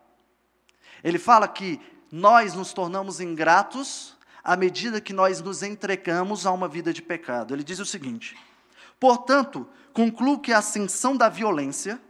Ele 1.02 1.18
fala 1.18 1.48
que 1.48 1.80
nós 2.10 2.54
nos 2.54 2.72
tornamos 2.72 3.20
ingratos 3.20 4.16
à 4.44 4.56
medida 4.56 5.00
que 5.00 5.12
nós 5.12 5.40
nos 5.40 5.62
entregamos 5.62 6.46
a 6.46 6.52
uma 6.52 6.68
vida 6.68 6.92
de 6.92 7.02
pecado. 7.02 7.54
Ele 7.54 7.64
diz 7.64 7.78
o 7.78 7.86
seguinte: 7.86 8.36
portanto, 8.98 9.68
concluo 9.92 10.38
que 10.38 10.52
a 10.52 10.58
ascensão 10.58 11.16
da 11.16 11.28
violência, 11.28 12.00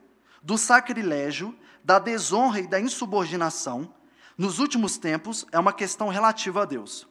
do 0.43 0.59
sacrilégio, 0.59 1.57
da 1.85 1.99
desonra 1.99 2.61
e 2.61 2.67
da 2.67 2.81
insubordinação, 2.81 3.93
nos 4.37 4.59
últimos 4.59 4.97
tempos, 4.97 5.47
é 5.53 5.59
uma 5.59 5.73
questão 5.73 6.09
relativa 6.09 6.63
a 6.63 6.65
Deus. 6.65 7.07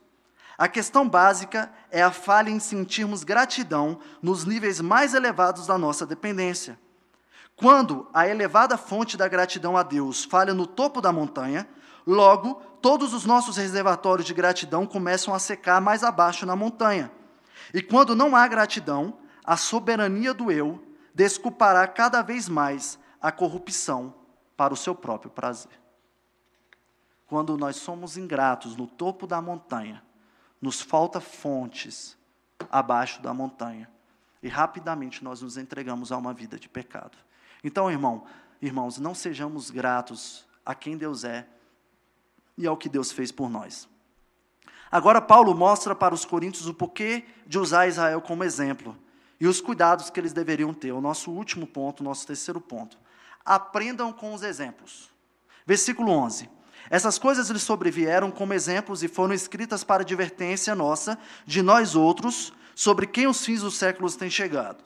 A 0.62 0.68
questão 0.68 1.09
básica 1.09 1.72
é 1.89 2.03
a 2.03 2.12
falha 2.12 2.51
em 2.51 2.59
sentirmos 2.59 3.24
gratidão 3.24 3.97
nos 4.22 4.45
níveis 4.45 4.80
mais 4.80 5.16
elevados 5.16 5.66
da 5.66 5.76
nossa 5.76 6.05
dependência. 6.05 6.80
Quando 7.55 8.07
a 8.14 8.28
elevada 8.28 8.78
fonte 8.78 9.18
da 9.18 9.28
gratidão 9.28 9.76
a 9.76 9.82
Deus 9.82 10.24
falha 10.24 10.53
no 10.53 10.68
topo 10.68 11.01
da 11.01 11.12
montanha, 11.12 11.68
logo 12.05 12.62
todos 12.80 13.12
os 13.12 13.26
nossos 13.26 13.57
reservatórios 13.57 14.28
de 14.28 14.36
gratidão 14.36 14.86
começam 14.86 15.34
a 15.34 15.39
secar 15.39 15.82
mais 15.82 16.03
abaixo 16.03 16.45
na 16.45 16.55
montanha. 16.55 17.12
E 17.74 17.82
quando 17.82 18.16
não 18.16 18.36
há 18.36 18.47
gratidão, 18.47 19.18
a 19.43 19.57
soberania 19.57 20.32
do 20.32 20.51
eu 20.51 20.80
desculpará 21.12 21.88
cada 21.88 22.22
vez 22.22 22.47
mais 22.47 22.99
a 23.20 23.32
corrupção 23.32 24.14
para 24.55 24.76
o 24.76 24.78
seu 24.78 24.93
próprio 24.93 25.32
prazer. 25.32 25.82
Quando 27.26 27.57
nós 27.57 27.78
somos 27.78 28.16
ingratos 28.16 28.76
no 28.76 28.86
topo 28.86 29.26
da 29.26 29.41
montanha, 29.41 30.03
nos 30.62 30.82
falta 30.82 31.20
fontes 31.20 32.18
abaixo 32.70 33.22
da 33.22 33.34
montanha. 33.34 33.89
E 34.43 34.47
rapidamente 34.47 35.24
nós 35.24 35.41
nos 35.41 35.57
entregamos 35.57 36.12
a 36.12 36.18
uma 36.18 36.34
vida 36.34 36.59
de 36.59 36.70
pecado. 36.70 37.18
Então, 37.64 37.89
irmão, 37.89 38.26
irmãos, 38.62 38.97
não 38.97 39.14
sejamos 39.14 39.70
gratos 39.70 40.45
a 40.66 40.74
quem 40.76 40.97
Deus 40.97 41.24
é 41.24 41.47
e 42.57 42.68
ao 42.68 42.78
que 42.78 42.89
Deus 42.89 43.12
fez 43.12 43.32
por 43.32 43.49
nós. 43.49 43.88
Agora, 44.91 45.22
Paulo 45.22 45.55
mostra 45.55 45.95
para 45.95 46.14
os 46.14 46.26
coríntios 46.26 46.68
o 46.68 46.74
porquê 46.74 47.24
de 47.47 47.57
usar 47.57 47.88
Israel 47.88 48.22
como 48.22 48.43
exemplo 48.43 48.97
e 49.39 49.47
os 49.47 49.62
cuidados 49.62 50.09
que 50.09 50.20
eles 50.20 50.34
deveriam 50.34 50.74
ter. 50.74 50.91
O 50.91 51.01
nosso 51.01 51.32
último 51.32 51.66
ponto, 51.66 52.01
o 52.01 52.03
nosso 52.03 52.28
terceiro 52.28 52.59
ponto. 52.59 52.97
Aprendam 53.43 54.12
com 54.12 54.34
os 54.34 54.43
exemplos. 54.43 55.09
Versículo 55.66 56.12
11. 56.12 56.49
Essas 56.90 57.18
coisas 57.18 57.50
lhe 57.50 57.60
sobrevieram 57.60 58.32
como 58.32 58.54
exemplos 58.54 59.04
e 59.04 59.08
foram 59.08 59.34
escritas 59.34 59.84
para 59.84 60.04
advertência 60.04 60.76
nossa, 60.76 61.18
de 61.46 61.62
nós 61.62 61.96
outros, 61.96 62.54
sobre 62.76 63.06
quem 63.06 63.28
os 63.28 63.46
fins 63.46 63.62
dos 63.62 63.76
séculos 63.76 64.16
têm 64.16 64.30
chegado. 64.30 64.84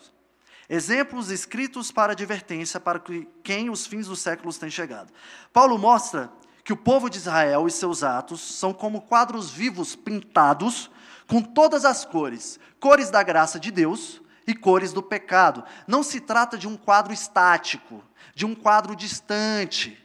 Exemplos 0.68 1.30
escritos 1.30 1.92
para 1.92 2.14
advertência 2.14 2.80
para 2.80 3.02
quem 3.44 3.70
os 3.70 3.86
fins 3.86 4.08
dos 4.08 4.20
séculos 4.20 4.58
têm 4.58 4.70
chegado. 4.70 5.14
Paulo 5.54 5.78
mostra 5.78 6.32
que 6.64 6.74
o 6.74 6.78
povo 6.78 7.10
de 7.10 7.18
Israel 7.18 7.68
e 7.68 7.72
seus 7.72 8.04
atos 8.04 8.42
são 8.42 8.74
como 8.74 9.02
quadros 9.02 9.52
vivos 9.52 9.96
pintados 9.96 10.90
com 11.28 11.42
todas 11.42 11.86
as 11.86 12.04
cores, 12.04 12.60
cores 12.80 13.12
da 13.12 13.22
graça 13.22 13.60
de 13.60 13.72
Deus 13.72 14.22
e 14.48 14.56
cores 14.56 14.92
do 14.92 15.04
pecado. 15.04 15.64
Não 15.88 16.02
se 16.02 16.20
trata 16.20 16.58
de 16.58 16.68
um 16.68 16.76
quadro 16.76 17.14
estático, 17.14 18.04
de 18.34 18.46
um 18.46 18.56
quadro 18.56 18.96
distante 18.96 20.05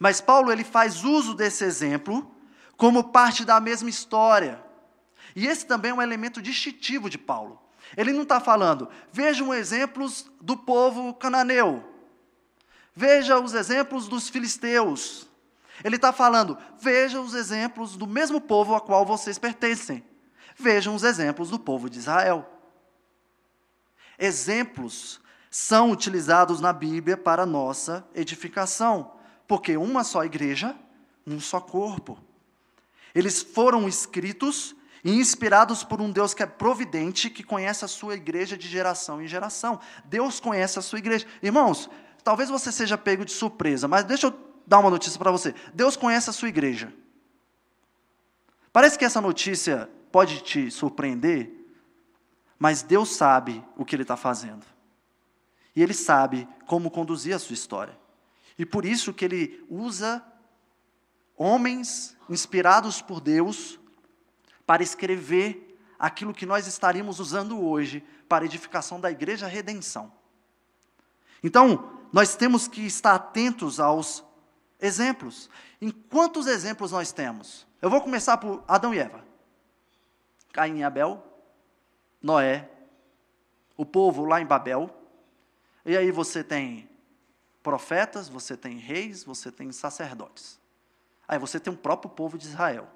mas 0.00 0.18
Paulo 0.18 0.50
ele 0.50 0.64
faz 0.64 1.04
uso 1.04 1.34
desse 1.34 1.62
exemplo 1.62 2.34
como 2.74 3.12
parte 3.12 3.44
da 3.44 3.60
mesma 3.60 3.90
história. 3.90 4.64
E 5.36 5.46
esse 5.46 5.66
também 5.66 5.90
é 5.90 5.94
um 5.94 6.00
elemento 6.00 6.40
distintivo 6.40 7.10
de 7.10 7.18
Paulo. 7.18 7.60
Ele 7.94 8.10
não 8.10 8.22
está 8.22 8.40
falando, 8.40 8.88
vejam 9.12 9.52
exemplos 9.52 10.26
do 10.40 10.56
povo 10.56 11.12
cananeu, 11.12 11.84
veja 12.94 13.38
os 13.38 13.52
exemplos 13.52 14.08
dos 14.08 14.30
filisteus. 14.30 15.28
Ele 15.84 15.96
está 15.96 16.12
falando, 16.12 16.56
veja 16.80 17.20
os 17.20 17.34
exemplos 17.34 17.94
do 17.94 18.06
mesmo 18.06 18.40
povo 18.40 18.74
a 18.74 18.80
qual 18.80 19.04
vocês 19.04 19.38
pertencem. 19.38 20.02
Vejam 20.56 20.94
os 20.94 21.02
exemplos 21.02 21.50
do 21.50 21.58
povo 21.58 21.90
de 21.90 21.98
Israel. 21.98 22.48
Exemplos 24.18 25.20
são 25.50 25.90
utilizados 25.90 26.60
na 26.60 26.72
Bíblia 26.72 27.16
para 27.16 27.44
nossa 27.44 28.06
edificação 28.14 29.19
porque 29.50 29.76
uma 29.76 30.04
só 30.04 30.24
igreja, 30.24 30.76
um 31.26 31.40
só 31.40 31.60
corpo. 31.60 32.16
Eles 33.12 33.42
foram 33.42 33.88
escritos 33.88 34.76
e 35.02 35.10
inspirados 35.10 35.82
por 35.82 36.00
um 36.00 36.08
Deus 36.08 36.32
que 36.32 36.44
é 36.44 36.46
providente, 36.46 37.28
que 37.28 37.42
conhece 37.42 37.84
a 37.84 37.88
sua 37.88 38.14
igreja 38.14 38.56
de 38.56 38.68
geração 38.68 39.20
em 39.20 39.26
geração. 39.26 39.80
Deus 40.04 40.38
conhece 40.38 40.78
a 40.78 40.82
sua 40.82 41.00
igreja. 41.00 41.26
Irmãos, 41.42 41.90
talvez 42.22 42.48
você 42.48 42.70
seja 42.70 42.96
pego 42.96 43.24
de 43.24 43.32
surpresa, 43.32 43.88
mas 43.88 44.04
deixa 44.04 44.28
eu 44.28 44.34
dar 44.64 44.78
uma 44.78 44.88
notícia 44.88 45.18
para 45.18 45.32
você. 45.32 45.52
Deus 45.74 45.96
conhece 45.96 46.30
a 46.30 46.32
sua 46.32 46.48
igreja. 46.48 46.94
Parece 48.72 48.96
que 48.96 49.04
essa 49.04 49.20
notícia 49.20 49.90
pode 50.12 50.44
te 50.44 50.70
surpreender, 50.70 51.50
mas 52.56 52.82
Deus 52.82 53.16
sabe 53.16 53.64
o 53.76 53.84
que 53.84 53.96
Ele 53.96 54.02
está 54.02 54.16
fazendo. 54.16 54.64
E 55.74 55.82
Ele 55.82 55.92
sabe 55.92 56.46
como 56.68 56.88
conduzir 56.88 57.34
a 57.34 57.38
sua 57.40 57.54
história. 57.54 57.98
E 58.60 58.66
por 58.66 58.84
isso 58.84 59.14
que 59.14 59.24
ele 59.24 59.64
usa 59.70 60.22
homens 61.34 62.14
inspirados 62.28 63.00
por 63.00 63.18
Deus 63.18 63.80
para 64.66 64.82
escrever 64.82 65.80
aquilo 65.98 66.34
que 66.34 66.44
nós 66.44 66.66
estaríamos 66.66 67.20
usando 67.20 67.58
hoje 67.58 68.04
para 68.28 68.44
a 68.44 68.46
edificação 68.46 69.00
da 69.00 69.10
igreja 69.10 69.46
redenção. 69.46 70.12
Então, 71.42 72.02
nós 72.12 72.36
temos 72.36 72.68
que 72.68 72.82
estar 72.82 73.14
atentos 73.14 73.80
aos 73.80 74.22
exemplos. 74.78 75.48
Em 75.80 75.90
quantos 75.90 76.46
exemplos 76.46 76.92
nós 76.92 77.12
temos? 77.12 77.66
Eu 77.80 77.88
vou 77.88 78.02
começar 78.02 78.36
por 78.36 78.62
Adão 78.68 78.92
e 78.92 78.98
Eva. 78.98 79.24
Caim 80.52 80.80
e 80.80 80.84
Abel, 80.84 81.24
Noé, 82.20 82.68
o 83.74 83.86
povo 83.86 84.26
lá 84.26 84.38
em 84.38 84.44
Babel. 84.44 84.94
E 85.86 85.96
aí 85.96 86.10
você 86.10 86.44
tem 86.44 86.89
profetas, 87.70 88.28
você 88.28 88.56
tem 88.56 88.78
reis, 88.78 89.22
você 89.22 89.52
tem 89.52 89.70
sacerdotes. 89.70 90.58
Aí 91.28 91.38
você 91.38 91.60
tem 91.60 91.72
o 91.72 91.76
próprio 91.76 92.10
povo 92.10 92.36
de 92.36 92.48
Israel. 92.48 92.88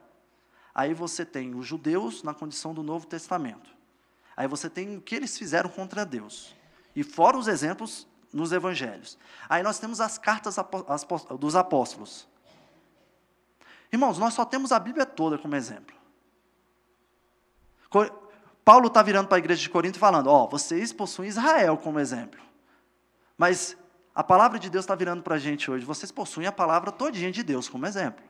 Aí 0.75 0.93
você 0.93 1.25
tem 1.25 1.55
os 1.55 1.65
judeus 1.65 2.25
na 2.25 2.35
condição 2.35 2.75
do 2.75 2.83
Novo 2.83 3.07
Testamento. 3.07 3.71
Aí 4.37 4.49
você 4.49 4.69
tem 4.69 4.97
o 4.97 5.01
que 5.01 5.15
eles 5.15 5.39
fizeram 5.39 5.71
contra 5.71 6.05
Deus. 6.05 6.57
E 6.97 7.05
fora 7.05 7.39
os 7.39 7.47
exemplos 7.47 8.05
nos 8.33 8.51
evangelhos. 8.51 9.17
Aí 9.49 9.63
nós 9.63 9.79
temos 9.79 10.01
as 10.01 10.19
cartas 10.19 10.57
dos 11.39 11.55
apóstolos. 11.55 12.27
Irmãos, 13.93 14.19
nós 14.19 14.35
só 14.35 14.45
temos 14.45 14.73
a 14.73 14.81
Bíblia 14.81 15.07
toda 15.07 15.39
como 15.39 15.55
exemplo. 15.55 15.95
Paulo 18.65 18.89
está 18.89 19.05
virando 19.05 19.29
para 19.29 19.37
a 19.37 19.39
igreja 19.39 19.63
de 19.63 19.71
Corinto 19.71 19.99
e 19.99 20.01
falando: 20.01 20.27
Ó, 20.27 20.43
oh, 20.43 20.49
vocês 20.49 20.93
possuem 20.93 21.29
Israel 21.29 21.77
como 21.77 22.01
exemplo. 22.01 22.41
Mas 23.39 23.77
a 24.15 24.23
palavra 24.23 24.59
de 24.59 24.71
Deus 24.71 24.85
está 24.85 24.95
virando 24.95 25.23
para 25.23 25.35
a 25.35 25.39
gente 25.39 25.71
hoje. 25.71 25.85
Vocês 25.85 26.13
possuem 26.13 26.47
a 26.47 26.53
palavra 26.53 26.93
todinha 26.93 27.33
de 27.33 27.43
Deus 27.43 27.69
como 27.69 27.87
exemplo. 27.87 28.25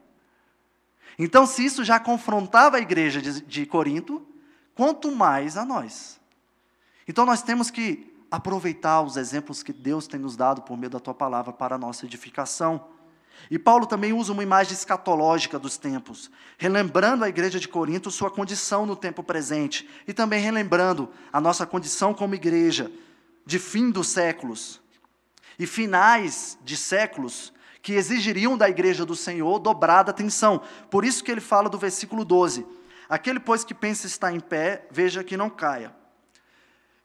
Então, 1.18 1.46
se 1.46 1.64
isso 1.64 1.84
já 1.84 2.00
confrontava 2.00 2.78
a 2.78 2.80
igreja 2.80 3.20
de, 3.20 3.42
de 3.42 3.66
Corinto, 3.66 4.26
quanto 4.74 5.12
mais 5.12 5.56
a 5.56 5.64
nós. 5.64 6.18
Então, 7.06 7.26
nós 7.26 7.42
temos 7.42 7.70
que 7.70 8.12
aproveitar 8.30 9.02
os 9.02 9.16
exemplos 9.16 9.62
que 9.62 9.72
Deus 9.72 10.06
tem 10.06 10.18
nos 10.18 10.36
dado 10.36 10.62
por 10.62 10.76
meio 10.76 10.90
da 10.90 10.98
tua 10.98 11.14
palavra 11.14 11.52
para 11.52 11.74
a 11.74 11.78
nossa 11.78 12.06
edificação. 12.06 12.88
E 13.50 13.58
Paulo 13.58 13.86
também 13.86 14.12
usa 14.12 14.32
uma 14.32 14.42
imagem 14.42 14.72
escatológica 14.72 15.58
dos 15.58 15.76
tempos, 15.76 16.30
relembrando 16.56 17.24
a 17.24 17.28
igreja 17.28 17.60
de 17.60 17.68
Corinto 17.68 18.10
sua 18.10 18.30
condição 18.30 18.86
no 18.86 18.96
tempo 18.96 19.22
presente 19.22 19.88
e 20.08 20.12
também 20.12 20.40
relembrando 20.40 21.10
a 21.32 21.40
nossa 21.40 21.66
condição 21.66 22.14
como 22.14 22.34
igreja 22.34 22.90
de 23.44 23.58
fim 23.58 23.90
dos 23.90 24.08
séculos 24.08 24.80
e 25.58 25.66
finais 25.66 26.58
de 26.62 26.76
séculos 26.76 27.52
que 27.82 27.92
exigiriam 27.92 28.56
da 28.56 28.68
igreja 28.68 29.04
do 29.04 29.14
Senhor 29.14 29.58
dobrada 29.58 30.10
atenção. 30.10 30.62
Por 30.90 31.04
isso 31.04 31.22
que 31.22 31.30
ele 31.30 31.40
fala 31.40 31.68
do 31.68 31.78
versículo 31.78 32.24
12: 32.24 32.66
Aquele, 33.08 33.38
pois, 33.38 33.62
que 33.64 33.74
pensa 33.74 34.06
estar 34.06 34.32
em 34.32 34.40
pé, 34.40 34.86
veja 34.90 35.22
que 35.22 35.36
não 35.36 35.50
caia. 35.50 35.94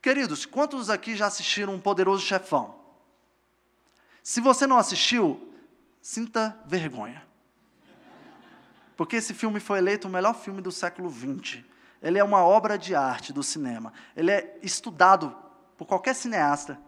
Queridos, 0.02 0.46
quantos 0.46 0.90
aqui 0.90 1.16
já 1.16 1.28
assistiram 1.28 1.74
um 1.74 1.80
poderoso 1.80 2.26
chefão? 2.26 2.76
Se 4.24 4.40
você 4.40 4.66
não 4.66 4.78
assistiu, 4.78 5.54
sinta 6.02 6.58
vergonha. 6.66 7.28
Porque 8.96 9.18
esse 9.18 9.34
filme 9.34 9.60
foi 9.60 9.80
eleito 9.80 10.08
o 10.08 10.12
melhor 10.12 10.34
filme 10.34 10.62
do 10.62 10.72
século 10.72 11.10
XX. 11.10 11.64
Ele 12.02 12.18
é 12.18 12.24
uma 12.24 12.44
obra 12.44 12.78
de 12.78 12.96
arte 12.96 13.34
do 13.34 13.44
cinema. 13.44 13.92
Ele 14.16 14.32
é 14.32 14.58
estudado 14.62 15.36
por 15.78 15.86
qualquer 15.86 16.16
cineasta 16.16 16.80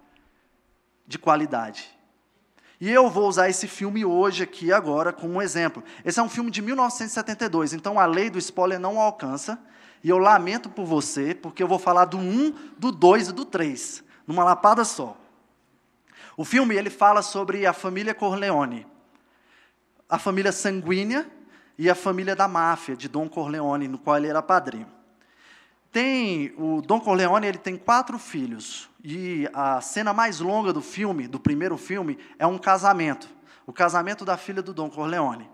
de 1.11 1.19
qualidade. 1.19 1.91
E 2.79 2.89
eu 2.89 3.07
vou 3.11 3.27
usar 3.27 3.47
esse 3.47 3.67
filme 3.67 4.03
hoje 4.03 4.41
aqui 4.41 4.73
agora 4.73 5.13
como 5.13 5.35
um 5.35 5.41
exemplo. 5.41 5.83
Esse 6.03 6.19
é 6.19 6.23
um 6.23 6.29
filme 6.29 6.49
de 6.49 6.63
1972, 6.63 7.73
então 7.73 7.99
a 7.99 8.07
lei 8.07 8.29
do 8.29 8.39
spoiler 8.39 8.79
não 8.79 8.99
alcança. 8.99 9.59
E 10.03 10.09
eu 10.09 10.17
lamento 10.17 10.67
por 10.67 10.85
você, 10.85 11.35
porque 11.35 11.61
eu 11.61 11.67
vou 11.67 11.77
falar 11.77 12.05
do 12.05 12.17
1, 12.17 12.55
do 12.79 12.91
2 12.91 13.27
e 13.27 13.31
do 13.33 13.45
3, 13.45 14.03
numa 14.25 14.43
lapada 14.43 14.83
só. 14.83 15.15
O 16.35 16.43
filme 16.43 16.75
ele 16.75 16.89
fala 16.89 17.21
sobre 17.21 17.67
a 17.67 17.73
família 17.73 18.15
Corleone, 18.15 18.87
a 20.09 20.17
família 20.17 20.51
sanguínea 20.51 21.29
e 21.77 21.87
a 21.87 21.93
família 21.93 22.35
da 22.35 22.47
máfia 22.47 22.95
de 22.95 23.07
Dom 23.07 23.29
Corleone, 23.29 23.87
no 23.87 23.99
qual 23.99 24.17
ele 24.17 24.27
era 24.27 24.41
padrinho. 24.41 24.87
Tem 25.91 26.53
o 26.57 26.81
Dom 26.81 27.01
Corleone, 27.01 27.47
ele 27.47 27.57
tem 27.57 27.75
quatro 27.75 28.17
filhos 28.17 28.89
e 29.03 29.49
a 29.53 29.81
cena 29.81 30.13
mais 30.13 30.39
longa 30.39 30.71
do 30.71 30.81
filme, 30.81 31.27
do 31.27 31.39
primeiro 31.39 31.77
filme, 31.77 32.17
é 32.39 32.47
um 32.47 32.57
casamento, 32.57 33.27
o 33.65 33.73
casamento 33.73 34.23
da 34.23 34.37
filha 34.37 34.61
do 34.61 34.73
Dom 34.73 34.89
Corleone. 34.89 35.49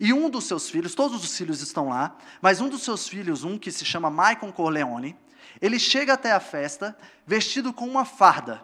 E 0.00 0.12
um 0.12 0.30
dos 0.30 0.44
seus 0.44 0.70
filhos, 0.70 0.94
todos 0.94 1.22
os 1.22 1.36
filhos 1.36 1.60
estão 1.60 1.88
lá, 1.88 2.16
mas 2.40 2.60
um 2.60 2.68
dos 2.68 2.82
seus 2.82 3.06
filhos, 3.08 3.44
um 3.44 3.58
que 3.58 3.70
se 3.70 3.84
chama 3.84 4.10
Michael 4.10 4.52
Corleone, 4.54 5.16
ele 5.60 5.78
chega 5.78 6.14
até 6.14 6.32
a 6.32 6.40
festa 6.40 6.96
vestido 7.26 7.72
com 7.72 7.86
uma 7.86 8.04
farda, 8.04 8.62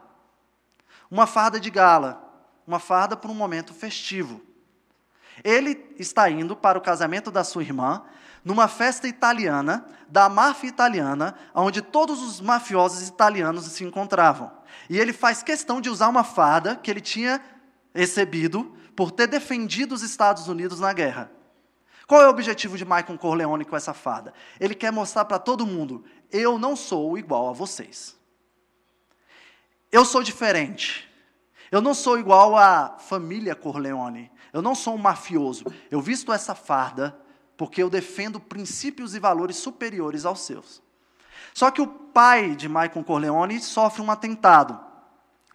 uma 1.11 1.27
farda 1.27 1.61
de 1.61 1.71
gala, 1.71 2.23
uma 2.67 2.79
farda 2.79 3.17
para 3.17 3.31
um 3.31 3.35
momento 3.35 3.75
festivo. 3.75 4.41
Ele 5.43 5.95
está 5.99 6.31
indo 6.31 6.55
para 6.55 6.79
o 6.79 6.81
casamento 6.81 7.31
da 7.31 7.43
sua 7.43 7.63
irmã, 7.63 8.05
numa 8.45 8.69
festa 8.69 9.09
italiana, 9.09 9.87
da 10.09 10.29
máfia 10.29 10.69
italiana, 10.69 11.35
onde 11.55 11.81
todos 11.81 12.23
os 12.23 12.41
mafiosos 12.41 13.09
italianos 13.09 13.65
se 13.65 13.85
encontravam. 13.85 14.53
E 14.89 14.99
ele 14.99 15.13
faz 15.13 15.43
questão 15.43 15.81
de 15.81 15.89
usar 15.89 16.09
uma 16.09 16.23
farda 16.23 16.77
que 16.77 16.91
ele 16.91 17.01
tinha 17.01 17.41
recebido 17.95 18.77
por 18.95 19.11
ter 19.11 19.27
defendido 19.27 19.93
os 19.93 20.03
Estados 20.03 20.47
Unidos 20.47 20.79
na 20.79 20.93
guerra. 20.93 21.31
Qual 22.07 22.21
é 22.21 22.27
o 22.27 22.31
objetivo 22.31 22.77
de 22.77 22.85
Michael 22.85 23.19
Corleone 23.19 23.65
com 23.65 23.77
essa 23.77 23.95
farda? 23.95 24.35
Ele 24.61 24.75
quer 24.75 24.93
mostrar 24.93 25.25
para 25.25 25.39
todo 25.39 25.67
mundo: 25.67 26.05
eu 26.31 26.59
não 26.59 26.77
sou 26.77 27.17
igual 27.17 27.49
a 27.49 27.53
vocês. 27.53 28.17
Eu 29.91 30.05
sou 30.05 30.23
diferente. 30.23 31.09
Eu 31.71 31.81
não 31.81 31.95
sou 31.95 32.19
igual 32.19 32.57
à 32.57 32.99
família 32.99 33.55
Corleone. 33.55 34.31
Eu 34.53 34.61
não 34.61 34.75
sou 34.75 34.95
um 34.95 34.99
mafioso. 34.99 35.65
Eu 35.91 36.01
visto 36.01 36.33
essa 36.33 36.55
farda 36.55 37.19
porque 37.57 37.83
eu 37.83 37.91
defendo 37.91 38.41
princípios 38.41 39.15
e 39.15 39.19
valores 39.19 39.57
superiores 39.57 40.25
aos 40.25 40.41
seus. 40.41 40.83
Só 41.53 41.71
que 41.71 41.81
o 41.81 41.87
pai 41.87 42.57
de 42.57 42.69
Michael 42.69 43.05
Corleone 43.05 43.61
sofre 43.61 44.03
um 44.03 44.11
atentado. 44.11 44.79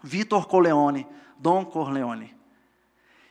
Vitor 0.02 0.48
Corleone, 0.48 1.06
Dom 1.38 1.66
Corleone. 1.66 2.36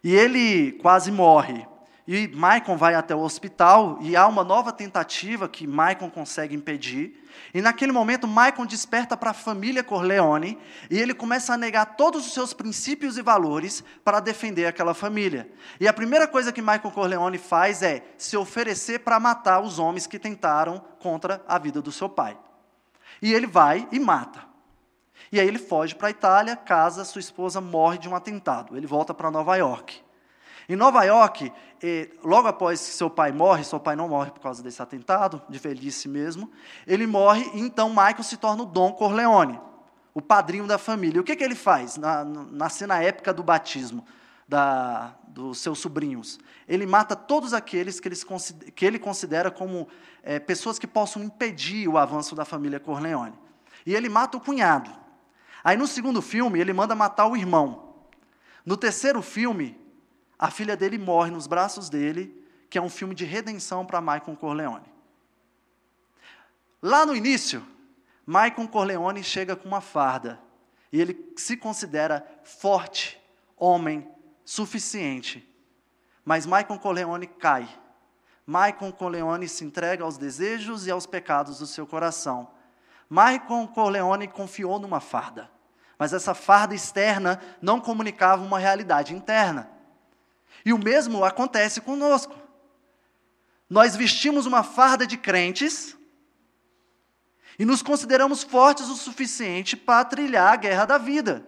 E 0.05 0.15
ele 0.15 0.73
quase 0.73 1.11
morre. 1.11 1.67
E 2.11 2.27
Michael 2.29 2.79
vai 2.79 2.95
até 2.95 3.15
o 3.15 3.21
hospital 3.21 3.99
e 4.01 4.17
há 4.17 4.27
uma 4.27 4.43
nova 4.43 4.73
tentativa 4.73 5.47
que 5.47 5.67
Michael 5.67 6.11
consegue 6.11 6.57
impedir. 6.57 7.23
E 7.53 7.61
naquele 7.61 7.93
momento, 7.93 8.27
Michael 8.27 8.65
desperta 8.65 9.15
para 9.15 9.33
a 9.33 9.35
família 9.35 9.85
Corleone 9.85 10.59
e 10.91 10.99
ele 10.99 11.13
começa 11.13 11.53
a 11.53 11.57
negar 11.59 11.85
todos 11.97 12.27
os 12.27 12.33
seus 12.33 12.55
princípios 12.55 13.19
e 13.19 13.23
valores 13.23 13.85
para 14.03 14.21
defender 14.21 14.65
aquela 14.65 14.95
família. 14.95 15.53
E 15.79 15.87
a 15.87 15.93
primeira 15.93 16.27
coisa 16.27 16.51
que 16.51 16.63
Michael 16.63 16.93
Corleone 16.93 17.37
faz 17.37 17.83
é 17.83 18.03
se 18.17 18.39
oferecer 18.39 19.01
para 19.01 19.21
matar 19.21 19.61
os 19.61 19.79
homens 19.79 20.07
que 20.07 20.19
tentaram 20.19 20.83
contra 21.01 21.45
a 21.47 21.59
vida 21.59 21.83
do 21.83 21.93
seu 21.93 22.09
pai. 22.09 22.39
E 23.21 23.35
ele 23.35 23.47
vai 23.47 23.87
e 23.93 24.01
mata. 24.01 24.47
E 25.31 25.39
aí 25.39 25.47
ele 25.47 25.59
foge 25.59 25.95
para 25.95 26.09
a 26.09 26.11
Itália, 26.11 26.57
casa, 26.57 27.05
sua 27.05 27.21
esposa 27.21 27.61
morre 27.61 27.99
de 27.99 28.09
um 28.09 28.17
atentado. 28.17 28.79
Ele 28.79 28.87
volta 28.87 29.13
para 29.13 29.31
Nova 29.31 29.55
York. 29.57 30.08
Em 30.69 30.77
Nova 30.77 31.03
York, 31.03 31.51
logo 32.23 32.47
após 32.47 32.79
que 32.79 32.93
seu 32.93 33.09
pai 33.09 33.33
morre, 33.33 33.65
seu 33.65 33.81
pai 33.81 33.97
não 33.97 34.07
morre 34.07 34.31
por 34.31 34.41
causa 34.41 34.63
desse 34.63 34.83
atentado, 34.83 35.41
de 35.49 35.59
velhice 35.59 36.07
mesmo, 36.07 36.51
ele 36.87 37.07
morre 37.07 37.51
e 37.55 37.61
então 37.61 37.89
Michael 37.89 38.23
se 38.23 38.37
torna 38.37 38.65
o 38.65 38.67
Dom 38.67 38.93
Corleone, 38.93 39.59
o 40.13 40.21
padrinho 40.21 40.67
da 40.67 40.77
família. 40.77 41.17
E 41.17 41.21
o 41.21 41.25
que, 41.25 41.35
que 41.35 41.43
ele 41.43 41.55
faz 41.55 41.97
na, 41.97 42.23
na 42.23 42.69
cena 42.69 43.03
épica 43.03 43.33
do 43.33 43.43
batismo 43.43 44.05
da, 44.47 45.15
dos 45.29 45.59
seus 45.59 45.79
sobrinhos? 45.79 46.39
Ele 46.69 46.85
mata 46.85 47.17
todos 47.17 47.55
aqueles 47.55 47.99
que, 47.99 48.09
eles, 48.09 48.27
que 48.75 48.85
ele 48.85 48.99
considera 48.99 49.51
como 49.51 49.89
eh, 50.23 50.39
pessoas 50.39 50.79
que 50.79 50.87
possam 50.87 51.23
impedir 51.23 51.89
o 51.89 51.97
avanço 51.97 52.35
da 52.35 52.45
família 52.45 52.79
Corleone. 52.79 53.33
E 53.87 53.95
ele 53.95 54.11
mata 54.11 54.37
o 54.37 54.41
cunhado. 54.41 54.91
Aí 55.65 55.79
no 55.79 55.87
segundo 55.87 56.21
filme, 56.21 56.61
ele 56.61 56.75
manda 56.75 56.95
matar 56.95 57.27
o 57.27 57.35
irmão. 57.35 57.95
No 58.67 58.77
terceiro 58.77 59.23
filme, 59.23 59.88
a 60.39 60.51
filha 60.51 60.77
dele 60.77 60.99
morre 60.99 61.31
nos 61.31 61.47
braços 61.47 61.89
dele, 61.89 62.47
que 62.71 62.79
é 62.79 62.83
um 62.83 62.89
filme 62.89 63.15
de 63.15 63.25
redenção 63.25 63.85
para 63.85 64.01
Michael 64.01 64.37
Corleone. 64.37 64.87
Lá 66.81 67.05
no 67.05 67.17
início, 67.17 67.67
Michael 68.27 68.69
Corleone 68.69 69.25
chega 69.25 69.57
com 69.57 69.67
uma 69.67 69.81
farda 69.81 70.39
e 70.93 71.01
ele 71.01 71.33
se 71.37 71.57
considera 71.57 72.25
forte, 72.45 73.21
homem, 73.57 74.09
suficiente. 74.45 75.45
Mas 76.25 76.47
Michael 76.47 76.79
Corleone 76.79 77.27
cai. 77.27 77.69
Michael 78.47 78.93
Corleone 78.93 79.49
se 79.49 79.65
entrega 79.65 80.05
aos 80.05 80.17
desejos 80.17 80.87
e 80.87 80.91
aos 80.91 81.05
pecados 81.05 81.59
do 81.59 81.67
seu 81.67 81.87
coração. 81.87 82.49
Michael 83.11 83.69
Corleone 83.75 84.29
confiou 84.29 84.79
numa 84.79 85.01
farda, 85.01 85.51
mas 85.99 86.13
essa 86.13 86.35
farda 86.35 86.75
externa 86.75 87.41
não 87.61 87.81
comunicava 87.81 88.45
uma 88.45 88.59
realidade 88.59 89.15
interna. 89.15 89.78
E 90.69 90.73
o 90.75 90.77
mesmo 90.77 91.25
acontece 91.25 91.81
conosco. 91.81 92.37
Nós 93.71 93.97
vestimos 93.97 94.45
uma 94.45 94.63
farda 94.63 95.07
de 95.07 95.17
crentes 95.17 95.97
e 97.59 97.65
nos 97.65 97.81
consideramos 97.81 98.43
fortes 98.43 98.87
o 98.91 98.95
suficiente 98.95 99.79
para 99.79 100.05
trilhar 100.05 100.53
a 100.53 100.57
guerra 100.57 100.85
da 100.85 100.99
vida. 100.99 101.43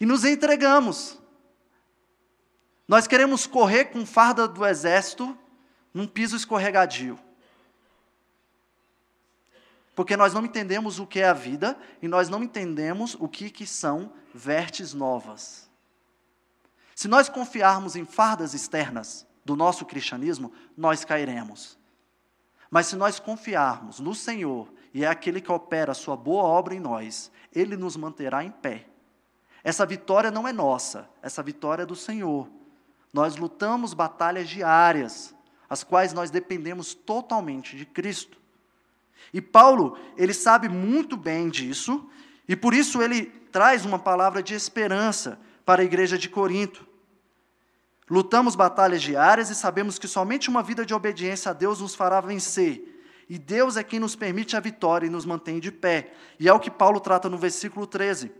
E 0.00 0.06
nos 0.06 0.24
entregamos. 0.24 1.18
Nós 2.88 3.06
queremos 3.06 3.46
correr 3.46 3.84
com 3.84 4.06
farda 4.06 4.48
do 4.48 4.64
exército 4.64 5.36
num 5.92 6.06
piso 6.06 6.34
escorregadio. 6.34 7.18
Porque 9.94 10.16
nós 10.16 10.32
não 10.32 10.46
entendemos 10.46 10.98
o 10.98 11.06
que 11.06 11.20
é 11.20 11.28
a 11.28 11.34
vida 11.34 11.78
e 12.00 12.08
nós 12.08 12.30
não 12.30 12.42
entendemos 12.42 13.14
o 13.20 13.28
que, 13.28 13.50
que 13.50 13.66
são 13.66 14.10
vertes 14.32 14.94
novas. 14.94 15.70
Se 17.02 17.08
nós 17.08 17.28
confiarmos 17.28 17.96
em 17.96 18.04
fardas 18.04 18.54
externas 18.54 19.26
do 19.44 19.56
nosso 19.56 19.84
cristianismo, 19.84 20.52
nós 20.76 21.04
cairemos. 21.04 21.76
Mas 22.70 22.86
se 22.86 22.94
nós 22.94 23.18
confiarmos 23.18 23.98
no 23.98 24.14
Senhor, 24.14 24.72
e 24.94 25.04
é 25.04 25.08
aquele 25.08 25.40
que 25.40 25.50
opera 25.50 25.90
a 25.90 25.96
sua 25.96 26.16
boa 26.16 26.44
obra 26.44 26.76
em 26.76 26.78
nós, 26.78 27.32
ele 27.52 27.76
nos 27.76 27.96
manterá 27.96 28.44
em 28.44 28.52
pé. 28.52 28.86
Essa 29.64 29.84
vitória 29.84 30.30
não 30.30 30.46
é 30.46 30.52
nossa, 30.52 31.10
essa 31.20 31.42
vitória 31.42 31.82
é 31.82 31.86
do 31.86 31.96
Senhor. 31.96 32.48
Nós 33.12 33.34
lutamos 33.34 33.94
batalhas 33.94 34.48
diárias, 34.48 35.34
as 35.68 35.82
quais 35.82 36.12
nós 36.12 36.30
dependemos 36.30 36.94
totalmente 36.94 37.76
de 37.76 37.84
Cristo. 37.84 38.38
E 39.34 39.40
Paulo, 39.40 39.98
ele 40.16 40.32
sabe 40.32 40.68
muito 40.68 41.16
bem 41.16 41.48
disso, 41.48 42.08
e 42.46 42.54
por 42.54 42.72
isso 42.72 43.02
ele 43.02 43.24
traz 43.50 43.84
uma 43.84 43.98
palavra 43.98 44.40
de 44.40 44.54
esperança 44.54 45.36
para 45.66 45.82
a 45.82 45.84
igreja 45.84 46.16
de 46.16 46.28
Corinto. 46.28 46.91
Lutamos 48.12 48.54
batalhas 48.54 49.00
diárias 49.00 49.48
e 49.48 49.54
sabemos 49.54 49.98
que 49.98 50.06
somente 50.06 50.50
uma 50.50 50.62
vida 50.62 50.84
de 50.84 50.92
obediência 50.92 51.50
a 51.50 51.54
Deus 51.54 51.80
nos 51.80 51.94
fará 51.94 52.20
vencer. 52.20 53.02
E 53.26 53.38
Deus 53.38 53.78
é 53.78 53.82
quem 53.82 53.98
nos 53.98 54.14
permite 54.14 54.54
a 54.54 54.60
vitória 54.60 55.06
e 55.06 55.08
nos 55.08 55.24
mantém 55.24 55.58
de 55.58 55.72
pé. 55.72 56.12
E 56.38 56.46
é 56.46 56.52
o 56.52 56.60
que 56.60 56.70
Paulo 56.70 57.00
trata 57.00 57.30
no 57.30 57.38
versículo 57.38 57.86
13. 57.86 58.30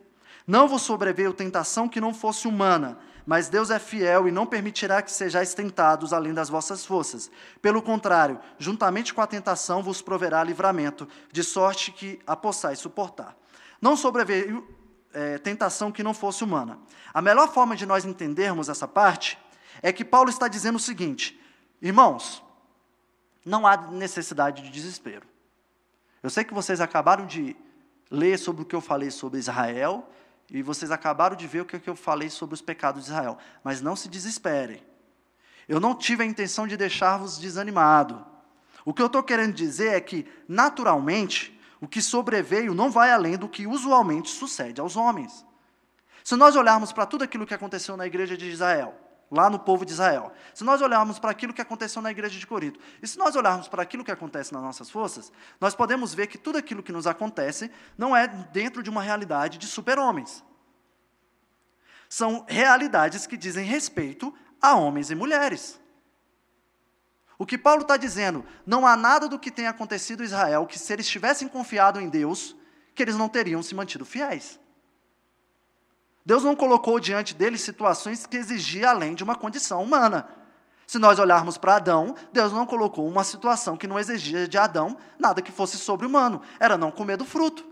Não 0.47 0.69
vos 0.69 0.83
sobreveio 0.83 1.33
tentação 1.33 1.89
que 1.89 2.03
não 2.03 2.13
fosse 2.13 2.47
humana, 2.47 2.99
mas 3.25 3.49
Deus 3.49 3.71
é 3.71 3.79
fiel 3.79 4.29
e 4.29 4.31
não 4.31 4.45
permitirá 4.45 5.01
que 5.01 5.11
sejais 5.11 5.55
tentados 5.55 6.13
além 6.13 6.35
das 6.35 6.51
vossas 6.51 6.85
forças. 6.85 7.31
Pelo 7.63 7.81
contrário, 7.81 8.39
juntamente 8.59 9.15
com 9.15 9.23
a 9.23 9.27
tentação 9.27 9.83
vos 9.83 10.03
proverá 10.03 10.45
livramento, 10.45 11.09
de 11.33 11.43
sorte 11.43 11.93
que 11.93 12.21
a 12.27 12.37
possais 12.37 12.79
suportar. 12.79 13.35
Não 13.81 13.97
sobreveio 13.97 14.69
é, 15.15 15.39
tentação 15.39 15.91
que 15.91 16.03
não 16.03 16.13
fosse 16.13 16.45
humana. 16.45 16.79
A 17.15 17.23
melhor 17.23 17.51
forma 17.51 17.75
de 17.75 17.87
nós 17.87 18.05
entendermos 18.05 18.69
essa 18.69 18.87
parte 18.87 19.39
é 19.83 19.93
que 19.93 20.05
Paulo 20.05 20.31
está 20.31 20.49
dizendo 20.49 20.77
o 20.77 20.81
seguinte: 20.81 21.39
irmãos, 21.81 22.43
não 23.45 23.67
há 23.67 23.77
necessidade 23.77 24.63
de 24.63 24.71
desespero. 24.71 25.27
Eu 26.23 26.31
sei 26.31 26.45
que 26.45 26.55
vocês 26.55 26.81
acabaram 26.81 27.27
de 27.27 27.57
ler 28.11 28.39
sobre 28.39 28.63
o 28.63 28.65
que 28.65 28.77
eu 28.77 28.81
falei 28.81 29.11
sobre 29.11 29.41
Israel 29.41 30.09
e 30.49 30.63
vocês 30.63 30.91
acabaram 30.91 31.35
de 31.35 31.47
ver 31.47 31.63
o 31.63 31.65
que 31.65 31.89
eu 31.89 31.97
falei 31.97 32.31
sobre 32.31 32.55
os 32.55 32.63
pecados 32.63 33.05
de 33.05 33.11
Israel. 33.11 33.37
Mas 33.65 33.81
não 33.81 33.97
se 33.97 34.09
desesperem. 34.09 34.83
Eu 35.69 35.81
não 35.81 35.95
tive 35.95 36.23
a 36.23 36.27
intenção 36.27 36.67
de 36.67 36.77
deixar-vos 36.77 37.39
desanimado. 37.39 38.25
O 38.85 38.93
que 38.93 39.01
eu 39.01 39.07
estou 39.07 39.23
querendo 39.23 39.55
dizer 39.55 39.95
é 39.95 40.01
que, 40.01 40.27
naturalmente, 40.47 41.59
o 41.81 41.89
que 41.89 42.03
sobreveio 42.03 42.75
não 42.75 42.91
vai 42.91 43.11
além 43.11 43.37
do 43.37 43.49
que 43.49 43.67
usualmente 43.67 44.29
sucede 44.31 44.81
aos 44.81 44.97
homens. 44.97 45.47
Se 46.23 46.37
nós 46.37 46.55
olharmos 46.55 46.93
para 46.93 47.07
tudo 47.07 47.25
aquilo 47.25 47.47
que 47.47 47.55
aconteceu 47.55 47.97
na 47.97 48.07
igreja 48.07 48.37
de 48.37 48.49
Israel, 48.49 48.95
lá 49.33 49.49
no 49.49 49.59
povo 49.59 49.87
de 49.87 49.93
Israel, 49.93 50.31
se 50.53 50.63
nós 50.63 50.83
olharmos 50.83 51.19
para 51.19 51.31
aquilo 51.31 51.55
que 51.55 51.63
aconteceu 51.63 52.03
na 52.03 52.11
igreja 52.11 52.39
de 52.39 52.47
Corinto, 52.47 52.79
e 53.01 53.09
se 53.09 53.19
nós 53.19 53.35
olharmos 53.35 53.67
para 53.67 53.83
aquilo 53.83 54.05
que 54.05 54.11
acontece 54.11 54.53
nas 54.53 54.63
nossas 54.63 54.91
forças, 54.91 55.33
nós 55.59 55.75
podemos 55.75 56.13
ver 56.13 56.27
que 56.27 56.37
tudo 56.37 56.59
aquilo 56.59 56.83
que 56.83 56.93
nos 56.93 57.07
acontece 57.07 57.71
não 57.97 58.15
é 58.15 58.29
dentro 58.29 58.83
de 58.83 58.91
uma 58.91 59.01
realidade 59.01 59.57
de 59.57 59.67
super-homens. 59.67 60.45
São 62.11 62.45
realidades 62.47 63.27
que 63.27 63.39
dizem 63.39 63.65
respeito 63.65 64.35
a 64.61 64.75
homens 64.75 65.11
e 65.11 65.15
mulheres. 65.15 65.81
O 67.39 67.47
que 67.47 67.57
Paulo 67.57 67.83
está 67.83 67.97
dizendo, 67.97 68.45
não 68.67 68.87
há 68.87 68.95
nada 68.97 69.27
do 69.29 69.39
que 69.39 69.51
tenha 69.51 69.71
acontecido 69.71 70.23
em 70.23 70.27
Israel 70.27 70.67
que, 70.67 70.79
se 70.79 70.93
eles 70.93 71.09
tivessem 71.09 71.49
confiado 71.49 71.99
em 71.99 72.11
Deus, 72.11 72.55
que 72.95 73.03
eles 73.03 73.17
não 73.17 73.31
teriam 73.31 73.63
se 73.63 73.75
mantido 73.75 74.05
fiéis. 74.05 74.61
Deus 76.25 76.45
não 76.45 76.55
colocou 76.55 77.01
diante 77.01 77.35
deles 77.35 77.61
situações 77.61 78.27
que 78.27 78.37
exigiam 78.37 78.91
além 78.91 79.15
de 79.15 79.25
uma 79.25 79.35
condição 79.35 79.83
humana. 79.83 80.29
Se 80.87 80.99
nós 80.99 81.19
olharmos 81.19 81.57
para 81.57 81.77
Adão, 81.77 82.15
Deus 82.33 82.53
não 82.53 82.67
colocou 82.67 83.09
uma 83.09 83.25
situação 83.25 83.77
que 83.77 83.87
não 83.87 83.99
exigia 83.99 84.47
de 84.47 84.59
Adão 84.59 84.97
nada 85.19 85.43
que 85.43 85.51
fosse 85.51 85.79
sobre-humano, 85.79 86.43
era 86.61 86.77
não 86.77 86.91
comer 86.91 87.17
do 87.17 87.25
fruto. 87.25 87.65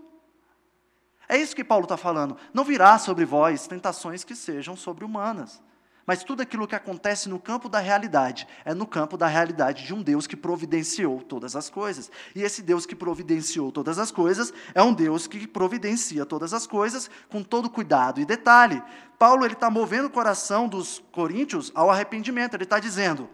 É 1.29 1.37
isso 1.37 1.55
que 1.55 1.63
Paulo 1.63 1.85
está 1.85 1.95
falando. 1.95 2.35
Não 2.53 2.65
virá 2.65 2.97
sobre 2.97 3.23
vós 3.23 3.67
tentações 3.67 4.23
que 4.23 4.35
sejam 4.35 4.75
sobre-humanas. 4.75 5.61
Mas 6.05 6.23
tudo 6.23 6.41
aquilo 6.41 6.67
que 6.67 6.75
acontece 6.75 7.29
no 7.29 7.39
campo 7.39 7.69
da 7.69 7.79
realidade 7.79 8.47
é 8.65 8.73
no 8.73 8.87
campo 8.87 9.15
da 9.15 9.27
realidade 9.27 9.85
de 9.85 9.93
um 9.93 10.01
Deus 10.01 10.25
que 10.25 10.35
providenciou 10.35 11.21
todas 11.21 11.55
as 11.55 11.69
coisas. 11.69 12.11
E 12.35 12.41
esse 12.41 12.61
Deus 12.61 12.85
que 12.85 12.95
providenciou 12.95 13.71
todas 13.71 13.99
as 13.99 14.11
coisas 14.11 14.51
é 14.73 14.81
um 14.81 14.93
Deus 14.93 15.27
que 15.27 15.45
providencia 15.45 16.25
todas 16.25 16.53
as 16.53 16.65
coisas 16.65 17.09
com 17.29 17.43
todo 17.43 17.69
cuidado 17.69 18.19
e 18.19 18.25
detalhe. 18.25 18.81
Paulo 19.19 19.45
ele 19.45 19.53
está 19.53 19.69
movendo 19.69 20.05
o 20.05 20.11
coração 20.11 20.67
dos 20.67 21.03
coríntios 21.11 21.71
ao 21.75 21.89
arrependimento. 21.89 22.55
Ele 22.55 22.63
está 22.63 22.79
dizendo: 22.79 23.29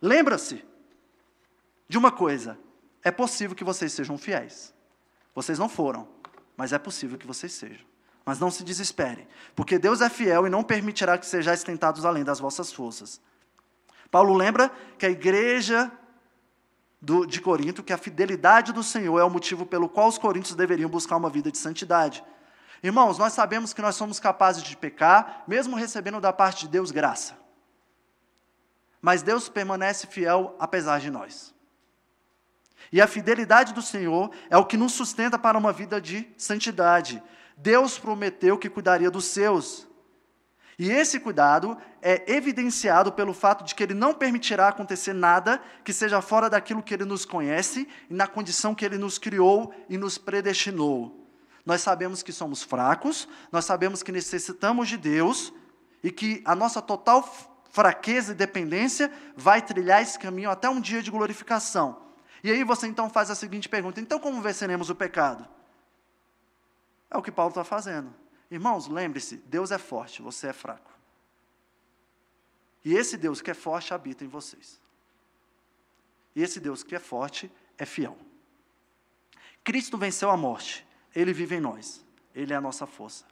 lembra-se 0.00 0.64
de 1.88 1.98
uma 1.98 2.10
coisa: 2.10 2.58
é 3.04 3.10
possível 3.10 3.54
que 3.54 3.64
vocês 3.64 3.92
sejam 3.92 4.16
fiéis. 4.16 4.74
Vocês 5.34 5.58
não 5.58 5.68
foram, 5.68 6.08
mas 6.56 6.72
é 6.72 6.78
possível 6.78 7.18
que 7.18 7.26
vocês 7.26 7.52
sejam. 7.52 7.95
Mas 8.26 8.40
não 8.40 8.50
se 8.50 8.64
desesperem, 8.64 9.28
porque 9.54 9.78
Deus 9.78 10.00
é 10.00 10.10
fiel 10.10 10.48
e 10.48 10.50
não 10.50 10.64
permitirá 10.64 11.16
que 11.16 11.24
sejais 11.24 11.62
tentados 11.62 12.04
além 12.04 12.24
das 12.24 12.40
vossas 12.40 12.72
forças. 12.72 13.20
Paulo 14.10 14.34
lembra 14.34 14.68
que 14.98 15.06
a 15.06 15.10
igreja 15.10 15.90
do, 17.00 17.24
de 17.24 17.40
Corinto, 17.40 17.84
que 17.84 17.92
a 17.92 17.98
fidelidade 17.98 18.72
do 18.72 18.82
Senhor 18.82 19.20
é 19.20 19.22
o 19.22 19.30
motivo 19.30 19.64
pelo 19.64 19.88
qual 19.88 20.08
os 20.08 20.18
coríntios 20.18 20.56
deveriam 20.56 20.90
buscar 20.90 21.16
uma 21.16 21.30
vida 21.30 21.52
de 21.52 21.58
santidade. 21.58 22.24
Irmãos, 22.82 23.16
nós 23.16 23.32
sabemos 23.32 23.72
que 23.72 23.80
nós 23.80 23.94
somos 23.94 24.18
capazes 24.18 24.64
de 24.64 24.76
pecar, 24.76 25.44
mesmo 25.46 25.76
recebendo 25.76 26.20
da 26.20 26.32
parte 26.32 26.66
de 26.66 26.68
Deus 26.68 26.90
graça. 26.90 27.38
Mas 29.00 29.22
Deus 29.22 29.48
permanece 29.48 30.08
fiel 30.08 30.56
apesar 30.58 30.98
de 30.98 31.12
nós. 31.12 31.54
E 32.90 33.00
a 33.00 33.06
fidelidade 33.06 33.72
do 33.72 33.82
Senhor 33.82 34.30
é 34.50 34.56
o 34.56 34.64
que 34.64 34.76
nos 34.76 34.92
sustenta 34.92 35.38
para 35.38 35.56
uma 35.56 35.72
vida 35.72 36.00
de 36.00 36.28
santidade. 36.36 37.22
Deus 37.56 37.98
prometeu 37.98 38.58
que 38.58 38.68
cuidaria 38.68 39.10
dos 39.10 39.24
seus. 39.24 39.86
E 40.78 40.90
esse 40.90 41.18
cuidado 41.18 41.76
é 42.02 42.30
evidenciado 42.30 43.10
pelo 43.10 43.32
fato 43.32 43.64
de 43.64 43.74
que 43.74 43.82
ele 43.82 43.94
não 43.94 44.12
permitirá 44.12 44.68
acontecer 44.68 45.14
nada 45.14 45.60
que 45.82 45.92
seja 45.92 46.20
fora 46.20 46.50
daquilo 46.50 46.82
que 46.82 46.92
ele 46.92 47.06
nos 47.06 47.24
conhece 47.24 47.88
e 48.10 48.14
na 48.14 48.26
condição 48.26 48.74
que 48.74 48.84
ele 48.84 48.98
nos 48.98 49.16
criou 49.16 49.72
e 49.88 49.96
nos 49.96 50.18
predestinou. 50.18 51.26
Nós 51.64 51.80
sabemos 51.80 52.22
que 52.22 52.30
somos 52.30 52.62
fracos, 52.62 53.26
nós 53.50 53.64
sabemos 53.64 54.02
que 54.02 54.12
necessitamos 54.12 54.88
de 54.88 54.98
Deus 54.98 55.52
e 56.04 56.12
que 56.12 56.42
a 56.44 56.54
nossa 56.54 56.82
total 56.82 57.26
fraqueza 57.70 58.32
e 58.32 58.34
dependência 58.34 59.10
vai 59.34 59.62
trilhar 59.62 60.02
esse 60.02 60.18
caminho 60.18 60.50
até 60.50 60.68
um 60.68 60.80
dia 60.80 61.02
de 61.02 61.10
glorificação. 61.10 62.02
E 62.44 62.50
aí 62.50 62.62
você 62.62 62.86
então 62.86 63.08
faz 63.08 63.30
a 63.30 63.34
seguinte 63.34 63.68
pergunta: 63.68 63.98
então 63.98 64.20
como 64.20 64.42
venceremos 64.42 64.90
o 64.90 64.94
pecado? 64.94 65.55
É 67.10 67.16
o 67.16 67.22
que 67.22 67.32
Paulo 67.32 67.50
está 67.50 67.64
fazendo. 67.64 68.14
Irmãos, 68.50 68.88
lembre-se: 68.88 69.36
Deus 69.36 69.70
é 69.70 69.78
forte, 69.78 70.22
você 70.22 70.48
é 70.48 70.52
fraco. 70.52 70.92
E 72.84 72.94
esse 72.94 73.16
Deus 73.16 73.40
que 73.40 73.50
é 73.50 73.54
forte 73.54 73.92
habita 73.92 74.24
em 74.24 74.28
vocês. 74.28 74.80
E 76.34 76.42
esse 76.42 76.60
Deus 76.60 76.82
que 76.82 76.94
é 76.94 77.00
forte 77.00 77.50
é 77.76 77.84
fiel. 77.84 78.16
Cristo 79.64 79.98
venceu 79.98 80.30
a 80.30 80.36
morte, 80.36 80.86
ele 81.14 81.32
vive 81.32 81.56
em 81.56 81.60
nós, 81.60 82.04
ele 82.32 82.52
é 82.52 82.56
a 82.56 82.60
nossa 82.60 82.86
força. 82.86 83.24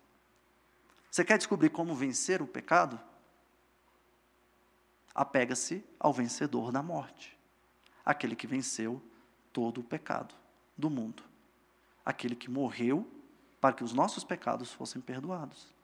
Você 1.09 1.25
quer 1.25 1.39
descobrir 1.39 1.71
como 1.71 1.95
vencer 1.95 2.43
o 2.43 2.47
pecado? 2.47 3.01
Apega-se 5.15 5.85
ao 6.01 6.13
vencedor 6.13 6.73
da 6.73 6.83
morte, 6.83 7.39
aquele 8.05 8.35
que 8.35 8.49
venceu 8.49 9.01
todo 9.53 9.81
o 9.81 9.85
pecado 9.85 10.35
do 10.77 10.91
mundo, 10.91 11.23
aquele 12.05 12.35
que 12.35 12.51
morreu 12.51 13.09
para 13.65 13.73
que 13.73 13.83
os 13.83 13.95
nossos 13.95 14.23
pecados 14.25 14.75
fossem 14.75 15.01
perdoados. 15.01 15.75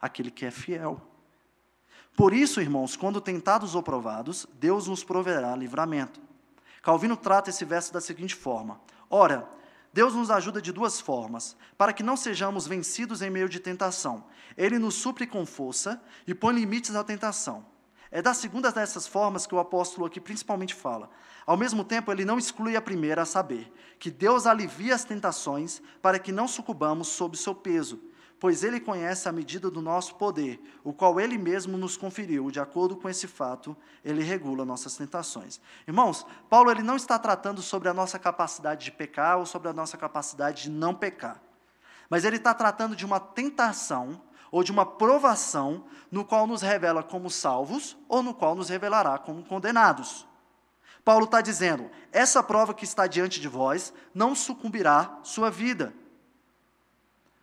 Aquele 0.00 0.30
que 0.30 0.46
é 0.46 0.50
fiel. 0.52 1.02
Por 2.16 2.32
isso, 2.32 2.60
irmãos, 2.60 2.94
quando 2.94 3.20
tentados 3.20 3.74
ou 3.74 3.82
provados, 3.82 4.46
Deus 4.60 4.86
nos 4.86 5.02
proverá 5.02 5.56
livramento. 5.56 6.20
Calvino 6.84 7.16
trata 7.16 7.50
esse 7.50 7.64
verso 7.64 7.92
da 7.92 8.00
seguinte 8.00 8.36
forma: 8.36 8.80
Ora, 9.10 9.44
Deus 9.92 10.14
nos 10.14 10.30
ajuda 10.30 10.62
de 10.62 10.70
duas 10.70 11.00
formas, 11.00 11.56
para 11.76 11.92
que 11.92 12.04
não 12.04 12.16
sejamos 12.16 12.64
vencidos 12.64 13.22
em 13.22 13.28
meio 13.28 13.48
de 13.48 13.58
tentação. 13.58 14.26
Ele 14.56 14.78
nos 14.78 14.94
supre 14.94 15.26
com 15.26 15.44
força 15.44 16.00
e 16.28 16.32
põe 16.32 16.54
limites 16.54 16.94
à 16.94 17.02
tentação. 17.02 17.66
É 18.14 18.22
da 18.22 18.32
segunda 18.32 18.70
dessas 18.70 19.08
formas 19.08 19.44
que 19.44 19.56
o 19.56 19.58
apóstolo 19.58 20.06
aqui 20.06 20.20
principalmente 20.20 20.72
fala. 20.72 21.10
Ao 21.44 21.56
mesmo 21.56 21.82
tempo, 21.82 22.12
ele 22.12 22.24
não 22.24 22.38
exclui 22.38 22.76
a 22.76 22.80
primeira, 22.80 23.22
a 23.22 23.26
saber, 23.26 23.72
que 23.98 24.08
Deus 24.08 24.46
alivia 24.46 24.94
as 24.94 25.02
tentações 25.02 25.82
para 26.00 26.16
que 26.20 26.30
não 26.30 26.46
sucumbamos 26.46 27.08
sob 27.08 27.36
seu 27.36 27.56
peso, 27.56 28.00
pois 28.38 28.62
ele 28.62 28.78
conhece 28.78 29.28
a 29.28 29.32
medida 29.32 29.68
do 29.68 29.82
nosso 29.82 30.14
poder, 30.14 30.62
o 30.84 30.92
qual 30.92 31.18
ele 31.18 31.36
mesmo 31.36 31.76
nos 31.76 31.96
conferiu. 31.96 32.52
De 32.52 32.60
acordo 32.60 32.94
com 32.94 33.08
esse 33.08 33.26
fato, 33.26 33.76
ele 34.04 34.22
regula 34.22 34.64
nossas 34.64 34.96
tentações. 34.96 35.60
Irmãos, 35.84 36.24
Paulo 36.48 36.70
ele 36.70 36.84
não 36.84 36.94
está 36.94 37.18
tratando 37.18 37.60
sobre 37.62 37.88
a 37.88 37.94
nossa 37.94 38.16
capacidade 38.16 38.84
de 38.84 38.92
pecar 38.92 39.38
ou 39.38 39.44
sobre 39.44 39.68
a 39.68 39.72
nossa 39.72 39.96
capacidade 39.96 40.62
de 40.62 40.70
não 40.70 40.94
pecar. 40.94 41.42
Mas 42.08 42.24
ele 42.24 42.36
está 42.36 42.54
tratando 42.54 42.94
de 42.94 43.04
uma 43.04 43.18
tentação 43.18 44.22
ou 44.54 44.62
de 44.62 44.70
uma 44.70 44.86
provação 44.86 45.84
no 46.12 46.24
qual 46.24 46.46
nos 46.46 46.62
revela 46.62 47.02
como 47.02 47.28
salvos 47.28 47.96
ou 48.08 48.22
no 48.22 48.32
qual 48.32 48.54
nos 48.54 48.68
revelará 48.68 49.18
como 49.18 49.42
condenados. 49.42 50.24
Paulo 51.04 51.24
está 51.24 51.40
dizendo: 51.40 51.90
essa 52.12 52.40
prova 52.40 52.72
que 52.72 52.84
está 52.84 53.08
diante 53.08 53.40
de 53.40 53.48
vós 53.48 53.92
não 54.14 54.32
sucumbirá 54.32 55.18
sua 55.24 55.50
vida. 55.50 55.92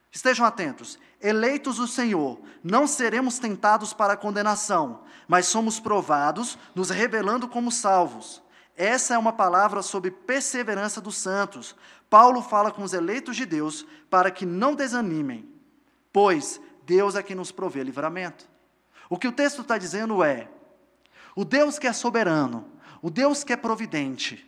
Estejam 0.09 0.45
atentos. 0.45 0.97
Eleitos 1.19 1.75
do 1.75 1.85
Senhor, 1.85 2.39
não 2.63 2.87
seremos 2.87 3.39
tentados 3.39 3.91
para 3.91 4.13
a 4.13 4.17
condenação, 4.17 5.01
mas 5.27 5.47
somos 5.47 5.81
provados, 5.81 6.57
nos 6.73 6.89
revelando 6.89 7.45
como 7.45 7.73
salvos. 7.73 8.41
Essa 8.73 9.15
é 9.15 9.17
uma 9.17 9.33
palavra 9.33 9.81
sobre 9.81 10.11
perseverança 10.11 11.01
dos 11.01 11.17
santos. 11.17 11.75
Paulo 12.09 12.41
fala 12.41 12.71
com 12.71 12.83
os 12.83 12.93
eleitos 12.93 13.35
de 13.35 13.45
Deus 13.45 13.85
para 14.09 14.31
que 14.31 14.45
não 14.45 14.73
desanimem, 14.73 15.47
pois 16.13 16.61
Deus 16.91 17.15
é 17.15 17.23
quem 17.23 17.37
nos 17.37 17.53
provê 17.53 17.85
livramento. 17.85 18.45
O 19.09 19.17
que 19.17 19.25
o 19.25 19.31
texto 19.31 19.61
está 19.61 19.77
dizendo 19.77 20.21
é: 20.21 20.49
o 21.33 21.45
Deus 21.45 21.79
que 21.79 21.87
é 21.87 21.93
soberano, 21.93 22.69
o 23.01 23.09
Deus 23.09 23.45
que 23.45 23.53
é 23.53 23.55
providente, 23.55 24.45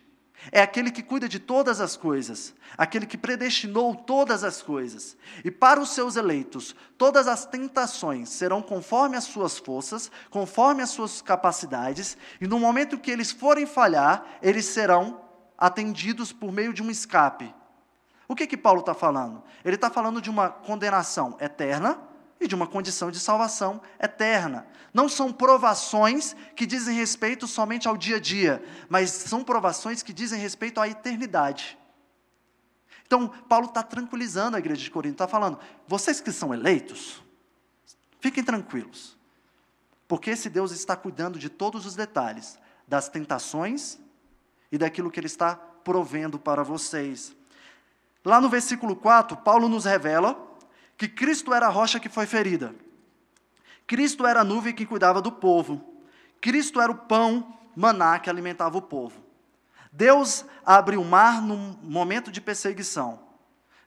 é 0.52 0.60
aquele 0.60 0.90
que 0.90 1.02
cuida 1.02 1.26
de 1.26 1.38
todas 1.38 1.80
as 1.80 1.96
coisas, 1.96 2.54
aquele 2.76 3.06
que 3.06 3.16
predestinou 3.16 3.94
todas 3.94 4.44
as 4.44 4.60
coisas. 4.60 5.16
E 5.42 5.50
para 5.50 5.80
os 5.80 5.94
seus 5.94 6.16
eleitos, 6.16 6.76
todas 6.98 7.26
as 7.26 7.46
tentações 7.46 8.28
serão 8.28 8.60
conforme 8.60 9.16
as 9.16 9.24
suas 9.24 9.56
forças, 9.56 10.10
conforme 10.28 10.82
as 10.82 10.90
suas 10.90 11.22
capacidades, 11.22 12.14
e 12.42 12.46
no 12.46 12.58
momento 12.58 12.98
que 12.98 13.10
eles 13.10 13.32
forem 13.32 13.64
falhar, 13.64 14.22
eles 14.42 14.66
serão 14.66 15.18
atendidos 15.56 16.30
por 16.30 16.52
meio 16.52 16.74
de 16.74 16.82
um 16.82 16.90
escape. 16.90 17.54
O 18.28 18.34
que 18.34 18.46
que 18.46 18.58
Paulo 18.58 18.80
está 18.80 18.92
falando? 18.92 19.42
Ele 19.64 19.76
está 19.76 19.88
falando 19.88 20.20
de 20.20 20.28
uma 20.28 20.50
condenação 20.50 21.38
eterna 21.40 22.12
e 22.40 22.46
de 22.48 22.54
uma 22.54 22.66
condição 22.66 23.10
de 23.10 23.18
salvação 23.18 23.80
eterna. 24.00 24.66
Não 24.92 25.08
são 25.08 25.32
provações 25.32 26.36
que 26.54 26.66
dizem 26.66 26.96
respeito 26.96 27.46
somente 27.46 27.88
ao 27.88 27.96
dia 27.96 28.16
a 28.16 28.20
dia, 28.20 28.64
mas 28.88 29.10
são 29.10 29.42
provações 29.42 30.02
que 30.02 30.12
dizem 30.12 30.40
respeito 30.40 30.80
à 30.80 30.88
eternidade. 30.88 31.78
Então, 33.06 33.28
Paulo 33.28 33.66
está 33.66 33.82
tranquilizando 33.82 34.56
a 34.56 34.60
igreja 34.60 34.82
de 34.82 34.90
Corinto, 34.90 35.14
está 35.14 35.28
falando: 35.28 35.58
vocês 35.86 36.20
que 36.20 36.32
são 36.32 36.54
eleitos, 36.54 37.22
fiquem 38.20 38.42
tranquilos, 38.42 39.16
porque 40.08 40.30
esse 40.30 40.48
Deus 40.48 40.72
está 40.72 40.96
cuidando 40.96 41.38
de 41.38 41.48
todos 41.48 41.86
os 41.86 41.94
detalhes, 41.94 42.58
das 42.86 43.08
tentações 43.08 43.98
e 44.70 44.78
daquilo 44.78 45.10
que 45.10 45.20
Ele 45.20 45.26
está 45.26 45.54
provendo 45.56 46.38
para 46.38 46.62
vocês. 46.62 47.34
Lá 48.24 48.40
no 48.40 48.48
versículo 48.48 48.96
4, 48.96 49.36
Paulo 49.38 49.68
nos 49.68 49.84
revela 49.84 50.53
que 50.96 51.08
Cristo 51.08 51.52
era 51.52 51.66
a 51.66 51.70
rocha 51.70 51.98
que 51.98 52.08
foi 52.08 52.26
ferida. 52.26 52.74
Cristo 53.86 54.26
era 54.26 54.40
a 54.40 54.44
nuvem 54.44 54.74
que 54.74 54.86
cuidava 54.86 55.20
do 55.20 55.30
povo. 55.30 55.84
Cristo 56.40 56.80
era 56.80 56.90
o 56.90 56.96
pão, 56.96 57.58
maná 57.76 58.18
que 58.18 58.30
alimentava 58.30 58.78
o 58.78 58.82
povo. 58.82 59.22
Deus 59.92 60.44
abre 60.64 60.96
o 60.96 61.04
mar 61.04 61.42
num 61.42 61.76
momento 61.82 62.30
de 62.30 62.40
perseguição. 62.40 63.20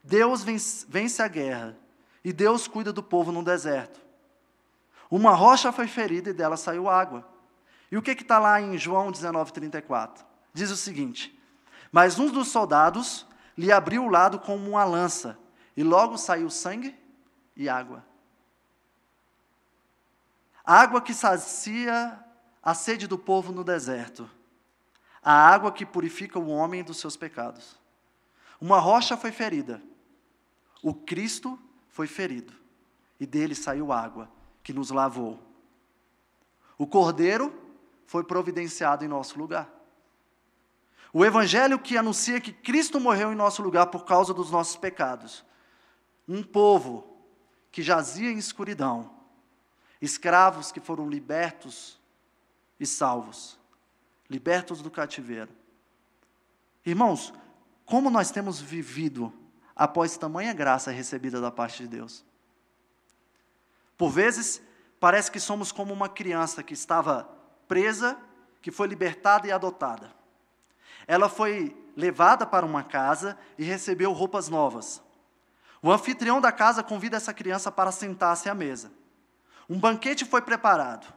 Deus 0.04 0.44
vence 0.44 1.22
a 1.22 1.28
guerra. 1.28 1.78
E 2.24 2.34
Deus 2.34 2.68
cuida 2.68 2.92
do 2.92 3.02
povo 3.02 3.32
no 3.32 3.44
deserto. 3.44 4.02
Uma 5.10 5.34
rocha 5.34 5.72
foi 5.72 5.88
ferida 5.88 6.30
e 6.30 6.34
dela 6.34 6.58
saiu 6.58 6.90
água. 6.90 7.28
E 7.90 7.98
o 7.98 8.02
que 8.02 8.12
está 8.12 8.38
lá 8.38 8.60
em 8.62 8.78
João 8.78 9.12
19,34? 9.12 10.26
Diz 10.54 10.70
o 10.70 10.76
seguinte: 10.76 11.38
Mas 11.92 12.20
um 12.20 12.30
dos 12.30 12.50
soldados 12.50 13.26
lhe 13.58 13.72
abriu 13.72 14.04
o 14.04 14.10
lado 14.10 14.40
com 14.40 14.58
uma 14.58 14.84
lança 14.84 15.38
e 15.78 15.84
logo 15.84 16.18
saiu 16.18 16.50
sangue 16.50 16.98
e 17.56 17.70
água. 17.70 18.04
Água 20.66 21.00
que 21.00 21.14
sacia 21.14 22.20
a 22.64 22.74
sede 22.74 23.06
do 23.06 23.18
povo 23.18 23.54
no 23.54 23.64
deserto. 23.64 24.28
A 25.24 25.32
água 25.32 25.72
que 25.72 25.86
purifica 25.86 26.40
o 26.40 26.50
homem 26.50 26.84
dos 26.84 26.98
seus 26.98 27.16
pecados. 27.16 27.80
Uma 28.60 28.80
rocha 28.80 29.16
foi 29.16 29.32
ferida. 29.32 29.80
O 30.82 30.96
Cristo 30.96 31.60
foi 31.90 32.08
ferido. 32.08 32.54
E 33.20 33.28
dele 33.28 33.54
saiu 33.54 33.92
água 33.92 34.30
que 34.64 34.74
nos 34.74 34.90
lavou. 34.90 35.40
O 36.76 36.88
Cordeiro 36.88 37.54
foi 38.08 38.24
providenciado 38.24 39.06
em 39.06 39.08
nosso 39.08 39.38
lugar. 39.38 39.70
O 41.14 41.24
Evangelho 41.24 41.78
que 41.78 41.98
anuncia 41.98 42.42
que 42.42 42.52
Cristo 42.52 43.00
morreu 43.00 43.32
em 43.32 43.36
nosso 43.36 43.62
lugar 43.62 43.88
por 43.88 44.06
causa 44.06 44.34
dos 44.34 44.50
nossos 44.50 44.76
pecados 44.76 45.46
um 46.28 46.44
povo 46.44 47.18
que 47.72 47.82
jazia 47.82 48.32
em 48.32 48.38
escuridão, 48.38 49.12
escravos 50.02 50.72
que 50.72 50.80
foram 50.80 51.10
libertos 51.10 52.00
e 52.80 52.86
salvos, 52.86 53.58
libertos 54.30 54.82
do 54.82 54.92
cativeiro. 54.92 55.52
Irmãos, 56.86 57.34
como 57.86 58.10
nós 58.10 58.32
temos 58.32 58.60
vivido 58.60 59.34
após 59.76 60.18
tamanha 60.18 60.54
graça 60.54 60.92
recebida 60.92 61.40
da 61.40 61.52
parte 61.52 61.84
de 61.84 61.90
Deus? 61.90 62.26
Por 63.98 64.10
vezes, 64.10 64.62
parece 65.00 65.32
que 65.32 65.40
somos 65.40 65.72
como 65.72 65.94
uma 65.94 66.10
criança 66.10 66.62
que 66.62 66.74
estava 66.74 67.24
presa, 67.68 68.18
que 68.62 68.72
foi 68.72 68.88
libertada 68.88 69.48
e 69.48 69.52
adotada. 69.52 70.14
Ela 71.08 71.30
foi 71.30 71.76
levada 71.96 72.46
para 72.46 72.66
uma 72.66 72.84
casa 72.84 73.38
e 73.58 73.64
recebeu 73.64 74.12
roupas 74.12 74.50
novas. 74.50 75.02
O 75.88 75.92
anfitrião 75.94 76.42
da 76.42 76.52
casa 76.52 76.84
convida 76.84 77.16
essa 77.16 77.34
criança 77.34 77.72
para 77.72 77.94
sentar-se 77.94 78.50
à 78.50 78.54
mesa. 78.54 78.92
Um 79.70 79.80
banquete 79.80 80.26
foi 80.26 80.42
preparado. 80.42 81.08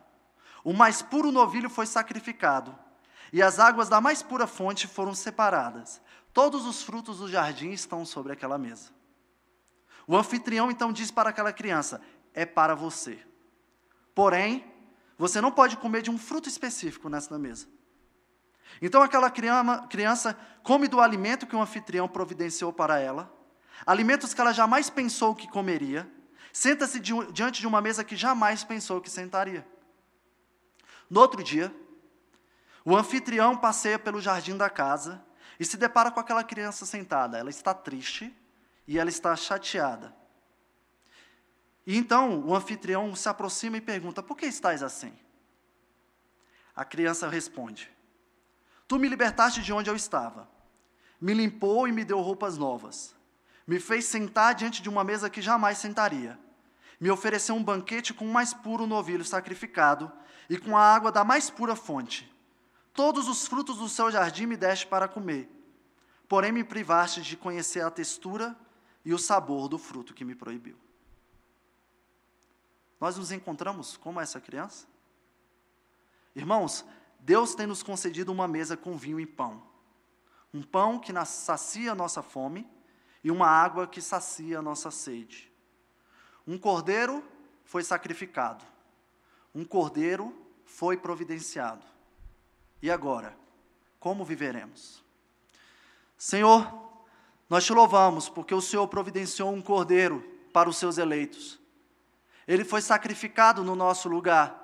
O 0.63 0.73
mais 0.73 1.03
puro 1.03 1.33
novilho 1.33 1.69
foi 1.69 1.87
sacrificado. 1.87 2.79
E 3.33 3.43
as 3.43 3.59
águas 3.59 3.89
da 3.89 4.01
mais 4.01 4.23
pura 4.23 4.47
fonte 4.47 4.87
foram 4.87 5.13
separadas. 5.13 6.01
Todos 6.33 6.67
os 6.67 6.85
frutos 6.85 7.19
do 7.19 7.29
jardim 7.29 7.73
estão 7.73 8.05
sobre 8.05 8.33
aquela 8.33 8.57
mesa. 8.59 8.91
O 10.07 10.17
anfitrião 10.17 10.71
então 10.71 10.93
diz 10.93 11.11
para 11.11 11.31
aquela 11.31 11.53
criança: 11.53 12.01
É 12.33 12.47
para 12.47 12.77
você. 12.77 13.19
Porém, 14.15 14.73
você 15.19 15.41
não 15.41 15.51
pode 15.51 15.79
comer 15.79 16.01
de 16.01 16.13
um 16.13 16.17
fruto 16.17 16.49
específico 16.49 17.09
nessa 17.09 17.37
mesa. 17.37 17.67
Então 18.81 19.03
aquela 19.03 19.33
criança 19.33 20.39
come 20.63 20.87
do 20.87 21.01
alimento 21.01 21.45
que 21.45 21.57
o 21.57 21.61
anfitrião 21.61 22.07
providenciou 22.07 22.73
para 22.73 23.01
ela 23.01 23.40
alimentos 23.87 24.35
que 24.35 24.41
ela 24.41 24.53
jamais 24.53 24.91
pensou 24.91 25.35
que 25.35 25.49
comeria, 25.49 26.11
senta-se 26.53 27.01
diante 27.01 27.61
de 27.61 27.67
uma 27.67 27.81
mesa 27.81 28.05
que 28.05 28.17
jamais 28.17 28.65
pensou 28.65 29.01
que 29.01 29.11
sentaria. 29.11 29.67
No 31.09 31.21
outro 31.21 31.43
dia, 31.43 31.75
o 32.85 32.97
anfitrião 32.97 33.57
passeia 33.57 33.99
pelo 33.99 34.21
jardim 34.21 34.57
da 34.57 34.71
casa 34.71 35.25
e 35.59 35.65
se 35.65 35.77
depara 35.77 36.11
com 36.11 36.21
aquela 36.21 36.45
criança 36.45 36.87
sentada. 36.87 37.39
Ela 37.39 37.51
está 37.51 37.75
triste 37.75 38.35
e 38.87 38.99
ela 38.99 39.11
está 39.11 39.35
chateada. 39.37 40.15
E 41.87 41.97
então 41.97 42.41
o 42.47 42.55
anfitrião 42.55 43.15
se 43.15 43.29
aproxima 43.29 43.77
e 43.77 43.81
pergunta: 43.81 44.23
Por 44.23 44.37
que 44.37 44.47
estás 44.47 44.83
assim? 44.83 45.13
A 46.75 46.85
criança 46.85 47.29
responde: 47.29 47.91
Tu 48.87 48.99
me 48.99 49.09
libertaste 49.09 49.63
de 49.63 49.73
onde 49.73 49.91
eu 49.91 49.97
estava, 49.97 50.49
me 51.21 51.35
limpou 51.35 51.89
e 51.89 51.93
me 51.93 52.05
deu 52.05 52.21
roupas 52.21 52.57
novas 52.57 53.15
me 53.71 53.79
fez 53.79 54.05
sentar 54.05 54.53
diante 54.53 54.83
de 54.83 54.89
uma 54.89 55.05
mesa 55.05 55.31
que 55.31 55.41
jamais 55.41 55.79
sentaria. 55.79 56.37
Me 56.99 57.09
ofereceu 57.09 57.55
um 57.55 57.63
banquete 57.63 58.13
com 58.13 58.25
o 58.25 58.33
mais 58.33 58.53
puro 58.53 58.85
novilho 58.85 59.25
sacrificado 59.25 60.11
e 60.49 60.59
com 60.59 60.77
a 60.77 60.83
água 60.83 61.13
da 61.13 61.23
mais 61.23 61.51
pura 61.51 61.77
fonte. 61.77 62.29
Todos 62.93 63.29
os 63.29 63.47
frutos 63.47 63.79
do 63.79 63.89
seu 63.89 64.11
jardim 64.11 64.45
me 64.45 64.57
deste 64.57 64.89
para 64.89 65.07
comer. 65.07 65.49
Porém, 66.29 66.51
me 66.51 66.65
privaste 66.65 67.23
de 67.23 67.37
conhecer 67.37 67.81
a 67.83 67.93
textura 67.93 68.57
e 69.05 69.15
o 69.15 69.19
sabor 69.21 69.69
do 69.69 69.79
fruto 69.79 70.15
que 70.15 70.25
me 70.25 70.35
proibiu. 70.35 70.77
Nós 73.01 73.17
nos 73.17 73.31
encontramos 73.31 73.97
como 73.97 74.21
essa 74.21 74.41
criança? 74.41 74.89
Irmãos, 76.35 76.85
Deus 77.21 77.55
tem 77.55 77.69
nos 77.69 77.85
concedido 77.85 78.33
uma 78.33 78.49
mesa 78.49 78.77
com 78.77 78.99
vinho 78.99 79.21
e 79.21 79.27
pão. 79.27 79.63
Um 80.53 80.61
pão 80.61 80.99
que 80.99 81.13
sacia 81.25 81.93
a 81.93 81.95
nossa 81.95 82.21
fome 82.21 82.69
e 83.23 83.31
uma 83.31 83.47
água 83.47 83.87
que 83.87 84.01
sacia 84.01 84.59
a 84.59 84.63
nossa 84.63 84.91
sede. 84.91 85.51
Um 86.47 86.59
cordeiro 86.59 87.25
foi 87.65 87.83
sacrificado, 87.85 88.65
um 89.55 89.65
cordeiro 89.65 90.35
foi 90.65 90.97
providenciado. 90.97 91.85
E 92.83 92.91
agora, 92.91 93.37
como 93.99 94.25
viveremos? 94.25 95.05
Senhor, 96.17 96.91
nós 97.49 97.65
te 97.65 97.73
louvamos 97.73 98.29
porque 98.29 98.55
o 98.55 98.61
Senhor 98.61 98.87
providenciou 98.89 99.53
um 99.53 99.61
cordeiro 99.61 100.21
para 100.53 100.69
os 100.69 100.77
seus 100.77 100.99
eleitos. 100.99 101.61
Ele 102.47 102.65
foi 102.65 102.81
sacrificado 102.81 103.63
no 103.63 103.77
nosso 103.77 104.09
lugar. 104.09 104.61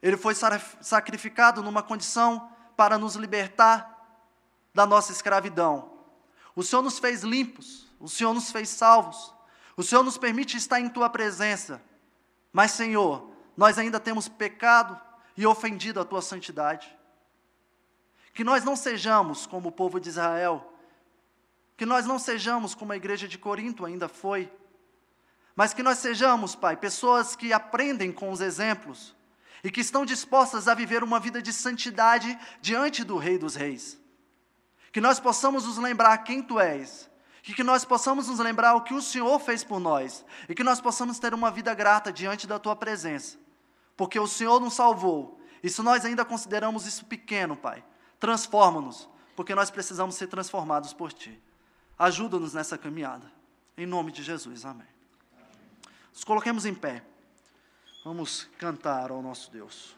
Ele 0.00 0.16
foi 0.16 0.34
sacrificado 0.34 1.62
numa 1.62 1.82
condição 1.82 2.50
para 2.76 2.96
nos 2.96 3.16
libertar 3.16 3.96
da 4.72 4.86
nossa 4.86 5.12
escravidão. 5.12 5.97
O 6.58 6.62
Senhor 6.64 6.82
nos 6.82 6.98
fez 6.98 7.22
limpos, 7.22 7.86
o 8.00 8.08
Senhor 8.08 8.34
nos 8.34 8.50
fez 8.50 8.68
salvos, 8.68 9.32
o 9.76 9.82
Senhor 9.84 10.02
nos 10.02 10.18
permite 10.18 10.56
estar 10.56 10.80
em 10.80 10.88
tua 10.88 11.08
presença. 11.08 11.80
Mas, 12.52 12.72
Senhor, 12.72 13.30
nós 13.56 13.78
ainda 13.78 14.00
temos 14.00 14.28
pecado 14.28 15.00
e 15.36 15.46
ofendido 15.46 16.00
a 16.00 16.04
tua 16.04 16.20
santidade. 16.20 16.92
Que 18.34 18.42
nós 18.42 18.64
não 18.64 18.74
sejamos 18.74 19.46
como 19.46 19.68
o 19.68 19.72
povo 19.72 20.00
de 20.00 20.08
Israel, 20.08 20.74
que 21.76 21.86
nós 21.86 22.06
não 22.06 22.18
sejamos 22.18 22.74
como 22.74 22.90
a 22.90 22.96
igreja 22.96 23.28
de 23.28 23.38
Corinto 23.38 23.86
ainda 23.86 24.08
foi, 24.08 24.50
mas 25.54 25.72
que 25.72 25.80
nós 25.84 25.98
sejamos, 25.98 26.56
Pai, 26.56 26.76
pessoas 26.76 27.36
que 27.36 27.52
aprendem 27.52 28.10
com 28.10 28.32
os 28.32 28.40
exemplos 28.40 29.14
e 29.62 29.70
que 29.70 29.80
estão 29.80 30.04
dispostas 30.04 30.66
a 30.66 30.74
viver 30.74 31.04
uma 31.04 31.20
vida 31.20 31.40
de 31.40 31.52
santidade 31.52 32.36
diante 32.60 33.04
do 33.04 33.16
Rei 33.16 33.38
dos 33.38 33.54
Reis. 33.54 33.96
Que 34.92 35.00
nós 35.00 35.20
possamos 35.20 35.66
nos 35.66 35.78
lembrar 35.78 36.18
quem 36.18 36.42
Tu 36.42 36.58
és, 36.58 37.10
e 37.48 37.54
que 37.54 37.62
nós 37.64 37.84
possamos 37.84 38.28
nos 38.28 38.38
lembrar 38.38 38.74
o 38.74 38.82
que 38.82 38.94
o 38.94 39.00
Senhor 39.00 39.38
fez 39.38 39.64
por 39.64 39.80
nós, 39.80 40.24
e 40.48 40.54
que 40.54 40.62
nós 40.62 40.80
possamos 40.80 41.18
ter 41.18 41.32
uma 41.32 41.50
vida 41.50 41.72
grata 41.74 42.12
diante 42.12 42.46
da 42.46 42.58
Tua 42.58 42.76
presença, 42.76 43.38
porque 43.96 44.18
o 44.20 44.26
Senhor 44.26 44.60
nos 44.60 44.74
salvou, 44.74 45.40
e 45.62 45.68
se 45.70 45.82
nós 45.82 46.04
ainda 46.04 46.24
consideramos 46.24 46.86
isso 46.86 47.04
pequeno, 47.06 47.56
Pai, 47.56 47.82
transforma-nos, 48.20 49.08
porque 49.34 49.54
nós 49.54 49.70
precisamos 49.70 50.14
ser 50.14 50.26
transformados 50.26 50.92
por 50.92 51.12
Ti. 51.12 51.40
Ajuda-nos 51.98 52.54
nessa 52.54 52.78
caminhada, 52.78 53.32
em 53.76 53.86
nome 53.86 54.12
de 54.12 54.22
Jesus, 54.22 54.64
amém. 54.64 54.86
Nos 56.12 56.24
coloquemos 56.24 56.66
em 56.66 56.74
pé. 56.74 57.02
Vamos 58.04 58.48
cantar 58.58 59.10
ao 59.10 59.22
nosso 59.22 59.50
Deus. 59.50 59.97